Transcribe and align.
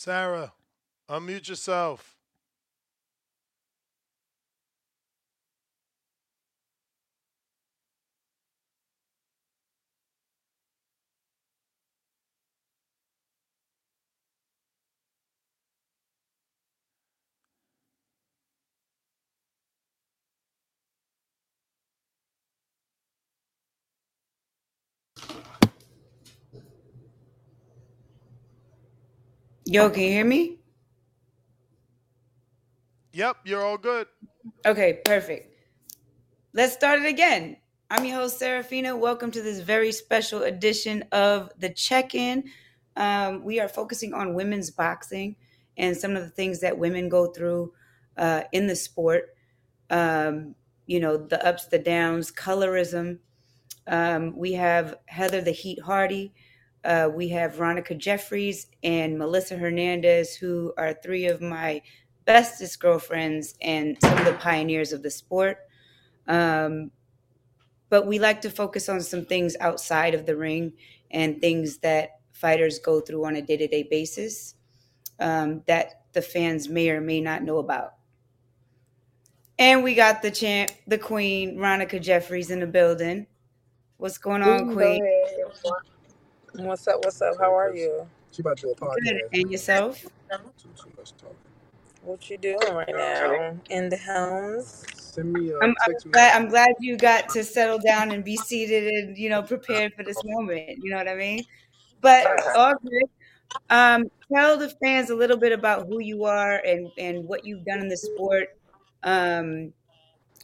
Sarah, 0.00 0.52
unmute 1.10 1.48
yourself. 1.48 2.17
Yo, 29.70 29.90
can 29.90 30.02
you 30.02 30.08
hear 30.08 30.24
me? 30.24 30.56
Yep, 33.12 33.36
you're 33.44 33.62
all 33.62 33.76
good. 33.76 34.06
Okay, 34.64 35.02
perfect. 35.04 35.54
Let's 36.54 36.72
start 36.72 37.00
it 37.00 37.06
again. 37.06 37.58
I'm 37.90 38.06
your 38.06 38.16
host, 38.16 38.38
Sarah 38.38 38.62
Fina. 38.62 38.96
Welcome 38.96 39.30
to 39.32 39.42
this 39.42 39.60
very 39.60 39.92
special 39.92 40.44
edition 40.44 41.04
of 41.12 41.50
the 41.58 41.68
check 41.68 42.14
in. 42.14 42.44
Um, 42.96 43.44
we 43.44 43.60
are 43.60 43.68
focusing 43.68 44.14
on 44.14 44.32
women's 44.32 44.70
boxing 44.70 45.36
and 45.76 45.94
some 45.94 46.16
of 46.16 46.22
the 46.22 46.30
things 46.30 46.60
that 46.60 46.78
women 46.78 47.10
go 47.10 47.26
through 47.26 47.74
uh, 48.16 48.44
in 48.52 48.68
the 48.68 48.76
sport. 48.76 49.34
Um, 49.90 50.54
you 50.86 50.98
know, 50.98 51.18
the 51.18 51.46
ups, 51.46 51.66
the 51.66 51.78
downs, 51.78 52.32
colorism. 52.32 53.18
Um, 53.86 54.34
we 54.34 54.54
have 54.54 54.94
Heather 55.04 55.42
the 55.42 55.50
Heat 55.52 55.82
Hardy. 55.82 56.32
Uh, 56.88 57.06
we 57.14 57.28
have 57.28 57.56
Veronica 57.56 57.94
Jeffries 57.94 58.68
and 58.82 59.18
Melissa 59.18 59.58
Hernandez, 59.58 60.34
who 60.34 60.72
are 60.78 60.94
three 60.94 61.26
of 61.26 61.42
my 61.42 61.82
bestest 62.24 62.80
girlfriends 62.80 63.54
and 63.60 63.98
some 64.00 64.16
of 64.16 64.24
the 64.24 64.32
pioneers 64.32 64.94
of 64.94 65.02
the 65.02 65.10
sport. 65.10 65.58
Um, 66.28 66.90
but 67.90 68.06
we 68.06 68.18
like 68.18 68.40
to 68.40 68.48
focus 68.48 68.88
on 68.88 69.02
some 69.02 69.26
things 69.26 69.54
outside 69.60 70.14
of 70.14 70.24
the 70.24 70.34
ring 70.34 70.72
and 71.10 71.42
things 71.42 71.76
that 71.78 72.20
fighters 72.32 72.78
go 72.78 73.02
through 73.02 73.26
on 73.26 73.36
a 73.36 73.42
day 73.42 73.58
to 73.58 73.68
day 73.68 73.82
basis 73.82 74.54
um, 75.20 75.62
that 75.66 76.04
the 76.14 76.22
fans 76.22 76.70
may 76.70 76.88
or 76.88 77.02
may 77.02 77.20
not 77.20 77.42
know 77.42 77.58
about. 77.58 77.96
And 79.58 79.84
we 79.84 79.94
got 79.94 80.22
the 80.22 80.30
champ, 80.30 80.70
the 80.86 80.96
queen, 80.96 81.58
Veronica 81.58 82.00
Jeffries, 82.00 82.50
in 82.50 82.60
the 82.60 82.66
building. 82.66 83.26
What's 83.98 84.16
going 84.16 84.42
on, 84.42 84.72
queen? 84.72 85.04
Ahead. 86.58 86.68
What's 86.68 86.88
up? 86.88 87.04
What's 87.04 87.22
up? 87.22 87.34
How 87.38 87.56
are 87.56 87.74
you? 87.74 88.06
She 88.32 88.42
about 88.42 88.56
to 88.58 88.62
do 88.66 88.70
a 88.72 88.74
Good. 88.74 89.14
podcast. 89.14 89.40
And 89.40 89.50
yourself? 89.50 90.02
Too, 90.02 90.08
too 90.28 90.90
much 90.96 91.12
talking. 91.16 91.36
What 92.02 92.30
you 92.30 92.38
doing 92.38 92.58
right 92.72 92.88
now? 92.88 93.56
In 93.70 93.88
the 93.88 93.96
house? 93.96 94.84
Send 94.94 95.32
me 95.32 95.50
a 95.50 95.58
I'm, 95.58 95.70
I'm 95.70 95.92
text 95.92 96.06
me. 96.06 96.12
glad 96.12 96.36
I'm 96.36 96.48
glad 96.48 96.70
you 96.80 96.96
got 96.96 97.28
to 97.30 97.42
settle 97.42 97.78
down 97.78 98.12
and 98.12 98.24
be 98.24 98.36
seated 98.36 98.86
and 98.86 99.18
you 99.18 99.28
know 99.28 99.42
prepared 99.42 99.92
for 99.94 100.04
this 100.04 100.22
moment. 100.24 100.78
You 100.82 100.90
know 100.90 100.96
what 100.96 101.08
I 101.08 101.16
mean? 101.16 101.44
But 102.00 102.26
all 102.56 102.74
good. 102.82 103.10
Um, 103.70 104.04
tell 104.32 104.56
the 104.56 104.70
fans 104.82 105.10
a 105.10 105.14
little 105.14 105.36
bit 105.36 105.52
about 105.52 105.86
who 105.86 106.00
you 106.00 106.24
are 106.24 106.62
and 106.64 106.90
and 106.98 107.24
what 107.24 107.44
you've 107.44 107.64
done 107.64 107.80
in 107.80 107.88
the 107.88 107.96
sport. 107.96 108.56
Um, 109.02 109.72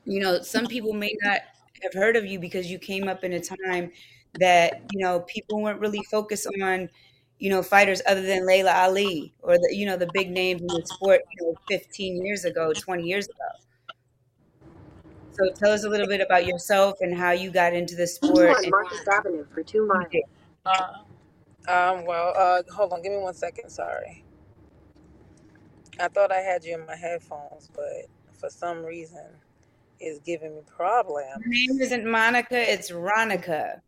you 0.05 0.21
know, 0.21 0.43
some 0.43 0.67
people 0.67 0.93
may 0.93 1.15
not 1.23 1.41
have 1.83 1.95
heard 1.95 2.17
of 2.17 2.27
you 2.27 2.39
because 2.39 2.71
you 2.71 2.79
came 2.79 3.09
up 3.09 3.25
in 3.25 3.35
a 3.35 3.41
time 3.41 3.91
that 4.41 4.83
you 4.93 5.01
know 5.05 5.21
people 5.21 5.63
weren't 5.63 5.81
really 5.81 6.03
focused 6.11 6.47
on 6.63 6.89
you 7.39 7.51
know 7.51 7.63
fighters 7.63 8.01
other 8.07 8.23
than 8.23 8.47
Laila 8.47 8.73
Ali 8.73 9.35
or 9.43 9.59
the 9.59 9.69
you 9.73 9.87
know 9.87 9.97
the 9.97 10.09
big 10.13 10.31
names 10.31 10.61
in 10.61 10.67
the 10.67 10.83
sport 10.87 11.21
you 11.39 11.47
know 11.47 11.55
15 11.69 12.25
years 12.25 12.45
ago 12.45 12.73
20 12.73 13.05
years 13.05 13.27
ago 13.27 13.35
so 15.33 15.51
tell 15.57 15.73
us 15.73 15.85
a 15.85 15.89
little 15.89 16.07
bit 16.07 16.21
about 16.21 16.47
yourself 16.47 16.97
and 17.01 17.17
how 17.17 17.33
you 17.33 17.51
got 17.51 17.75
into 17.75 17.97
the 17.97 18.07
sport 18.07 18.51
on 18.51 18.63
and 18.63 18.71
Marcus 18.71 19.01
Avenue 19.09 19.45
for 19.53 19.65
two 19.65 19.85
miles. 19.87 20.07
Uh, 20.65 20.93
um, 21.69 22.05
well, 22.07 22.33
uh, 22.37 22.63
hold 22.73 22.93
on. 22.93 23.03
Give 23.03 23.11
me 23.13 23.19
one 23.19 23.35
second. 23.35 23.69
Sorry. 23.69 24.25
I 25.99 26.07
thought 26.09 26.31
I 26.31 26.39
had 26.39 26.65
you 26.65 26.75
in 26.75 26.87
my 26.87 26.95
headphones, 26.95 27.69
but 27.75 28.07
for 28.39 28.49
some 28.49 28.85
reason, 28.85 29.27
it's 29.99 30.21
giving 30.21 30.55
me 30.55 30.61
Her 30.67 30.77
problems. 30.77 31.43
name 31.47 31.81
isn't 31.81 32.07
Monica 32.07 32.73
it's 32.73 32.91
Ronica 32.93 33.81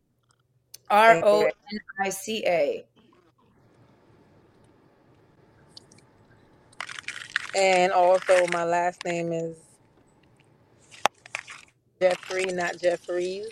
R 0.89 1.19
O 1.23 1.43
And, 1.43 1.53
N 1.71 1.79
I 1.99 2.09
C 2.09 2.43
A 2.45 2.85
and 7.55 7.91
also, 7.91 8.47
my 8.47 8.63
last 8.63 9.03
name 9.05 9.31
is 9.33 9.57
Jeffrey, 12.01 12.45
not 12.45 12.77
Jeffries. 12.79 13.47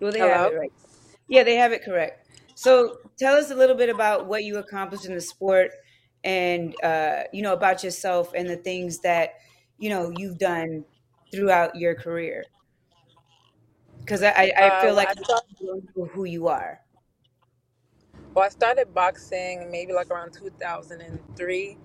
well 0.00 0.12
they 0.12 0.24
have 0.24 0.42
Hello? 0.42 0.44
it 0.44 0.54
right 0.56 0.72
yeah 1.28 1.42
they 1.42 1.56
have 1.56 1.72
it 1.72 1.84
correct 1.84 2.28
so 2.54 2.96
tell 3.18 3.34
us 3.36 3.50
a 3.50 3.54
little 3.54 3.76
bit 3.76 3.88
about 3.88 4.26
what 4.26 4.44
you 4.44 4.58
accomplished 4.58 5.06
in 5.06 5.14
the 5.14 5.20
sport 5.20 5.70
and 6.24 6.74
uh, 6.82 7.22
you 7.32 7.42
know 7.42 7.52
about 7.52 7.82
yourself 7.84 8.32
and 8.34 8.48
the 8.48 8.56
things 8.56 9.00
that 9.00 9.34
you 9.78 9.88
know 9.90 10.12
you've 10.16 10.38
done 10.38 10.84
throughout 11.32 11.74
your 11.74 11.94
career 11.94 12.44
because 14.00 14.22
I, 14.22 14.52
I 14.56 14.80
feel 14.80 14.88
well, 14.88 14.96
like 14.96 15.08
I 15.08 15.22
started, 15.22 15.88
who 16.12 16.24
you 16.24 16.48
are 16.48 16.80
well, 18.34 18.46
I 18.46 18.48
started 18.48 18.94
boxing 18.94 19.70
maybe 19.70 19.92
like 19.92 20.10
around 20.10 20.32
2003. 20.32 21.76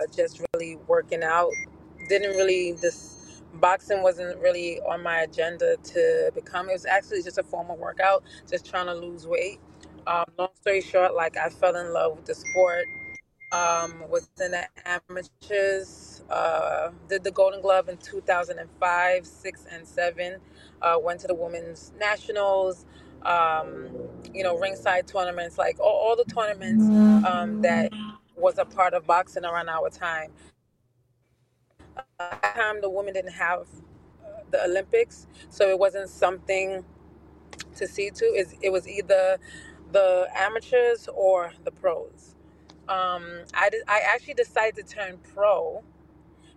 Uh, 0.00 0.06
just 0.14 0.40
really 0.52 0.76
working 0.88 1.22
out. 1.22 1.50
Didn't 2.08 2.36
really 2.36 2.72
this 2.72 3.42
boxing 3.54 4.02
wasn't 4.02 4.40
really 4.40 4.80
on 4.80 5.02
my 5.02 5.20
agenda 5.20 5.76
to 5.76 6.32
become. 6.34 6.68
It 6.68 6.72
was 6.72 6.86
actually 6.86 7.22
just 7.22 7.38
a 7.38 7.44
form 7.44 7.70
of 7.70 7.78
workout, 7.78 8.24
just 8.50 8.68
trying 8.68 8.86
to 8.86 8.94
lose 8.94 9.26
weight. 9.26 9.60
Um, 10.08 10.24
long 10.36 10.48
story 10.60 10.80
short, 10.80 11.14
like 11.14 11.36
I 11.36 11.48
fell 11.48 11.76
in 11.76 11.92
love 11.92 12.16
with 12.16 12.26
the 12.26 12.34
sport. 12.34 12.86
Um, 13.54 14.04
was 14.10 14.30
in 14.44 14.52
the 14.52 14.66
amateurs. 14.86 16.24
Uh, 16.30 16.90
did 17.08 17.24
the 17.24 17.32
Golden 17.32 17.62
Glove 17.62 17.88
in 17.90 17.98
2005, 17.98 19.26
six 19.26 19.66
and 19.72 19.88
seven. 19.88 20.38
Uh, 20.82 20.98
went 21.02 21.20
to 21.22 21.28
the 21.28 21.34
women's 21.36 21.92
nationals. 22.00 22.86
Um, 23.24 23.88
you 24.34 24.44
know, 24.44 24.58
ringside 24.58 25.08
tournaments, 25.08 25.58
like 25.58 25.80
all, 25.80 25.86
all 25.88 26.16
the 26.16 26.24
tournaments 26.26 26.92
um, 27.24 27.58
that 27.62 27.92
was 28.36 28.58
a 28.58 28.66
part 28.66 28.94
of 28.94 29.06
boxing 29.06 29.44
around 29.46 29.70
our 29.70 29.90
time. 29.90 30.32
At 32.20 32.42
that 32.42 32.56
time, 32.56 32.80
the 32.82 32.90
women 32.90 33.14
didn't 33.14 33.32
have 33.34 33.62
uh, 34.24 34.42
the 34.50 34.64
Olympics, 34.64 35.26
so 35.50 35.68
it 35.70 35.78
wasn't 35.78 36.10
something 36.10 36.84
to 37.76 37.88
see 37.88 38.10
to. 38.10 38.24
It 38.26 38.70
was 38.72 38.88
either 38.88 39.38
the 39.92 40.28
amateurs 40.36 41.08
or 41.14 41.52
the 41.64 41.72
pros. 41.72 42.33
Um, 42.88 43.24
I, 43.54 43.70
did, 43.70 43.82
I 43.88 44.00
actually 44.12 44.34
decided 44.34 44.86
to 44.86 44.94
turn 44.94 45.18
pro 45.34 45.82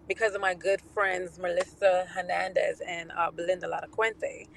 because 0.07 0.35
of 0.35 0.41
my 0.41 0.53
good 0.53 0.81
friends 0.93 1.37
Melissa 1.39 2.07
Hernandez 2.13 2.81
and 2.87 3.11
uh, 3.17 3.31
Belinda 3.31 3.67
Laracuente. 3.67 4.47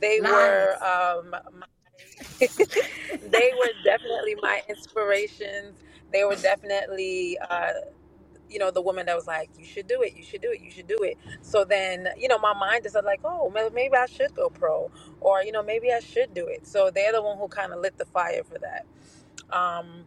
They 0.00 0.20
were 0.20 0.76
um, 0.82 1.30
my, 1.30 1.66
they 2.40 3.52
were 3.58 3.70
definitely 3.84 4.36
my 4.42 4.62
inspirations. 4.68 5.78
They 6.12 6.24
were 6.24 6.36
definitely 6.36 7.38
uh, 7.50 7.72
you 8.48 8.58
know, 8.58 8.70
the 8.70 8.80
woman 8.80 9.06
that 9.06 9.16
was 9.16 9.26
like, 9.26 9.50
you 9.58 9.64
should 9.64 9.86
do 9.86 10.02
it, 10.02 10.14
you 10.16 10.22
should 10.22 10.40
do 10.40 10.50
it, 10.50 10.60
you 10.60 10.70
should 10.70 10.86
do 10.86 10.98
it. 11.02 11.18
So 11.42 11.64
then, 11.64 12.08
you 12.16 12.28
know, 12.28 12.38
my 12.38 12.54
mind 12.54 12.86
is 12.86 12.94
like, 12.94 13.20
oh, 13.24 13.52
maybe 13.74 13.96
I 13.96 14.06
should 14.06 14.34
go 14.34 14.48
pro, 14.48 14.90
or 15.20 15.42
you 15.42 15.52
know, 15.52 15.62
maybe 15.62 15.92
I 15.92 16.00
should 16.00 16.34
do 16.34 16.46
it. 16.46 16.66
So 16.66 16.90
they're 16.90 17.12
the 17.12 17.22
one 17.22 17.38
who 17.38 17.48
kind 17.48 17.72
of 17.72 17.80
lit 17.80 17.98
the 17.98 18.06
fire 18.06 18.42
for 18.44 18.58
that. 18.58 18.86
Um, 19.56 20.04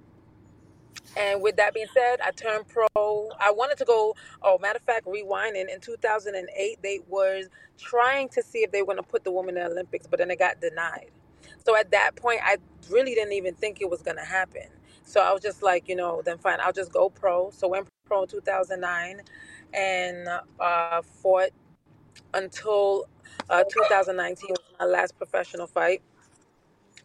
and 1.18 1.42
with 1.42 1.56
that 1.58 1.74
being 1.74 1.88
said, 1.94 2.20
I 2.24 2.32
turned 2.32 2.66
pro. 2.68 2.88
I 3.40 3.52
wanted 3.52 3.78
to 3.80 3.86
go. 3.86 4.16
Oh, 4.42 4.58
matter 4.60 4.78
of 4.78 4.84
fact, 4.84 5.06
rewinding 5.06 5.74
in 5.74 5.80
2008, 5.82 6.80
they 6.82 7.00
was 7.08 7.48
trying 7.78 8.30
to 8.30 8.44
see 8.44 8.60
if 8.60 8.72
they 8.72 8.82
were 8.82 8.88
going 8.88 8.98
to 8.98 9.04
put 9.04 9.24
the 9.24 9.32
woman 9.32 9.58
in 9.58 9.64
the 9.64 9.70
Olympics, 9.72 10.08
but 10.08 10.20
then 10.20 10.30
it 10.32 10.40
got 10.40 10.62
denied. 10.62 11.12
So 11.66 11.76
at 11.76 11.92
that 11.92 12.16
point, 12.16 12.42
I 12.44 12.58
really 12.90 13.16
didn't 13.16 13.34
even 13.34 13.56
think 13.56 13.82
it 13.82 13.90
was 13.90 14.02
going 14.02 14.18
to 14.18 14.24
happen. 14.24 14.68
So 15.04 15.22
I 15.22 15.34
was 15.34 15.42
just 15.42 15.64
like, 15.64 15.90
you 15.90 15.96
know, 15.96 16.22
then 16.24 16.38
fine, 16.38 16.60
I'll 16.62 16.74
just 16.74 16.94
go 16.94 17.10
pro. 17.10 17.50
So 17.52 17.68
went 17.68 17.88
pro 18.06 18.24
in 18.24 18.30
2009 18.30 19.22
and 19.74 20.28
uh, 20.60 21.02
fought 21.02 21.50
until 22.34 23.08
uh, 23.50 23.64
2019 23.70 24.50
was 24.50 24.60
my 24.80 24.86
last 24.86 25.18
professional 25.18 25.68
fight. 25.68 26.02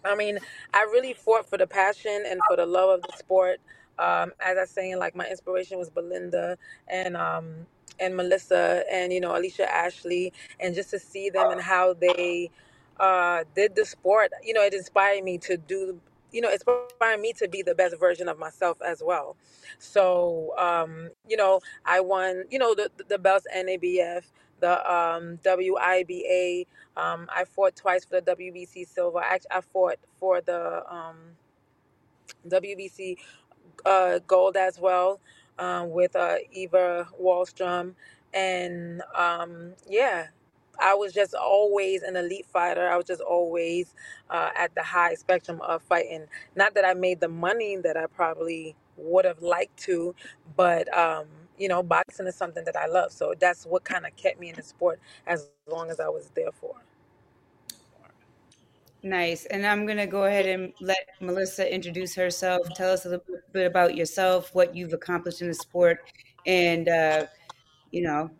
I 0.05 0.15
mean, 0.15 0.39
I 0.73 0.83
really 0.83 1.15
fought 1.15 1.49
for 1.49 1.59
the 1.59 1.67
passion 1.67 2.25
and 2.27 2.41
for 2.49 2.57
the 2.57 2.67
love 2.67 2.91
of 2.91 3.03
the 3.03 3.17
sport. 3.17 3.61
Um, 3.99 4.33
as 4.41 4.59
I 4.59 4.65
saying, 4.65 4.99
like 4.99 5.15
my 5.15 5.27
inspiration 5.27 5.79
was 5.79 5.89
Belinda 5.89 6.59
and 6.89 7.17
um, 7.17 7.67
and 8.01 8.17
Melissa 8.17 8.85
and 8.91 9.13
you 9.13 9.21
know 9.21 9.37
Alicia 9.37 9.73
Ashley, 9.73 10.33
and 10.61 10.75
just 10.75 10.91
to 10.91 10.99
see 10.99 11.31
them 11.31 11.51
and 11.51 11.61
how 11.61 11.95
they 11.95 12.51
uh, 12.99 13.45
did 13.55 13.75
the 13.75 13.85
sport, 13.85 14.33
you 14.43 14.53
know, 14.53 14.63
it 14.63 14.75
inspired 14.75 15.25
me 15.25 15.39
to 15.39 15.57
do, 15.57 16.01
you 16.33 16.41
know, 16.41 16.49
it 16.49 16.63
inspired 16.67 17.21
me 17.21 17.33
to 17.35 17.49
be 17.49 17.63
the 17.63 17.75
best 17.75 17.99
version 17.99 18.29
of 18.29 18.39
myself 18.39 18.79
as 18.83 19.03
well. 19.05 19.37
So, 19.79 20.55
um, 20.59 21.11
you 21.29 21.37
know, 21.37 21.61
I 21.85 22.01
won, 22.01 22.45
you 22.51 22.59
know, 22.59 22.75
the 22.75 22.91
the 23.09 23.19
belts 23.19 23.47
NABF, 23.55 24.25
the 24.65 24.93
um, 24.93 25.39
WIBA. 25.45 26.67
Um, 26.97 27.29
I 27.35 27.45
fought 27.45 27.77
twice 27.77 28.07
for 28.07 28.21
the 28.21 28.37
WBC 28.37 28.89
silver. 28.89 29.21
Actually, 29.21 29.51
I 29.53 29.61
fought 29.61 29.99
for 30.19 30.41
the 30.41 30.83
um, 30.91 31.17
WBC 32.49 33.19
uh, 33.85 34.21
gold 34.27 34.57
as 34.57 34.79
well 34.81 35.21
um, 35.59 35.91
with 35.91 36.17
uh, 36.17 36.37
Eva 36.53 37.09
Wahlström. 37.23 37.95
And 38.35 39.03
um, 39.15 39.75
yeah, 39.89 40.29
I 40.81 40.95
was 40.95 41.13
just 41.13 41.35
always 41.35 42.03
an 42.03 42.17
elite 42.17 42.47
fighter. 42.47 42.89
I 42.89 42.97
was 42.97 43.07
just 43.07 43.23
always 43.23 43.95
uh, 44.31 44.51
at 44.57 44.75
the 44.75 44.83
high 44.83 45.15
spectrum 45.15 45.61
of 45.63 45.83
fighting. 45.83 46.27
Not 46.57 46.75
that 46.75 46.87
I 46.87 46.95
made 46.95 47.21
the 47.21 47.29
money 47.29 47.77
that 47.79 47.97
I 47.97 48.07
probably 48.07 48.77
would 48.97 49.27
have 49.27 49.43
liked 49.43 49.79
to, 49.85 50.15
but 50.57 50.95
um, 50.97 51.27
you 51.59 51.69
know, 51.69 51.83
boxing 51.83 52.27
is 52.27 52.35
something 52.35 52.65
that 52.65 52.77
I 52.77 52.87
love. 52.87 53.13
So 53.13 53.35
that's 53.39 53.65
what 53.65 53.85
kind 53.85 54.07
of 54.07 54.17
kept 54.17 54.41
me 54.41 54.51
in 54.51 54.57
the 54.57 54.63
sport 54.63 55.01
as 55.27 55.51
long 55.69 55.91
as 55.91 56.01
I 56.01 56.09
was 56.09 56.31
there 56.35 56.53
for. 56.53 56.75
Nice. 59.03 59.45
And 59.47 59.67
I'm 59.67 59.85
going 59.85 59.99
to 59.99 60.07
go 60.07 60.25
ahead 60.25 60.47
and 60.47 60.73
let 60.81 60.99
Melissa 61.21 61.73
introduce 61.73 62.15
herself. 62.15 62.67
Tell 62.75 62.91
us 62.91 63.05
a 63.05 63.11
little 63.11 63.25
bit 63.53 63.67
about 63.67 63.95
yourself, 63.97 64.55
what 64.55 64.75
you've 64.75 64.95
accomplished 64.95 65.43
in 65.43 65.49
the 65.49 65.55
sport, 65.55 65.99
and, 66.47 66.89
uh, 66.89 67.27
you 67.91 68.03
know, 68.03 68.31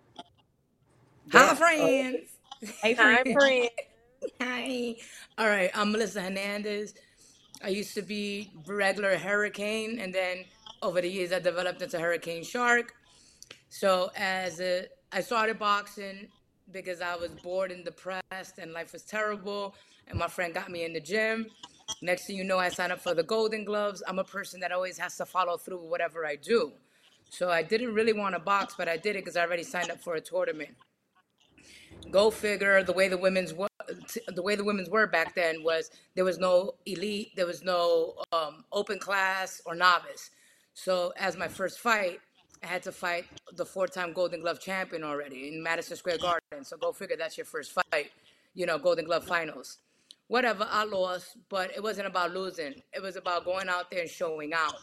Hi, 1.33 1.45
yeah. 1.47 1.55
friends. 1.55 2.31
Hey, 2.83 2.95
Hi, 2.95 3.17
friend. 3.25 3.33
friend. 3.35 3.71
Hi. 4.41 4.97
All 5.37 5.49
right, 5.49 5.71
I'm 5.75 5.93
Melissa 5.93 6.23
Hernandez. 6.23 6.95
I 7.63 7.69
used 7.69 7.95
to 7.95 8.03
be 8.03 8.51
regular 8.67 9.17
Hurricane, 9.19 9.99
and 9.99 10.15
then 10.15 10.45
over 10.83 11.01
the 11.01 11.09
years, 11.09 11.33
I 11.33 11.41
developed 11.41 11.83
into 11.83 11.99
Hurricane 11.99 12.45
Shark. 12.45 12.95
So 13.75 14.13
as 14.15 14.61
a, 14.61 14.87
I 15.11 15.21
started 15.21 15.59
boxing 15.59 16.29
because 16.71 17.01
I 17.01 17.17
was 17.17 17.33
bored 17.43 17.73
and 17.73 17.85
depressed, 17.85 18.59
and 18.59 18.73
life 18.73 18.93
was 18.93 19.03
terrible. 19.03 19.75
And 20.07 20.17
my 20.17 20.29
friend 20.29 20.55
got 20.55 20.71
me 20.71 20.85
in 20.85 20.93
the 20.93 21.01
gym. 21.01 21.49
Next 22.01 22.29
thing 22.29 22.37
you 22.37 22.45
know, 22.45 22.57
I 22.57 22.69
signed 22.69 22.93
up 22.93 23.01
for 23.01 23.15
the 23.15 23.25
Golden 23.25 23.65
Gloves. 23.65 24.01
I'm 24.07 24.21
a 24.21 24.25
person 24.25 24.61
that 24.61 24.71
always 24.71 24.97
has 24.99 25.17
to 25.17 25.27
follow 25.27 25.57
through 25.57 25.81
with 25.83 25.91
whatever 25.91 26.25
I 26.25 26.37
do. 26.37 26.71
So 27.31 27.51
I 27.51 27.65
didn't 27.65 27.93
really 27.95 28.13
want 28.13 28.37
to 28.37 28.39
box, 28.39 28.75
but 28.79 28.89
I 28.89 28.97
did 28.97 29.17
it 29.17 29.25
because 29.25 29.37
I 29.37 29.41
already 29.41 29.65
signed 29.65 29.91
up 29.91 30.01
for 30.01 30.15
a 30.15 30.21
tournament. 30.21 30.71
Go 32.13 32.31
figure. 32.31 32.85
The 32.85 32.93
way 32.93 33.09
the 33.09 33.19
women's 33.19 33.53
wa- 33.55 33.67
the 34.29 34.43
way 34.43 34.55
the 34.55 34.63
women's 34.63 34.89
were 34.89 35.09
back 35.09 35.35
then 35.35 35.65
was 35.65 35.91
there 36.15 36.25
was 36.25 36.39
no 36.39 36.75
elite, 36.87 37.33
there 37.35 37.47
was 37.47 37.65
no 37.65 38.15
um, 38.31 38.65
open 38.71 39.01
class 39.01 39.61
or 39.67 39.75
novice. 39.75 40.31
So 40.75 41.13
as 41.17 41.37
my 41.37 41.49
first 41.49 41.81
fight, 41.81 42.21
had 42.67 42.83
to 42.85 42.93
fight 42.93 43.27
the 43.53 43.65
four-time 43.65 44.13
Golden 44.13 44.41
Glove 44.41 44.61
champion 44.61 45.05
already 45.05 45.49
in 45.49 45.63
Madison 45.63 45.97
Square 45.97 46.19
Garden. 46.19 46.65
So 46.65 46.77
go 46.77 46.93
figure 46.93 47.17
that's 47.17 47.37
your 47.39 47.47
first 47.47 47.73
fight, 47.73 48.11
you 48.55 48.67
know, 48.67 48.79
Golden 48.79 49.05
Glove 49.05 49.25
finals. 49.27 49.79
Whatever, 50.29 50.67
I 50.71 50.85
lost, 50.85 51.37
but 51.49 51.71
it 51.77 51.83
wasn't 51.83 52.07
about 52.07 52.33
losing. 52.33 52.75
It 52.93 53.03
was 53.03 53.17
about 53.17 53.45
going 53.45 53.69
out 53.69 53.91
there 53.91 54.01
and 54.01 54.11
showing 54.11 54.53
out 54.55 54.75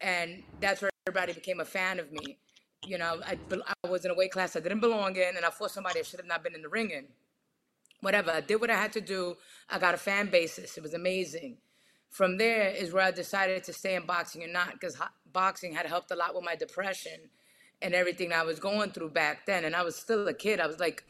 and 0.00 0.42
that's 0.60 0.82
where 0.82 0.90
everybody 1.06 1.32
became 1.32 1.60
a 1.60 1.64
fan 1.64 1.98
of 1.98 2.10
me. 2.12 2.38
You 2.86 2.98
know, 2.98 3.20
I, 3.26 3.38
I 3.52 3.88
was 3.88 4.04
in 4.04 4.10
a 4.10 4.14
weight 4.14 4.32
class 4.32 4.56
I 4.56 4.60
didn't 4.60 4.80
belong 4.80 5.16
in, 5.16 5.36
and 5.36 5.44
I 5.44 5.50
fought 5.50 5.70
somebody 5.70 6.00
I 6.00 6.02
should 6.02 6.20
have 6.20 6.26
not 6.26 6.42
been 6.42 6.54
in 6.54 6.62
the 6.62 6.68
ring 6.68 6.90
in. 6.90 7.06
Whatever, 8.00 8.30
I 8.30 8.40
did 8.40 8.60
what 8.60 8.70
I 8.70 8.76
had 8.76 8.92
to 8.94 9.00
do. 9.00 9.36
I 9.68 9.78
got 9.78 9.94
a 9.94 9.98
fan 9.98 10.30
basis. 10.30 10.78
It 10.78 10.82
was 10.82 10.94
amazing. 10.94 11.58
From 12.10 12.38
there 12.38 12.68
is 12.68 12.92
where 12.92 13.04
I 13.04 13.12
decided 13.12 13.64
to 13.64 13.72
stay 13.72 13.94
in 13.94 14.04
boxing 14.04 14.42
or 14.42 14.48
not, 14.48 14.72
because 14.72 14.96
boxing 15.32 15.74
had 15.74 15.86
helped 15.86 16.10
a 16.10 16.16
lot 16.16 16.34
with 16.34 16.44
my 16.44 16.56
depression 16.56 17.30
and 17.80 17.94
everything 17.94 18.32
I 18.32 18.42
was 18.42 18.58
going 18.58 18.90
through 18.90 19.10
back 19.10 19.46
then. 19.46 19.64
And 19.64 19.74
I 19.74 19.82
was 19.82 19.96
still 19.96 20.26
a 20.28 20.34
kid. 20.34 20.60
I 20.60 20.66
was 20.66 20.80
like 20.80 21.04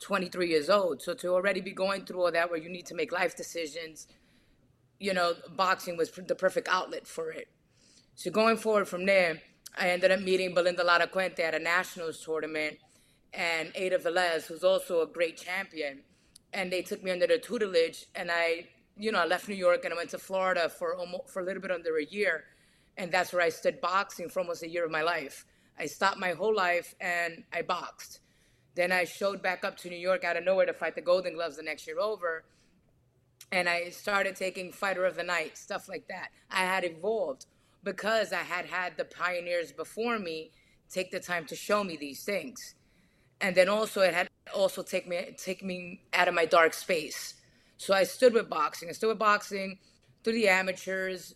23 0.00 0.48
years 0.48 0.68
old. 0.68 1.02
So 1.02 1.14
to 1.14 1.28
already 1.28 1.60
be 1.60 1.72
going 1.72 2.04
through 2.04 2.22
all 2.22 2.32
that, 2.32 2.50
where 2.50 2.58
you 2.58 2.68
need 2.68 2.86
to 2.86 2.94
make 2.94 3.12
life 3.12 3.36
decisions, 3.36 4.08
you 4.98 5.12
know, 5.12 5.34
boxing 5.56 5.96
was 5.96 6.10
the 6.10 6.34
perfect 6.34 6.68
outlet 6.68 7.06
for 7.06 7.30
it. 7.30 7.48
So 8.14 8.30
going 8.30 8.56
forward 8.56 8.88
from 8.88 9.04
there, 9.04 9.42
I 9.76 9.90
ended 9.90 10.10
up 10.10 10.20
meeting 10.20 10.54
Belinda 10.54 10.82
Laracuente 10.82 11.40
at 11.40 11.54
a 11.54 11.58
nationals 11.58 12.24
tournament 12.24 12.78
and 13.34 13.70
Ada 13.74 13.98
Velez, 13.98 14.46
who's 14.46 14.64
also 14.64 15.02
a 15.02 15.06
great 15.06 15.36
champion. 15.36 16.00
And 16.52 16.72
they 16.72 16.80
took 16.80 17.04
me 17.04 17.10
under 17.10 17.26
their 17.26 17.38
tutelage 17.38 18.06
and 18.14 18.30
I, 18.32 18.68
you 18.96 19.12
know, 19.12 19.18
I 19.18 19.26
left 19.26 19.48
New 19.48 19.54
York 19.54 19.84
and 19.84 19.92
I 19.92 19.96
went 19.96 20.10
to 20.10 20.18
Florida 20.18 20.68
for 20.68 20.96
almost, 20.96 21.28
for 21.28 21.40
a 21.40 21.44
little 21.44 21.62
bit 21.62 21.70
under 21.70 21.96
a 21.98 22.04
year. 22.04 22.44
And 22.96 23.12
that's 23.12 23.32
where 23.32 23.42
I 23.42 23.50
stood 23.50 23.80
boxing 23.80 24.28
for 24.28 24.40
almost 24.40 24.62
a 24.62 24.68
year 24.68 24.84
of 24.84 24.90
my 24.90 25.02
life. 25.02 25.44
I 25.78 25.86
stopped 25.86 26.18
my 26.18 26.32
whole 26.32 26.54
life 26.54 26.94
and 27.00 27.44
I 27.52 27.62
boxed. 27.62 28.20
Then 28.74 28.92
I 28.92 29.04
showed 29.04 29.42
back 29.42 29.64
up 29.64 29.76
to 29.78 29.90
New 29.90 29.96
York 29.96 30.24
out 30.24 30.36
of 30.36 30.44
nowhere 30.44 30.66
to 30.66 30.72
fight 30.72 30.94
the 30.94 31.02
Golden 31.02 31.34
Gloves 31.34 31.56
the 31.56 31.62
next 31.62 31.86
year 31.86 31.98
over 31.98 32.44
and 33.52 33.68
I 33.68 33.90
started 33.90 34.36
taking 34.36 34.72
Fighter 34.72 35.04
of 35.04 35.16
the 35.16 35.22
Night, 35.22 35.56
stuff 35.56 35.88
like 35.88 36.08
that. 36.08 36.28
I 36.50 36.64
had 36.64 36.84
evolved 36.84 37.46
because 37.84 38.32
I 38.32 38.42
had 38.42 38.66
had 38.66 38.96
the 38.96 39.04
pioneers 39.04 39.72
before 39.72 40.18
me 40.18 40.50
take 40.90 41.10
the 41.10 41.20
time 41.20 41.46
to 41.46 41.56
show 41.56 41.84
me 41.84 41.96
these 41.96 42.24
things. 42.24 42.74
And 43.40 43.54
then 43.54 43.68
also 43.68 44.00
it 44.00 44.14
had 44.14 44.28
also 44.54 44.82
take 44.82 45.06
me 45.06 45.34
take 45.36 45.62
me 45.62 46.02
out 46.12 46.28
of 46.28 46.34
my 46.34 46.44
dark 46.44 46.72
space. 46.72 47.34
So 47.76 47.94
I 47.94 48.04
stood 48.04 48.32
with 48.32 48.48
boxing. 48.48 48.88
I 48.88 48.92
stood 48.92 49.08
with 49.08 49.18
boxing 49.18 49.78
through 50.24 50.34
the 50.34 50.48
amateurs. 50.48 51.34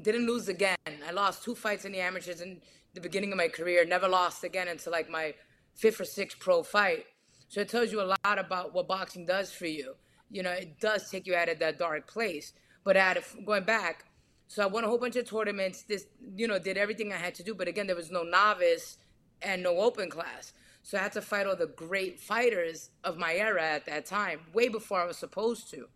Didn't 0.00 0.26
lose 0.26 0.48
again. 0.48 0.76
I 0.86 1.10
lost 1.12 1.42
two 1.42 1.54
fights 1.54 1.84
in 1.84 1.92
the 1.92 2.00
amateurs 2.00 2.40
in 2.40 2.60
the 2.94 3.00
beginning 3.00 3.32
of 3.32 3.38
my 3.38 3.48
career. 3.48 3.84
Never 3.84 4.08
lost 4.08 4.44
again 4.44 4.68
until 4.68 4.92
like 4.92 5.10
my 5.10 5.34
fifth 5.74 6.00
or 6.00 6.04
sixth 6.04 6.38
pro 6.38 6.62
fight. 6.62 7.06
So 7.48 7.60
it 7.60 7.68
tells 7.68 7.90
you 7.90 8.00
a 8.02 8.14
lot 8.24 8.38
about 8.38 8.74
what 8.74 8.88
boxing 8.88 9.24
does 9.24 9.50
for 9.50 9.66
you. 9.66 9.94
You 10.30 10.42
know, 10.42 10.50
it 10.50 10.78
does 10.80 11.10
take 11.10 11.26
you 11.26 11.34
out 11.34 11.48
of 11.48 11.58
that 11.60 11.78
dark 11.78 12.06
place. 12.06 12.52
But 12.84 12.96
out 12.96 13.16
of 13.16 13.36
going 13.44 13.64
back, 13.64 14.04
so 14.46 14.62
I 14.62 14.66
won 14.66 14.84
a 14.84 14.86
whole 14.86 14.98
bunch 14.98 15.16
of 15.16 15.28
tournaments. 15.28 15.82
This, 15.82 16.06
you 16.36 16.46
know, 16.46 16.58
did 16.58 16.76
everything 16.76 17.12
I 17.12 17.16
had 17.16 17.34
to 17.36 17.42
do. 17.42 17.54
But 17.54 17.68
again, 17.68 17.86
there 17.86 17.96
was 17.96 18.10
no 18.10 18.22
novice 18.22 18.98
and 19.42 19.62
no 19.62 19.78
open 19.78 20.10
class. 20.10 20.52
So 20.88 20.96
I 20.96 21.02
had 21.02 21.12
to 21.12 21.20
fight 21.20 21.46
all 21.46 21.54
the 21.54 21.66
great 21.66 22.18
fighters 22.18 22.88
of 23.04 23.18
my 23.18 23.34
era 23.34 23.62
at 23.62 23.84
that 23.84 24.06
time, 24.06 24.40
way 24.54 24.68
before 24.68 25.02
I 25.02 25.04
was 25.04 25.18
supposed 25.18 25.70
to. 25.72 25.86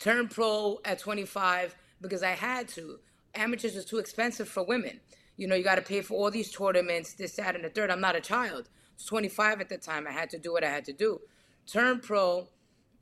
Turned 0.00 0.32
pro 0.32 0.80
at 0.84 0.98
25 0.98 1.76
because 2.00 2.24
I 2.24 2.32
had 2.32 2.66
to. 2.70 2.98
Amateurs 3.32 3.76
was 3.76 3.84
too 3.84 3.98
expensive 3.98 4.48
for 4.48 4.64
women. 4.64 4.98
You 5.36 5.46
know, 5.46 5.54
you 5.54 5.62
got 5.62 5.76
to 5.76 5.82
pay 5.82 6.00
for 6.00 6.14
all 6.14 6.32
these 6.32 6.50
tournaments, 6.50 7.12
this, 7.12 7.36
that, 7.36 7.54
and 7.54 7.62
the 7.62 7.68
third. 7.68 7.92
I'm 7.92 8.00
not 8.00 8.16
a 8.16 8.20
child. 8.20 8.68
I 8.68 8.94
was 8.96 9.04
25 9.06 9.60
at 9.60 9.68
the 9.68 9.78
time. 9.78 10.04
I 10.08 10.10
had 10.10 10.30
to 10.30 10.38
do 10.40 10.52
what 10.52 10.64
I 10.64 10.68
had 10.68 10.84
to 10.86 10.92
do. 10.92 11.20
Turned 11.64 12.02
pro. 12.02 12.48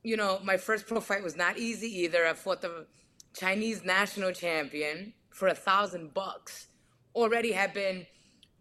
You 0.02 0.18
know, 0.18 0.38
my 0.44 0.58
first 0.58 0.86
pro 0.86 1.00
fight 1.00 1.22
was 1.22 1.34
not 1.34 1.56
easy 1.56 2.00
either. 2.00 2.26
I 2.26 2.34
fought 2.34 2.60
the 2.60 2.84
Chinese 3.32 3.86
national 3.86 4.32
champion 4.32 5.14
for 5.30 5.48
a 5.48 5.54
thousand 5.54 6.12
bucks. 6.12 6.66
Already 7.14 7.52
had 7.52 7.72
been 7.72 8.06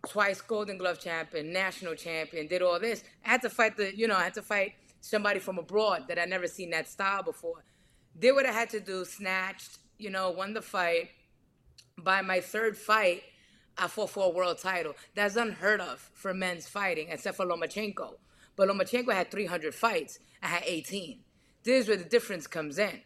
twice 0.08 0.42
Golden 0.42 0.78
Glove 0.78 1.00
champion, 1.00 1.54
national 1.54 1.96
champion, 1.96 2.48
did 2.48 2.62
all 2.62 2.80
this. 2.80 3.04
I 3.26 3.30
had 3.30 3.42
to 3.44 3.50
fight 3.50 3.78
the, 3.78 3.96
you 3.96 4.08
know, 4.08 4.16
I 4.16 4.24
had 4.24 4.34
to 4.36 4.42
fight 4.42 4.74
somebody 5.02 5.40
from 5.40 5.58
abroad 5.58 6.06
that 6.08 6.18
I'd 6.18 6.30
never 6.30 6.48
seen 6.48 6.72
that 6.72 6.88
style 6.88 7.24
before. 7.24 7.64
Did 8.18 8.34
what 8.34 8.46
I 8.46 8.52
had 8.52 8.70
to 8.72 8.80
do, 8.80 9.06
snatched, 9.06 9.78
you 9.98 10.10
know, 10.10 10.32
won 10.32 10.54
the 10.54 10.62
fight. 10.62 11.10
By 11.98 12.22
my 12.22 12.42
third 12.42 12.78
fight, 12.78 13.24
I 13.78 13.88
fought 13.88 14.10
for 14.10 14.26
a 14.26 14.30
world 14.30 14.58
title. 14.58 14.94
That's 15.16 15.36
unheard 15.36 15.82
of 15.82 16.10
for 16.14 16.34
men's 16.34 16.68
fighting, 16.68 17.08
except 17.10 17.38
for 17.38 17.46
Lomachenko. 17.46 18.16
But 18.56 18.70
Lomachenko 18.70 19.14
had 19.14 19.30
300 19.30 19.76
fights. 19.76 20.20
I 20.42 20.48
had 20.48 20.64
18. 20.66 21.20
This 21.64 21.84
is 21.84 21.88
where 21.88 21.98
the 21.98 22.04
difference 22.04 22.48
comes 22.48 22.80
in. 22.80 23.02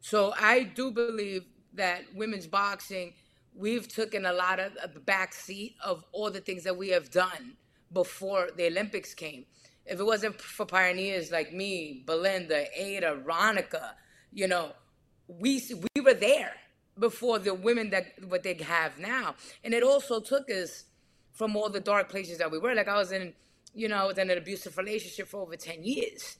So 0.00 0.32
I 0.38 0.62
do 0.62 0.90
believe 0.90 1.44
that 1.74 2.02
women's 2.14 2.46
boxing, 2.46 3.14
we've 3.58 3.88
taken 3.88 4.24
a 4.24 4.32
lot 4.32 4.60
of 4.60 4.72
the 4.94 5.00
back 5.00 5.34
seat 5.34 5.74
of 5.84 6.04
all 6.12 6.30
the 6.30 6.40
things 6.40 6.62
that 6.64 6.76
we 6.76 6.90
have 6.90 7.10
done 7.10 7.56
before 7.92 8.48
the 8.56 8.66
Olympics 8.66 9.14
came. 9.14 9.44
If 9.84 9.98
it 9.98 10.04
wasn't 10.04 10.40
for 10.40 10.64
pioneers 10.64 11.32
like 11.32 11.52
me, 11.52 12.04
Belinda, 12.06 12.66
Ada, 12.78 13.20
Ronica, 13.24 13.94
you 14.32 14.46
know, 14.46 14.72
we 15.26 15.62
we 15.94 16.00
were 16.00 16.14
there 16.14 16.52
before 16.98 17.38
the 17.38 17.54
women 17.54 17.90
that 17.90 18.06
what 18.28 18.42
they 18.42 18.54
have 18.54 18.98
now. 18.98 19.34
And 19.64 19.74
it 19.74 19.82
also 19.82 20.20
took 20.20 20.50
us 20.50 20.84
from 21.32 21.56
all 21.56 21.68
the 21.68 21.80
dark 21.80 22.08
places 22.08 22.38
that 22.38 22.50
we 22.50 22.58
were. 22.58 22.74
Like 22.74 22.88
I 22.88 22.96
was 22.96 23.12
in, 23.12 23.32
you 23.74 23.88
know, 23.88 23.96
I 23.96 24.04
was 24.04 24.18
in 24.18 24.30
an 24.30 24.38
abusive 24.38 24.76
relationship 24.76 25.28
for 25.28 25.40
over 25.40 25.56
10 25.56 25.84
years. 25.84 26.36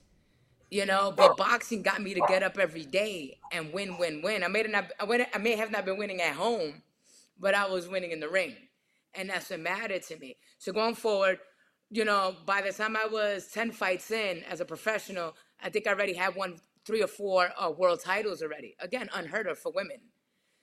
You 0.70 0.84
know, 0.84 1.14
but 1.16 1.38
boxing 1.38 1.80
got 1.80 2.02
me 2.02 2.12
to 2.12 2.20
get 2.28 2.42
up 2.42 2.58
every 2.58 2.84
day 2.84 3.38
and 3.50 3.72
win, 3.72 3.96
win, 3.96 4.20
win. 4.20 4.44
I 4.44 4.48
may 4.48 4.64
not, 4.64 4.92
I 5.00 5.38
may 5.38 5.56
have 5.56 5.70
not 5.70 5.86
been 5.86 5.96
winning 5.96 6.20
at 6.20 6.34
home, 6.34 6.82
but 7.38 7.54
I 7.54 7.66
was 7.66 7.88
winning 7.88 8.12
in 8.12 8.20
the 8.20 8.28
ring, 8.28 8.54
and 9.14 9.30
that's 9.30 9.50
what 9.50 9.60
mattered 9.60 10.02
to 10.04 10.18
me. 10.18 10.36
So 10.58 10.72
going 10.72 10.94
forward, 10.94 11.38
you 11.90 12.04
know, 12.04 12.36
by 12.46 12.62
the 12.62 12.72
time 12.72 12.96
I 12.96 13.06
was 13.06 13.48
ten 13.48 13.70
fights 13.72 14.10
in 14.10 14.42
as 14.44 14.60
a 14.60 14.64
professional, 14.64 15.34
I 15.62 15.70
think 15.70 15.86
I 15.86 15.90
already 15.92 16.14
had 16.14 16.34
won 16.34 16.60
three 16.84 17.02
or 17.02 17.06
four 17.06 17.50
uh, 17.58 17.70
world 17.70 18.00
titles 18.04 18.42
already. 18.42 18.74
Again, 18.80 19.08
unheard 19.14 19.46
of 19.46 19.58
for 19.58 19.72
women. 19.72 19.98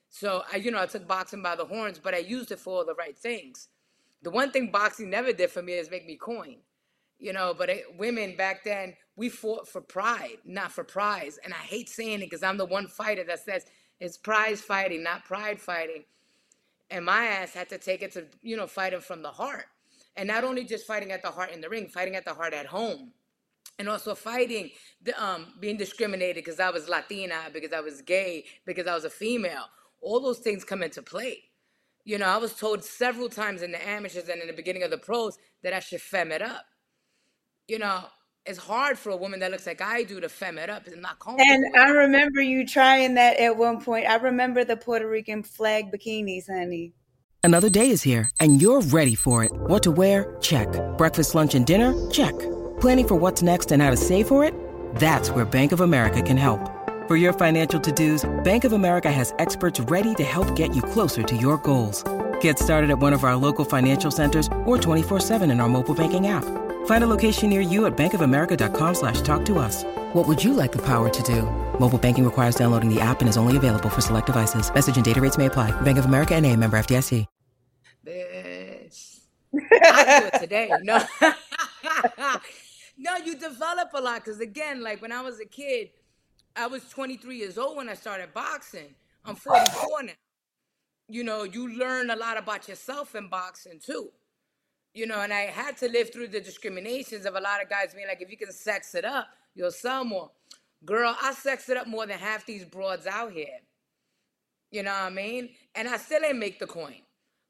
So 0.09 0.43
I, 0.51 0.57
you 0.57 0.71
know, 0.71 0.81
I 0.81 0.85
took 0.85 1.07
boxing 1.07 1.41
by 1.41 1.55
the 1.55 1.65
horns, 1.65 1.99
but 1.99 2.13
I 2.13 2.19
used 2.19 2.51
it 2.51 2.59
for 2.59 2.77
all 2.79 2.85
the 2.85 2.95
right 2.95 3.17
things. 3.17 3.67
The 4.21 4.31
one 4.31 4.51
thing 4.51 4.71
boxing 4.71 5.09
never 5.09 5.33
did 5.33 5.51
for 5.51 5.61
me 5.61 5.73
is 5.73 5.91
make 5.91 6.05
me 6.05 6.15
coin, 6.15 6.57
you 7.19 7.33
know. 7.33 7.53
But 7.55 7.69
it, 7.69 7.83
women 7.97 8.35
back 8.35 8.63
then, 8.63 8.95
we 9.15 9.29
fought 9.29 9.67
for 9.67 9.81
pride, 9.81 10.37
not 10.45 10.71
for 10.71 10.83
prize. 10.83 11.37
And 11.43 11.53
I 11.53 11.57
hate 11.57 11.89
saying 11.89 12.21
it 12.21 12.25
because 12.25 12.43
I'm 12.43 12.57
the 12.57 12.65
one 12.65 12.87
fighter 12.87 13.23
that 13.25 13.39
says 13.43 13.65
it's 13.99 14.17
prize 14.17 14.61
fighting, 14.61 15.03
not 15.03 15.25
pride 15.25 15.59
fighting. 15.59 16.05
And 16.89 17.05
my 17.05 17.25
ass 17.25 17.53
had 17.53 17.69
to 17.69 17.77
take 17.77 18.01
it 18.01 18.11
to, 18.13 18.25
you 18.41 18.55
know, 18.57 18.67
fighting 18.67 19.01
from 19.01 19.21
the 19.21 19.31
heart. 19.31 19.65
And 20.15 20.27
not 20.27 20.43
only 20.43 20.63
just 20.63 20.85
fighting 20.85 21.11
at 21.11 21.21
the 21.21 21.31
heart 21.31 21.51
in 21.51 21.61
the 21.61 21.69
ring, 21.69 21.87
fighting 21.87 22.15
at 22.15 22.25
the 22.25 22.33
heart 22.33 22.53
at 22.53 22.65
home 22.67 23.11
and 23.77 23.89
also 23.89 24.15
fighting 24.15 24.69
the, 25.01 25.23
um, 25.23 25.53
being 25.59 25.77
discriminated 25.77 26.43
because 26.43 26.59
I 26.59 26.69
was 26.69 26.87
Latina, 26.87 27.35
because 27.51 27.73
I 27.73 27.81
was 27.81 28.01
gay, 28.01 28.45
because 28.65 28.87
I 28.87 28.93
was 28.93 29.03
a 29.03 29.09
female 29.09 29.65
all 30.05 30.19
those 30.21 30.39
things 30.39 30.63
come 30.63 30.83
into 30.83 31.01
play. 31.01 31.43
You 32.05 32.19
know, 32.19 32.27
I 32.27 32.37
was 32.37 32.53
told 32.53 32.83
several 32.83 33.27
times 33.27 33.63
in 33.63 33.71
the 33.71 33.89
amateurs 33.89 34.29
and 34.29 34.39
in 34.39 34.47
the 34.47 34.53
beginning 34.53 34.83
of 34.83 34.91
the 34.91 34.99
pros 34.99 35.37
that 35.63 35.73
I 35.73 35.79
should 35.79 36.01
fem 36.01 36.31
it 36.31 36.41
up. 36.43 36.65
You 37.67 37.79
know, 37.79 38.03
it's 38.45 38.59
hard 38.59 38.97
for 38.97 39.09
a 39.09 39.17
woman 39.17 39.39
that 39.39 39.51
looks 39.51 39.65
like 39.65 39.81
I 39.81 40.03
do 40.03 40.19
to 40.19 40.29
fem 40.29 40.57
it 40.57 40.69
up. 40.69 40.83
It's 40.85 40.95
not 40.95 41.19
comfortable. 41.19 41.51
And 41.51 41.65
I 41.75 41.89
remember 41.89 42.41
you 42.41 42.65
trying 42.67 43.15
that 43.15 43.37
at 43.37 43.57
one 43.57 43.81
point. 43.81 44.07
I 44.07 44.15
remember 44.15 44.63
the 44.63 44.77
Puerto 44.77 45.07
Rican 45.07 45.43
flag 45.43 45.91
bikinis, 45.91 46.47
honey. 46.47 46.93
Another 47.43 47.69
day 47.69 47.89
is 47.91 48.01
here, 48.01 48.29
and 48.39 48.61
you're 48.61 48.81
ready 48.81 49.15
for 49.15 49.43
it. 49.43 49.51
What 49.53 49.83
to 49.83 49.91
wear? 49.91 50.35
Check. 50.41 50.67
Breakfast, 50.97 51.35
lunch, 51.35 51.53
and 51.55 51.65
dinner? 51.65 51.93
Check. 52.09 52.37
Planning 52.79 53.07
for 53.07 53.15
what's 53.15 53.41
next 53.41 53.71
and 53.71 53.81
how 53.81 53.91
to 53.91 53.97
save 53.97 54.27
for 54.27 54.43
it? 54.43 54.53
That's 54.95 55.29
where 55.29 55.45
Bank 55.45 55.71
of 55.71 55.81
America 55.81 56.21
can 56.21 56.37
help. 56.37 56.71
For 57.07 57.15
your 57.15 57.33
financial 57.33 57.79
to-dos, 57.79 58.27
Bank 58.43 58.63
of 58.63 58.73
America 58.73 59.11
has 59.11 59.33
experts 59.37 59.79
ready 59.79 60.15
to 60.15 60.23
help 60.23 60.55
get 60.55 60.75
you 60.75 60.81
closer 60.81 61.21
to 61.21 61.37
your 61.37 61.57
goals. 61.59 62.03
Get 62.41 62.57
started 62.57 62.89
at 62.89 62.97
one 62.97 63.13
of 63.13 63.23
our 63.23 63.35
local 63.35 63.63
financial 63.63 64.09
centers 64.09 64.47
or 64.65 64.77
24-7 64.77 65.51
in 65.51 65.59
our 65.59 65.69
mobile 65.69 65.95
banking 65.95 66.27
app. 66.27 66.64
Find 66.85 67.03
a 67.03 67.07
location 67.07 67.51
near 67.51 67.61
you 67.61 67.85
at 67.85 67.95
bankofamerica.com 67.95 68.95
slash 68.95 69.21
talk 69.21 69.45
to 69.45 69.59
us. 69.59 69.83
What 70.13 70.27
would 70.27 70.43
you 70.43 70.55
like 70.55 70.71
the 70.71 70.81
power 70.81 71.09
to 71.09 71.23
do? 71.23 71.43
Mobile 71.79 71.99
banking 71.99 72.25
requires 72.25 72.55
downloading 72.55 72.89
the 72.91 72.99
app 72.99 73.19
and 73.19 73.29
is 73.29 73.37
only 73.37 73.57
available 73.57 73.89
for 73.89 74.01
select 74.01 74.25
devices. 74.25 74.73
Message 74.73 74.95
and 74.95 75.05
data 75.05 75.21
rates 75.21 75.37
may 75.37 75.45
apply. 75.45 75.69
Bank 75.81 75.99
of 75.99 76.05
America 76.05 76.33
and 76.33 76.43
a 76.43 76.55
member 76.55 76.77
FDIC. 76.79 77.27
Bitch. 78.03 79.19
I 79.83 80.19
do 80.19 80.27
it 80.33 80.39
today. 80.39 80.71
No. 80.81 81.03
no, 82.97 83.17
you 83.23 83.35
develop 83.35 83.89
a 83.93 84.01
lot. 84.01 84.23
Because 84.23 84.39
again, 84.39 84.81
like 84.81 85.01
when 85.03 85.11
I 85.11 85.21
was 85.21 85.39
a 85.39 85.45
kid– 85.45 85.91
I 86.55 86.67
was 86.67 86.87
23 86.89 87.37
years 87.37 87.57
old 87.57 87.75
when 87.75 87.89
I 87.89 87.95
started 87.95 88.33
boxing. 88.33 88.95
I'm 89.25 89.35
44 89.35 90.03
now. 90.03 90.13
You 91.09 91.23
know, 91.23 91.43
you 91.43 91.77
learn 91.77 92.09
a 92.09 92.15
lot 92.15 92.37
about 92.37 92.67
yourself 92.67 93.13
in 93.15 93.27
boxing 93.27 93.79
too. 93.85 94.09
You 94.95 95.05
know, 95.05 95.19
and 95.19 95.33
I 95.33 95.41
had 95.41 95.75
to 95.77 95.89
live 95.89 96.11
through 96.11 96.29
the 96.29 96.39
discriminations 96.39 97.25
of 97.25 97.35
a 97.35 97.39
lot 97.41 97.61
of 97.61 97.69
guys 97.69 97.93
being 97.93 98.07
like, 98.07 98.21
if 98.21 98.31
you 98.31 98.37
can 98.37 98.51
sex 98.51 98.95
it 98.95 99.03
up, 99.03 99.27
you'll 99.53 99.69
sell 99.69 100.05
more. 100.05 100.31
Girl, 100.85 101.13
I 101.21 101.33
sex 101.33 101.67
it 101.69 101.75
up 101.75 101.85
more 101.85 102.07
than 102.07 102.17
half 102.17 102.45
these 102.45 102.63
broads 102.63 103.05
out 103.05 103.33
here. 103.33 103.59
You 104.71 104.83
know 104.83 104.91
what 104.91 105.03
I 105.03 105.09
mean? 105.09 105.49
And 105.75 105.89
I 105.89 105.97
still 105.97 106.23
ain't 106.23 106.39
make 106.39 106.59
the 106.59 106.65
coin. 106.65 107.01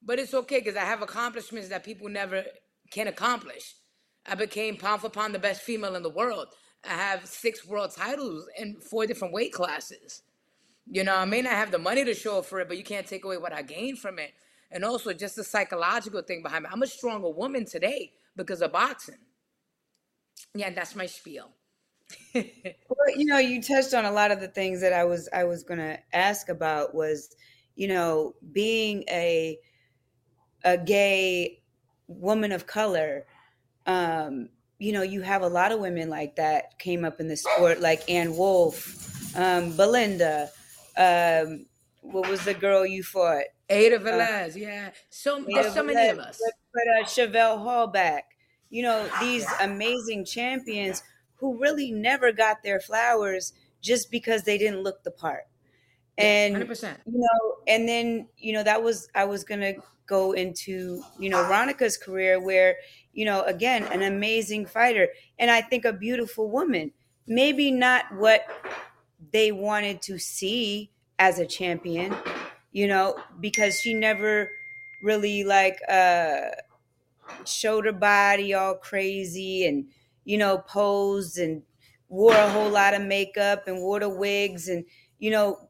But 0.02 0.18
it's 0.18 0.34
okay 0.34 0.60
because 0.60 0.76
I 0.76 0.86
have 0.86 1.04
accomplishments 1.04 1.70
that 1.70 1.84
people 1.84 2.10
never 2.10 2.44
can 2.90 3.08
accomplish. 3.08 3.76
I 4.26 4.34
became 4.34 4.76
pound 4.76 5.02
for 5.02 5.10
pound 5.10 5.36
the 5.36 5.40
best 5.40 5.62
female 5.62 5.96
in 5.96 6.04
the 6.04 6.10
world. 6.10 6.48
I 6.84 6.94
have 6.94 7.28
six 7.28 7.66
world 7.66 7.92
titles 7.96 8.48
in 8.58 8.80
four 8.80 9.06
different 9.06 9.34
weight 9.34 9.54
classes. 9.54 10.24
You 10.88 11.04
know, 11.04 11.16
I 11.16 11.26
may 11.26 11.44
not 11.44 11.54
have 11.54 11.72
the 11.72 11.78
money 11.78 12.06
to 12.06 12.14
show 12.16 12.42
for 12.42 12.60
it, 12.60 12.68
but 12.68 12.78
you 12.78 12.84
can't 12.84 13.08
take 13.08 13.24
away 13.24 13.38
what 13.38 13.54
I 13.54 13.62
gained 13.62 14.00
from 14.00 14.18
it. 14.18 14.34
And 14.76 14.84
also 14.84 15.14
just 15.14 15.38
the 15.38 15.44
psychological 15.44 16.22
thing 16.22 16.44
behind 16.44 16.66
me. 16.66 16.70
I'm 16.72 16.84
a 16.84 16.88
stronger 16.88 17.30
woman 17.30 17.64
today 17.64 18.12
because 18.36 18.62
of 18.62 18.74
boxing. 18.74 19.16
Yeah, 20.54 20.70
that's 20.72 20.98
my 20.98 21.06
spiel. 21.06 21.50
well, 22.36 23.16
you 23.16 23.24
know, 23.24 23.38
you 23.38 23.64
touched 23.64 23.94
on 23.94 24.04
a 24.04 24.12
lot 24.12 24.32
of 24.32 24.42
the 24.42 24.50
things 24.50 24.82
that 24.82 24.92
I 24.92 25.06
was 25.06 25.30
I 25.32 25.46
was 25.46 25.64
gonna 25.64 25.98
ask 26.12 26.50
about 26.50 26.94
was, 26.94 27.34
you 27.76 27.88
know, 27.88 28.36
being 28.52 29.06
a 29.10 29.58
a 30.66 30.78
gay 30.78 31.62
woman 32.08 32.52
of 32.52 32.68
color, 32.68 33.26
um, 33.86 34.50
you 34.78 34.92
know, 34.92 35.04
you 35.04 35.22
have 35.22 35.42
a 35.42 35.48
lot 35.48 35.72
of 35.72 35.80
women 35.80 36.10
like 36.10 36.36
that 36.36 36.78
came 36.80 37.06
up 37.06 37.22
in 37.22 37.30
the 37.30 37.38
sport, 37.38 37.80
like 37.80 38.10
Ann 38.10 38.36
Wolfe, 38.36 39.38
um, 39.38 39.76
Belinda. 39.78 40.50
Um, 40.98 41.66
what 42.02 42.30
was 42.30 42.44
the 42.44 42.54
girl 42.54 42.86
you 42.86 43.04
fought? 43.04 43.46
Ada 43.70 44.00
Velez, 44.00 44.56
uh, 44.56 44.60
yeah. 44.60 44.90
So 45.10 45.38
Ada 45.38 45.46
there's 45.50 45.74
so 45.74 45.84
Velez, 45.84 45.94
many 45.94 46.10
of 46.10 46.20
us. 46.20 46.40
But, 46.44 46.54
but 46.74 47.02
uh, 47.02 47.06
Chevelle 47.06 47.58
Hallback, 47.60 48.22
you 48.70 48.84
know, 48.84 49.08
these 49.20 49.46
amazing 49.62 50.26
champions 50.26 51.04
who 51.36 51.60
really 51.60 51.92
never 51.92 52.32
got 52.32 52.64
their 52.64 52.80
flowers 52.80 53.54
just 53.82 54.12
because 54.12 54.44
they 54.44 54.58
didn't 54.58 54.82
look 54.82 55.04
the 55.04 55.12
part. 55.12 55.44
And 56.18 56.56
100%. 56.56 56.98
you 57.06 57.20
know, 57.20 57.56
and 57.68 57.90
then 57.90 58.28
you 58.38 58.54
know 58.54 58.64
that 58.64 58.82
was 58.82 59.10
I 59.14 59.26
was 59.26 59.44
gonna 59.44 59.74
go 60.08 60.32
into 60.32 61.04
you 61.20 61.30
know 61.30 61.44
Ronica's 61.44 61.98
career 61.98 62.40
where 62.40 62.78
you 63.16 63.26
know, 63.26 63.42
again, 63.44 63.86
an 63.86 64.04
amazing 64.04 64.68
fighter. 64.68 65.08
And 65.40 65.50
I 65.50 65.62
think 65.62 65.86
a 65.86 65.94
beautiful 65.94 66.52
woman. 66.52 66.92
Maybe 67.26 67.72
not 67.72 68.06
what 68.14 68.46
they 69.32 69.52
wanted 69.52 70.02
to 70.04 70.20
see 70.20 70.92
as 71.18 71.40
a 71.40 71.46
champion, 71.46 72.14
you 72.76 72.88
know, 72.88 73.16
because 73.40 73.80
she 73.80 73.94
never 73.94 74.52
really 75.04 75.44
like 75.44 75.80
uh 75.90 76.50
showed 77.46 77.86
her 77.86 77.92
body 77.92 78.54
all 78.54 78.76
crazy 78.76 79.66
and 79.66 79.86
you 80.24 80.38
know 80.38 80.58
posed 80.60 81.38
and 81.38 81.64
wore 82.10 82.34
a 82.36 82.50
whole 82.50 82.70
lot 82.70 82.94
of 82.94 83.02
makeup 83.02 83.68
and 83.68 83.80
wore 83.80 84.00
the 84.00 84.10
wigs 84.10 84.68
and 84.68 84.86
you 85.20 85.32
know 85.32 85.70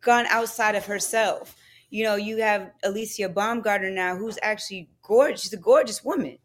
gone 0.00 0.26
outside 0.28 0.74
of 0.74 0.86
herself 0.86 1.56
you 1.90 2.04
know 2.04 2.16
you 2.16 2.38
have 2.38 2.70
alycia 2.84 3.32
baumgardner 3.32 3.92
now 3.92 4.16
who's 4.16 4.38
actually 4.42 4.88
gorgeous 5.02 5.42
she's 5.42 5.52
a 5.52 5.56
gorgeous 5.58 6.04
woman 6.04 6.38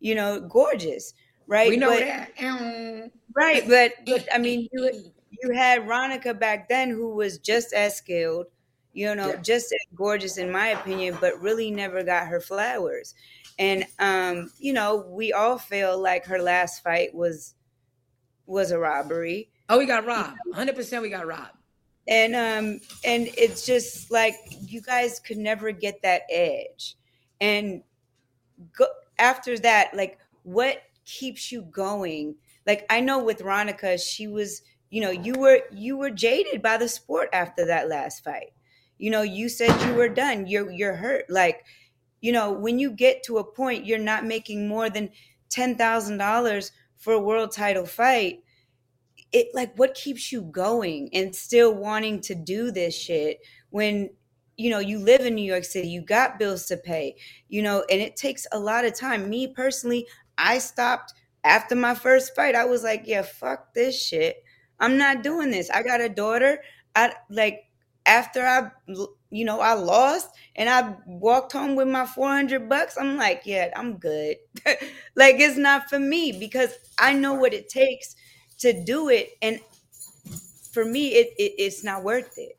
you 0.00 0.14
know, 0.14 0.40
gorgeous, 0.40 1.14
right? 1.46 1.70
We 1.70 1.76
know 1.78 1.90
but, 1.90 2.00
that. 2.00 3.10
Right, 3.34 3.64
but 3.68 3.92
but 4.06 4.28
I 4.32 4.38
mean, 4.38 4.68
you 4.72 5.12
you 5.30 5.52
had 5.54 5.82
Ronica 5.82 6.38
back 6.38 6.68
then 6.68 6.90
who 6.90 7.14
was 7.14 7.38
just 7.38 7.72
as 7.72 7.96
skilled, 7.96 8.46
you 8.94 9.14
know, 9.14 9.30
yeah. 9.30 9.36
just 9.36 9.66
as 9.66 9.96
gorgeous 9.96 10.38
in 10.38 10.50
my 10.50 10.68
opinion, 10.68 11.18
but 11.20 11.40
really 11.40 11.70
never 11.70 12.02
got 12.02 12.28
her 12.28 12.40
flowers. 12.40 13.14
And 13.58 13.84
um, 13.98 14.50
you 14.58 14.72
know, 14.72 15.04
we 15.08 15.32
all 15.32 15.58
feel 15.58 16.00
like 16.00 16.24
her 16.26 16.40
last 16.40 16.82
fight 16.82 17.14
was 17.14 17.54
was 18.46 18.70
a 18.70 18.78
robbery. 18.78 19.50
Oh, 19.68 19.78
we 19.78 19.86
got 19.86 20.06
robbed. 20.06 20.38
Hundred 20.54 20.76
percent, 20.76 21.02
we 21.02 21.10
got 21.10 21.26
robbed. 21.26 21.58
And 22.06 22.34
um, 22.34 22.80
and 23.04 23.28
it's 23.36 23.66
just 23.66 24.10
like 24.10 24.34
you 24.60 24.80
guys 24.80 25.20
could 25.20 25.38
never 25.38 25.72
get 25.72 26.02
that 26.02 26.22
edge. 26.30 26.96
And 27.40 27.82
go, 28.76 28.86
after 29.18 29.58
that, 29.58 29.94
like 29.94 30.18
what 30.42 30.82
keeps 31.04 31.50
you 31.50 31.62
going? 31.62 32.36
Like 32.66 32.86
I 32.90 33.00
know 33.00 33.22
with 33.22 33.40
Ronica, 33.40 33.98
she 33.98 34.26
was, 34.28 34.62
you 34.90 35.00
know, 35.00 35.10
you 35.10 35.34
were 35.34 35.62
you 35.72 35.96
were 35.96 36.10
jaded 36.10 36.62
by 36.62 36.76
the 36.76 36.88
sport 36.88 37.28
after 37.32 37.66
that 37.66 37.88
last 37.88 38.22
fight. 38.22 38.52
You 38.98 39.10
know, 39.10 39.22
you 39.22 39.48
said 39.48 39.80
you 39.86 39.94
were 39.94 40.08
done. 40.08 40.46
You're 40.46 40.70
you're 40.70 40.96
hurt. 40.96 41.26
Like, 41.28 41.64
you 42.20 42.32
know, 42.32 42.52
when 42.52 42.78
you 42.78 42.90
get 42.90 43.22
to 43.24 43.38
a 43.38 43.44
point 43.44 43.86
you're 43.86 43.98
not 43.98 44.24
making 44.24 44.68
more 44.68 44.90
than 44.90 45.10
$10,000 45.50 46.70
for 46.96 47.12
a 47.12 47.20
world 47.20 47.52
title 47.52 47.86
fight, 47.86 48.40
it 49.32 49.48
like 49.54 49.76
what 49.76 49.94
keeps 49.94 50.32
you 50.32 50.42
going 50.42 51.10
and 51.12 51.34
still 51.34 51.74
wanting 51.74 52.20
to 52.20 52.34
do 52.34 52.70
this 52.70 52.96
shit 52.96 53.40
when 53.70 54.10
you 54.56 54.70
know 54.70 54.78
you 54.78 54.98
live 55.00 55.22
in 55.22 55.34
New 55.34 55.44
York 55.44 55.64
City, 55.64 55.88
you 55.88 56.00
got 56.00 56.38
bills 56.38 56.66
to 56.66 56.76
pay, 56.76 57.16
you 57.48 57.62
know, 57.62 57.84
and 57.90 58.00
it 58.00 58.16
takes 58.16 58.46
a 58.52 58.58
lot 58.58 58.84
of 58.84 58.94
time. 58.98 59.28
Me 59.28 59.48
personally, 59.48 60.06
I 60.38 60.58
stopped 60.58 61.12
after 61.42 61.74
my 61.74 61.94
first 61.94 62.34
fight. 62.36 62.54
I 62.54 62.64
was 62.64 62.84
like, 62.84 63.02
yeah, 63.06 63.22
fuck 63.22 63.74
this 63.74 64.00
shit. 64.00 64.36
I'm 64.78 64.96
not 64.96 65.22
doing 65.24 65.50
this. 65.50 65.70
I 65.70 65.82
got 65.82 66.00
a 66.00 66.08
daughter. 66.08 66.60
I 66.94 67.14
like 67.28 67.64
after 68.06 68.44
I 68.46 68.70
you 69.30 69.44
know, 69.44 69.60
I 69.60 69.74
lost 69.74 70.28
and 70.54 70.68
I 70.68 70.94
walked 71.06 71.52
home 71.52 71.74
with 71.74 71.88
my 71.88 72.06
400 72.06 72.68
bucks. 72.68 72.96
I'm 72.98 73.16
like, 73.16 73.42
yeah, 73.44 73.70
I'm 73.74 73.96
good. 73.96 74.36
like 75.16 75.36
it's 75.40 75.56
not 75.58 75.88
for 75.88 75.98
me 75.98 76.32
because 76.32 76.70
I 76.98 77.14
know 77.14 77.34
what 77.34 77.54
it 77.54 77.68
takes 77.68 78.14
to 78.58 78.84
do 78.84 79.08
it 79.08 79.30
and 79.42 79.60
for 80.72 80.84
me 80.84 81.08
it, 81.14 81.28
it 81.38 81.52
it's 81.58 81.84
not 81.84 82.02
worth 82.02 82.34
it. 82.38 82.58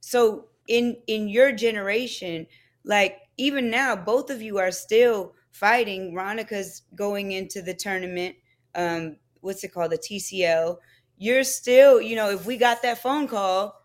So 0.00 0.48
in 0.68 0.98
in 1.08 1.28
your 1.28 1.52
generation, 1.52 2.48
like 2.84 3.18
even 3.38 3.70
now 3.70 3.96
both 3.96 4.30
of 4.30 4.42
you 4.42 4.58
are 4.58 4.72
still 4.72 5.34
fighting. 5.52 6.14
Ronica's 6.14 6.82
going 6.94 7.32
into 7.32 7.62
the 7.62 7.74
tournament 7.74 8.36
um 8.76 9.16
what's 9.42 9.64
it 9.64 9.74
called? 9.74 9.92
The 9.92 9.98
TCL. 9.98 10.78
You're 11.18 11.44
still, 11.44 12.00
you 12.02 12.16
know, 12.16 12.30
if 12.30 12.46
we 12.46 12.58
got 12.58 12.82
that 12.82 12.98
phone 12.98 13.28
call, 13.28 13.81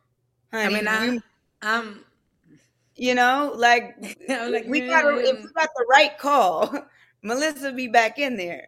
honey, 0.51 0.65
I 0.65 0.69
mean, 0.69 0.87
I'm, 0.87 1.23
I'm 1.61 2.05
you 2.97 3.13
know, 3.15 3.53
like, 3.55 3.95
like 4.27 4.65
we 4.67 4.81
got 4.81 5.05
a, 5.05 5.17
if 5.19 5.43
we 5.43 5.51
got 5.53 5.69
the 5.75 5.85
right 5.89 6.17
call, 6.17 6.73
Melissa 7.23 7.71
be 7.71 7.87
back 7.87 8.19
in 8.19 8.35
there. 8.37 8.67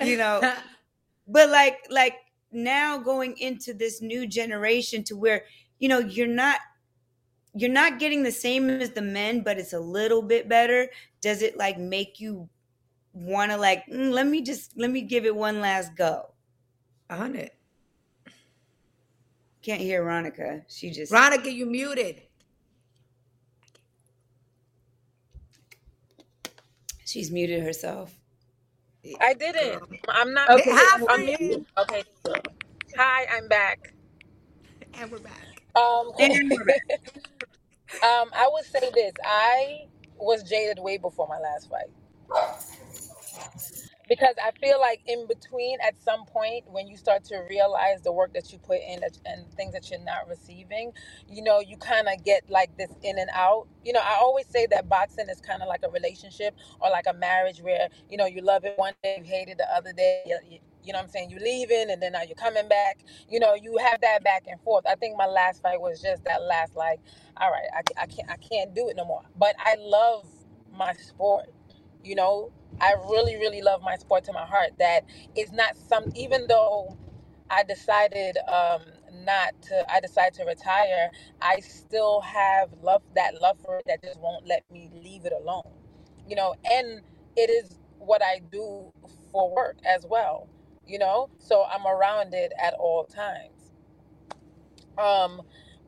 You 0.00 0.16
know, 0.16 0.54
but 1.28 1.48
like 1.48 1.78
like 1.90 2.14
now 2.52 2.98
going 2.98 3.36
into 3.38 3.74
this 3.74 4.00
new 4.00 4.26
generation 4.26 5.02
to 5.04 5.16
where 5.16 5.44
you 5.78 5.88
know 5.88 5.98
you're 5.98 6.26
not 6.26 6.60
you're 7.54 7.70
not 7.70 7.98
getting 7.98 8.22
the 8.22 8.32
same 8.32 8.70
as 8.70 8.90
the 8.90 9.02
men, 9.02 9.42
but 9.42 9.58
it's 9.58 9.72
a 9.72 9.80
little 9.80 10.22
bit 10.22 10.48
better. 10.48 10.88
Does 11.20 11.42
it 11.42 11.56
like 11.56 11.78
make 11.78 12.20
you 12.20 12.48
want 13.12 13.50
to 13.50 13.56
like 13.56 13.84
mm, 13.86 14.12
let 14.12 14.26
me 14.26 14.42
just 14.42 14.76
let 14.76 14.90
me 14.90 15.02
give 15.02 15.24
it 15.24 15.34
one 15.34 15.60
last 15.60 15.96
go? 15.96 16.32
On 17.10 17.34
it. 17.34 17.57
Can't 19.68 19.82
hear 19.82 20.02
Ronica. 20.02 20.62
She 20.66 20.90
just 20.90 21.12
Ronica, 21.12 21.52
you 21.52 21.66
muted. 21.66 22.22
She's 27.04 27.30
muted 27.30 27.62
herself. 27.62 28.14
I 29.20 29.34
didn't. 29.34 29.82
I'm 30.08 30.32
not. 30.32 30.48
Okay, 30.52 30.70
I'm 31.06 31.26
muted. 31.26 31.66
Okay. 31.76 32.02
Hi, 32.96 33.26
I'm 33.36 33.46
back. 33.48 33.92
And 34.94 35.10
we're 35.12 35.18
back. 35.18 35.34
Um, 35.76 36.12
um, 38.02 38.30
I 38.32 38.48
would 38.50 38.64
say 38.64 38.90
this. 38.94 39.12
I 39.22 39.80
was 40.18 40.44
jaded 40.44 40.78
way 40.78 40.96
before 40.96 41.28
my 41.28 41.38
last 41.40 41.68
fight 41.68 41.90
because 44.08 44.34
I 44.44 44.52
feel 44.52 44.80
like 44.80 45.02
in 45.06 45.26
between, 45.28 45.78
at 45.86 46.00
some 46.02 46.26
point, 46.26 46.64
when 46.70 46.88
you 46.88 46.96
start 46.96 47.24
to 47.26 47.38
realize 47.50 48.02
the 48.02 48.12
work 48.12 48.34
that 48.34 48.52
you 48.52 48.58
put 48.58 48.78
in 48.80 49.00
and 49.26 49.52
things 49.54 49.74
that 49.74 49.90
you're 49.90 50.04
not 50.04 50.28
receiving, 50.28 50.92
you 51.28 51.42
know, 51.42 51.60
you 51.60 51.76
kind 51.78 52.08
of 52.08 52.24
get 52.24 52.50
like 52.50 52.76
this 52.78 52.90
in 53.02 53.18
and 53.18 53.30
out. 53.34 53.68
You 53.84 53.92
know, 53.94 54.00
I 54.02 54.16
always 54.20 54.46
say 54.48 54.66
that 54.70 54.88
boxing 54.88 55.28
is 55.30 55.40
kind 55.40 55.62
of 55.62 55.68
like 55.68 55.82
a 55.84 55.90
relationship 55.90 56.56
or 56.80 56.90
like 56.90 57.06
a 57.08 57.14
marriage 57.14 57.60
where 57.60 57.88
you 58.10 58.16
know 58.16 58.26
you 58.26 58.42
love 58.42 58.64
it 58.64 58.74
one 58.76 58.94
day, 59.02 59.16
you 59.18 59.24
hate 59.24 59.48
it 59.48 59.58
the 59.58 59.68
other 59.74 59.92
day. 59.92 60.22
You, 60.26 60.38
you, 60.50 60.58
you 60.84 60.92
know 60.92 60.98
what 61.00 61.06
I'm 61.06 61.10
saying? 61.10 61.30
You're 61.30 61.40
leaving 61.40 61.90
and 61.90 62.02
then 62.02 62.12
now 62.12 62.22
you're 62.22 62.36
coming 62.36 62.68
back. 62.68 63.04
You 63.30 63.40
know, 63.40 63.54
you 63.54 63.78
have 63.78 64.00
that 64.02 64.24
back 64.24 64.44
and 64.48 64.60
forth. 64.62 64.84
I 64.88 64.96
think 64.96 65.16
my 65.16 65.26
last 65.26 65.62
fight 65.62 65.80
was 65.80 66.02
just 66.02 66.24
that 66.24 66.42
last 66.42 66.76
like, 66.76 67.00
all 67.38 67.50
right, 67.50 67.68
I, 67.74 68.02
I 68.02 68.06
can't 68.06 68.30
I 68.30 68.36
can't 68.36 68.74
do 68.74 68.88
it 68.88 68.96
no 68.96 69.04
more. 69.04 69.22
But 69.36 69.56
I 69.58 69.76
love 69.78 70.26
my 70.72 70.92
sport. 70.94 71.46
You 72.08 72.14
know, 72.16 72.52
I 72.80 72.94
really, 73.10 73.36
really 73.36 73.60
love 73.60 73.82
my 73.82 73.96
sport 73.96 74.24
to 74.24 74.32
my 74.32 74.46
heart. 74.46 74.70
That 74.78 75.02
it's 75.36 75.52
not 75.52 75.76
some, 75.76 76.06
even 76.16 76.46
though 76.48 76.96
I 77.50 77.64
decided 77.64 78.38
um, 78.48 78.80
not 79.12 79.60
to, 79.64 79.92
I 79.92 80.00
decided 80.00 80.34
to 80.40 80.44
retire. 80.46 81.10
I 81.42 81.60
still 81.60 82.22
have 82.22 82.70
love 82.82 83.02
that 83.14 83.40
love 83.42 83.58
for 83.62 83.76
it 83.78 83.84
that 83.88 84.02
just 84.02 84.18
won't 84.20 84.46
let 84.46 84.64
me 84.72 84.90
leave 84.94 85.26
it 85.26 85.34
alone. 85.34 85.70
You 86.26 86.36
know, 86.36 86.54
and 86.64 87.02
it 87.36 87.50
is 87.50 87.78
what 87.98 88.22
I 88.22 88.40
do 88.50 88.90
for 89.30 89.54
work 89.54 89.76
as 89.86 90.06
well. 90.08 90.48
You 90.86 90.98
know, 90.98 91.28
so 91.38 91.64
I'm 91.70 91.86
around 91.86 92.32
it 92.32 92.52
at 92.62 92.72
all 92.74 93.04
times. 93.04 93.72
Um, 94.98 95.42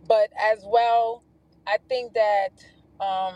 but 0.07 0.31
as 0.39 0.65
well, 0.67 1.25
I 1.67 1.79
think 1.89 2.13
that 2.15 2.51
um, 3.01 3.35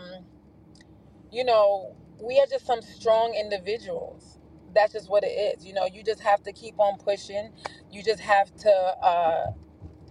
you 1.31 1.43
know 1.45 1.95
we 2.21 2.39
are 2.39 2.47
just 2.49 2.65
some 2.65 2.81
strong 2.81 3.35
individuals. 3.35 4.39
That's 4.73 4.93
just 4.93 5.09
what 5.09 5.23
it 5.23 5.27
is. 5.59 5.65
You 5.65 5.73
know, 5.73 5.85
you 5.85 6.03
just 6.03 6.21
have 6.21 6.43
to 6.43 6.53
keep 6.53 6.79
on 6.79 6.97
pushing. 6.99 7.51
You 7.91 8.03
just 8.03 8.21
have 8.21 8.55
to 8.57 8.71
uh, 8.71 9.51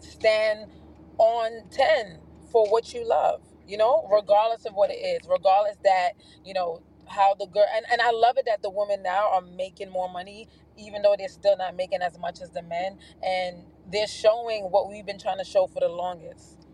stand 0.00 0.70
on 1.18 1.68
10 1.70 2.20
for 2.52 2.66
what 2.70 2.94
you 2.94 3.06
love, 3.08 3.42
you 3.66 3.76
know, 3.76 4.08
regardless 4.12 4.66
of 4.66 4.74
what 4.74 4.90
it 4.90 4.94
is, 4.96 5.20
regardless 5.28 5.76
that, 5.84 6.12
you 6.44 6.54
know, 6.54 6.82
how 7.08 7.34
the 7.34 7.46
girl, 7.46 7.66
and, 7.76 7.84
and 7.92 8.00
I 8.00 8.10
love 8.12 8.38
it 8.38 8.46
that 8.46 8.62
the 8.62 8.70
women 8.70 9.02
now 9.02 9.30
are 9.32 9.42
making 9.42 9.90
more 9.90 10.10
money, 10.10 10.48
even 10.78 11.02
though 11.02 11.14
they're 11.18 11.28
still 11.28 11.56
not 11.56 11.76
making 11.76 12.02
as 12.02 12.18
much 12.18 12.40
as 12.42 12.50
the 12.50 12.62
men. 12.62 12.98
And 13.24 13.64
they're 13.90 14.06
showing 14.08 14.64
what 14.64 14.88
we've 14.90 15.06
been 15.06 15.18
trying 15.20 15.38
to 15.38 15.44
show 15.44 15.66
for 15.66 15.80
the 15.80 15.88
longest 15.88 16.68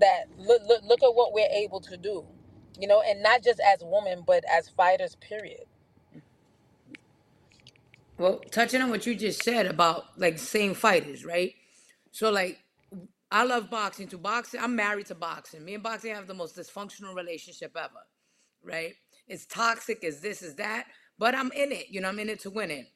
that 0.00 0.26
look, 0.38 0.62
look, 0.68 0.82
look 0.84 1.02
at 1.02 1.14
what 1.14 1.32
we're 1.34 1.50
able 1.52 1.80
to 1.82 1.96
do 1.96 2.26
you 2.78 2.88
know, 2.88 3.02
and 3.02 3.22
not 3.22 3.42
just 3.42 3.60
as 3.60 3.80
women, 3.82 4.24
but 4.26 4.44
as 4.50 4.68
fighters, 4.68 5.16
period. 5.16 5.64
Well, 8.18 8.40
touching 8.50 8.80
on 8.80 8.90
what 8.90 9.06
you 9.06 9.14
just 9.14 9.42
said 9.42 9.66
about 9.66 10.04
like 10.16 10.38
same 10.38 10.74
fighters, 10.74 11.24
right? 11.24 11.54
So 12.12 12.30
like 12.30 12.58
I 13.30 13.44
love 13.44 13.70
boxing 13.70 14.08
to 14.08 14.18
boxing. 14.18 14.60
I'm 14.60 14.76
married 14.76 15.06
to 15.06 15.14
boxing. 15.14 15.64
Me 15.64 15.74
and 15.74 15.82
boxing 15.82 16.14
have 16.14 16.26
the 16.26 16.34
most 16.34 16.56
dysfunctional 16.56 17.14
relationship 17.16 17.72
ever, 17.76 18.06
right? 18.62 18.94
It's 19.26 19.46
toxic, 19.46 20.00
it's 20.02 20.20
this, 20.20 20.42
is 20.42 20.56
that, 20.56 20.86
but 21.18 21.34
I'm 21.34 21.50
in 21.52 21.72
it. 21.72 21.86
You 21.88 22.00
know, 22.00 22.08
I'm 22.08 22.18
in 22.18 22.28
it 22.28 22.40
to 22.40 22.50
win 22.50 22.70
it. 22.70 22.86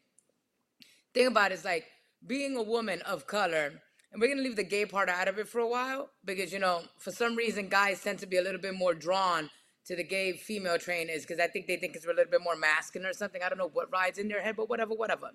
Thing 1.14 1.28
about 1.28 1.52
it 1.52 1.54
is 1.54 1.64
like 1.64 1.86
being 2.26 2.56
a 2.56 2.62
woman 2.62 3.00
of 3.02 3.26
color, 3.26 3.72
and 4.12 4.20
we're 4.20 4.28
gonna 4.28 4.42
leave 4.42 4.56
the 4.56 4.64
gay 4.64 4.84
part 4.84 5.08
out 5.08 5.28
of 5.28 5.38
it 5.38 5.48
for 5.48 5.60
a 5.60 5.68
while 5.68 6.10
because 6.24 6.52
you 6.52 6.58
know, 6.58 6.82
for 6.98 7.10
some 7.10 7.34
reason, 7.34 7.68
guys 7.68 8.02
tend 8.02 8.18
to 8.18 8.26
be 8.26 8.36
a 8.36 8.42
little 8.42 8.60
bit 8.60 8.74
more 8.74 8.94
drawn 8.94 9.48
to 9.87 9.96
the 9.96 10.05
gay 10.05 10.33
female 10.33 10.79
trainers 10.79 11.22
because 11.22 11.38
I 11.38 11.46
think 11.46 11.66
they 11.66 11.77
think 11.77 11.94
it's 11.94 12.05
a 12.05 12.09
little 12.09 12.31
bit 12.31 12.42
more 12.42 12.57
masculine 12.57 13.09
or 13.09 13.12
something. 13.12 13.42
I 13.42 13.49
don't 13.49 13.59
know 13.59 13.70
what 13.72 13.90
rides 13.92 14.18
in 14.18 14.29
their 14.29 14.42
head, 14.42 14.57
but 14.57 14.68
whatever, 14.68 14.94
whatever. 14.94 15.31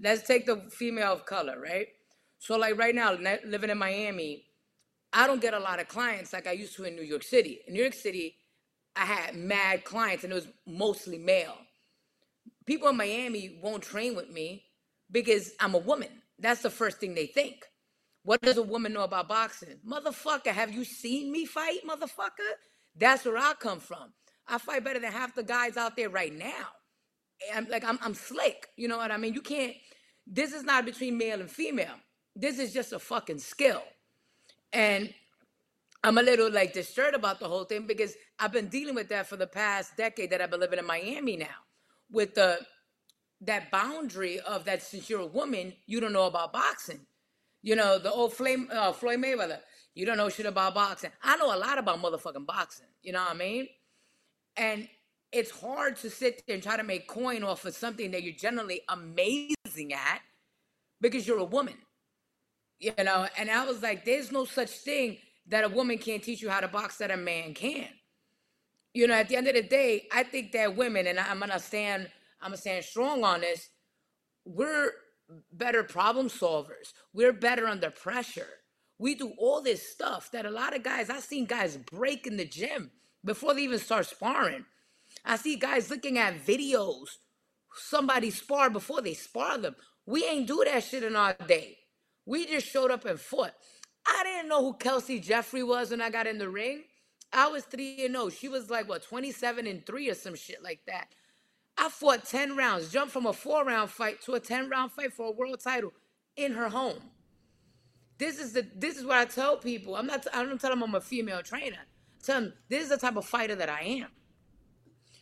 Let's 0.00 0.26
take 0.26 0.46
the 0.46 0.56
female 0.70 1.12
of 1.12 1.24
color, 1.24 1.58
right? 1.60 1.88
So, 2.38 2.56
like 2.56 2.76
right 2.76 2.94
now, 2.94 3.12
living 3.12 3.70
in 3.70 3.78
Miami, 3.78 4.44
I 5.12 5.26
don't 5.26 5.40
get 5.40 5.54
a 5.54 5.58
lot 5.58 5.80
of 5.80 5.88
clients 5.88 6.32
like 6.32 6.46
I 6.46 6.52
used 6.52 6.76
to 6.76 6.84
in 6.84 6.96
New 6.96 7.02
York 7.02 7.22
City. 7.22 7.60
In 7.66 7.74
New 7.74 7.80
York 7.80 7.94
City, 7.94 8.36
I 8.94 9.04
had 9.06 9.36
mad 9.36 9.84
clients 9.84 10.24
and 10.24 10.32
it 10.32 10.36
was 10.36 10.48
mostly 10.66 11.18
male. 11.18 11.56
People 12.66 12.88
in 12.88 12.96
Miami 12.96 13.58
won't 13.62 13.82
train 13.82 14.16
with 14.16 14.30
me 14.30 14.64
because 15.10 15.52
I'm 15.60 15.74
a 15.74 15.78
woman. 15.78 16.08
That's 16.38 16.62
the 16.62 16.70
first 16.70 16.98
thing 16.98 17.14
they 17.14 17.26
think. 17.26 17.64
What 18.24 18.42
does 18.42 18.56
a 18.56 18.62
woman 18.62 18.92
know 18.92 19.04
about 19.04 19.28
boxing? 19.28 19.78
Motherfucker, 19.88 20.48
have 20.48 20.72
you 20.72 20.84
seen 20.84 21.30
me 21.30 21.46
fight, 21.46 21.80
motherfucker? 21.88 22.52
That's 22.98 23.24
where 23.24 23.36
I 23.36 23.54
come 23.58 23.80
from. 23.80 24.12
I 24.48 24.58
fight 24.58 24.84
better 24.84 25.00
than 25.00 25.12
half 25.12 25.34
the 25.34 25.42
guys 25.42 25.76
out 25.76 25.96
there 25.96 26.08
right 26.08 26.34
now. 26.34 26.66
I'm 27.54 27.68
like 27.68 27.84
I'm 27.84 27.98
I'm 28.02 28.14
slick. 28.14 28.68
You 28.76 28.88
know 28.88 28.96
what 28.96 29.10
I 29.10 29.16
mean? 29.16 29.34
You 29.34 29.42
can't. 29.42 29.74
This 30.26 30.52
is 30.52 30.64
not 30.64 30.84
between 30.84 31.18
male 31.18 31.40
and 31.40 31.50
female. 31.50 31.94
This 32.34 32.58
is 32.58 32.72
just 32.72 32.92
a 32.92 32.98
fucking 32.98 33.38
skill. 33.38 33.82
And 34.72 35.12
I'm 36.02 36.18
a 36.18 36.22
little 36.22 36.50
like 36.50 36.72
disturbed 36.72 37.16
about 37.16 37.40
the 37.40 37.48
whole 37.48 37.64
thing 37.64 37.86
because 37.86 38.14
I've 38.38 38.52
been 38.52 38.68
dealing 38.68 38.94
with 38.94 39.08
that 39.08 39.26
for 39.26 39.36
the 39.36 39.46
past 39.46 39.96
decade 39.96 40.30
that 40.30 40.40
I've 40.40 40.50
been 40.50 40.60
living 40.60 40.78
in 40.78 40.86
Miami 40.86 41.36
now. 41.36 41.46
With 42.10 42.34
the 42.34 42.60
that 43.42 43.70
boundary 43.70 44.40
of 44.40 44.64
that 44.64 44.82
since 44.82 45.10
you're 45.10 45.20
a 45.20 45.26
woman, 45.26 45.74
you 45.86 46.00
don't 46.00 46.12
know 46.12 46.26
about 46.26 46.52
boxing. 46.52 47.06
You 47.62 47.76
know, 47.76 47.98
the 47.98 48.12
old 48.12 48.32
flame 48.32 48.68
uh, 48.72 48.92
Floyd 48.92 49.18
Mayweather. 49.18 49.58
You 49.96 50.06
don't 50.06 50.18
know 50.18 50.30
shit 50.30 50.46
about 50.46 50.76
boxing. 50.76 51.12
I 51.24 51.38
know 51.38 51.54
a 51.56 51.58
lot 51.58 51.78
about 51.78 52.02
motherfucking 52.02 52.46
boxing. 52.46 52.86
You 53.02 53.14
know 53.14 53.22
what 53.22 53.32
I 53.32 53.38
mean? 53.38 53.68
And 54.56 54.88
it's 55.32 55.50
hard 55.52 55.96
to 55.98 56.10
sit 56.10 56.42
there 56.46 56.54
and 56.54 56.64
try 56.64 56.78
to 56.78 56.84
make 56.84 57.08
coin 57.08 57.44
off 57.44 57.66
of 57.66 57.74
something 57.76 58.12
that 58.12 58.24
you're 58.24 58.34
generally 58.34 58.82
amazing 58.90 59.94
at 59.94 60.22
because 61.00 61.26
you're 61.28 61.38
a 61.40 61.44
woman. 61.44 61.76
You 62.80 62.92
know, 63.04 63.28
and 63.38 63.50
I 63.50 63.66
was 63.66 63.82
like, 63.82 64.04
there's 64.06 64.32
no 64.32 64.46
such 64.46 64.70
thing 64.70 65.18
that 65.48 65.64
a 65.64 65.70
woman 65.70 65.98
can't 65.98 66.22
teach 66.22 66.42
you 66.42 66.50
how 66.50 66.60
to 66.60 66.68
box 66.68 66.98
that 66.98 67.12
a 67.12 67.18
man 67.18 67.54
can. 67.54 67.88
you 68.94 69.06
know, 69.06 69.14
at 69.14 69.28
the 69.28 69.36
end 69.36 69.48
of 69.48 69.54
the 69.54 69.62
day, 69.62 70.06
I 70.12 70.22
think 70.24 70.52
that 70.52 70.76
women, 70.76 71.06
and 71.06 71.18
I'm 71.20 71.40
gonna 71.40 71.58
stand, 71.60 72.10
I'm 72.40 72.50
gonna 72.50 72.56
stand 72.58 72.84
strong 72.84 73.24
on 73.24 73.42
this. 73.42 73.68
We're 74.46 74.92
better 75.52 75.84
problem 75.84 76.28
solvers. 76.28 76.92
We're 77.14 77.32
better 77.34 77.66
under 77.68 77.90
pressure. 77.90 78.48
We 78.98 79.14
do 79.14 79.32
all 79.38 79.60
this 79.60 79.86
stuff 79.86 80.30
that 80.32 80.46
a 80.46 80.50
lot 80.50 80.74
of 80.74 80.82
guys, 80.82 81.10
I've 81.10 81.22
seen 81.22 81.44
guys 81.44 81.76
break 81.76 82.26
in 82.26 82.36
the 82.36 82.46
gym 82.46 82.90
before 83.24 83.54
they 83.54 83.62
even 83.62 83.78
start 83.78 84.06
sparring. 84.06 84.64
I 85.24 85.36
see 85.36 85.56
guys 85.56 85.90
looking 85.90 86.18
at 86.18 86.44
videos, 86.44 87.18
somebody 87.74 88.30
spar 88.30 88.70
before 88.70 89.02
they 89.02 89.14
spar 89.14 89.58
them. 89.58 89.76
We 90.06 90.24
ain't 90.24 90.46
do 90.46 90.64
that 90.64 90.84
shit 90.84 91.02
in 91.02 91.16
our 91.16 91.34
day. 91.46 91.78
We 92.24 92.46
just 92.46 92.66
showed 92.66 92.90
up 92.90 93.04
and 93.04 93.20
fought. 93.20 93.54
I 94.06 94.22
didn't 94.24 94.48
know 94.48 94.62
who 94.62 94.74
Kelsey 94.74 95.20
Jeffrey 95.20 95.62
was 95.62 95.90
when 95.90 96.00
I 96.00 96.10
got 96.10 96.26
in 96.26 96.38
the 96.38 96.48
ring. 96.48 96.84
I 97.32 97.48
was 97.48 97.64
3 97.64 98.04
and 98.06 98.14
0. 98.14 98.30
She 98.30 98.48
was 98.48 98.70
like, 98.70 98.88
what, 98.88 99.02
27 99.02 99.66
and 99.66 99.84
3 99.84 100.10
or 100.10 100.14
some 100.14 100.36
shit 100.36 100.62
like 100.62 100.80
that. 100.86 101.08
I 101.76 101.88
fought 101.88 102.24
10 102.24 102.56
rounds, 102.56 102.90
jumped 102.90 103.12
from 103.12 103.26
a 103.26 103.32
four 103.32 103.64
round 103.64 103.90
fight 103.90 104.22
to 104.22 104.34
a 104.34 104.40
10 104.40 104.70
round 104.70 104.92
fight 104.92 105.12
for 105.12 105.26
a 105.26 105.32
world 105.32 105.60
title 105.60 105.92
in 106.36 106.52
her 106.52 106.68
home. 106.68 107.00
This 108.18 108.38
is 108.38 108.52
the 108.52 108.66
this 108.76 108.96
is 108.96 109.04
what 109.04 109.18
I 109.18 109.24
tell 109.26 109.58
people. 109.58 109.96
I'm 109.96 110.06
not 110.06 110.26
I 110.34 110.44
don't 110.44 110.60
tell 110.60 110.70
them 110.70 110.82
I'm 110.82 110.94
a 110.94 111.00
female 111.00 111.42
trainer. 111.42 111.78
I 111.80 112.24
tell 112.24 112.40
them 112.40 112.54
this 112.68 112.84
is 112.84 112.88
the 112.90 112.96
type 112.98 113.16
of 113.16 113.26
fighter 113.26 113.54
that 113.56 113.68
I 113.70 113.82
am. 113.82 114.08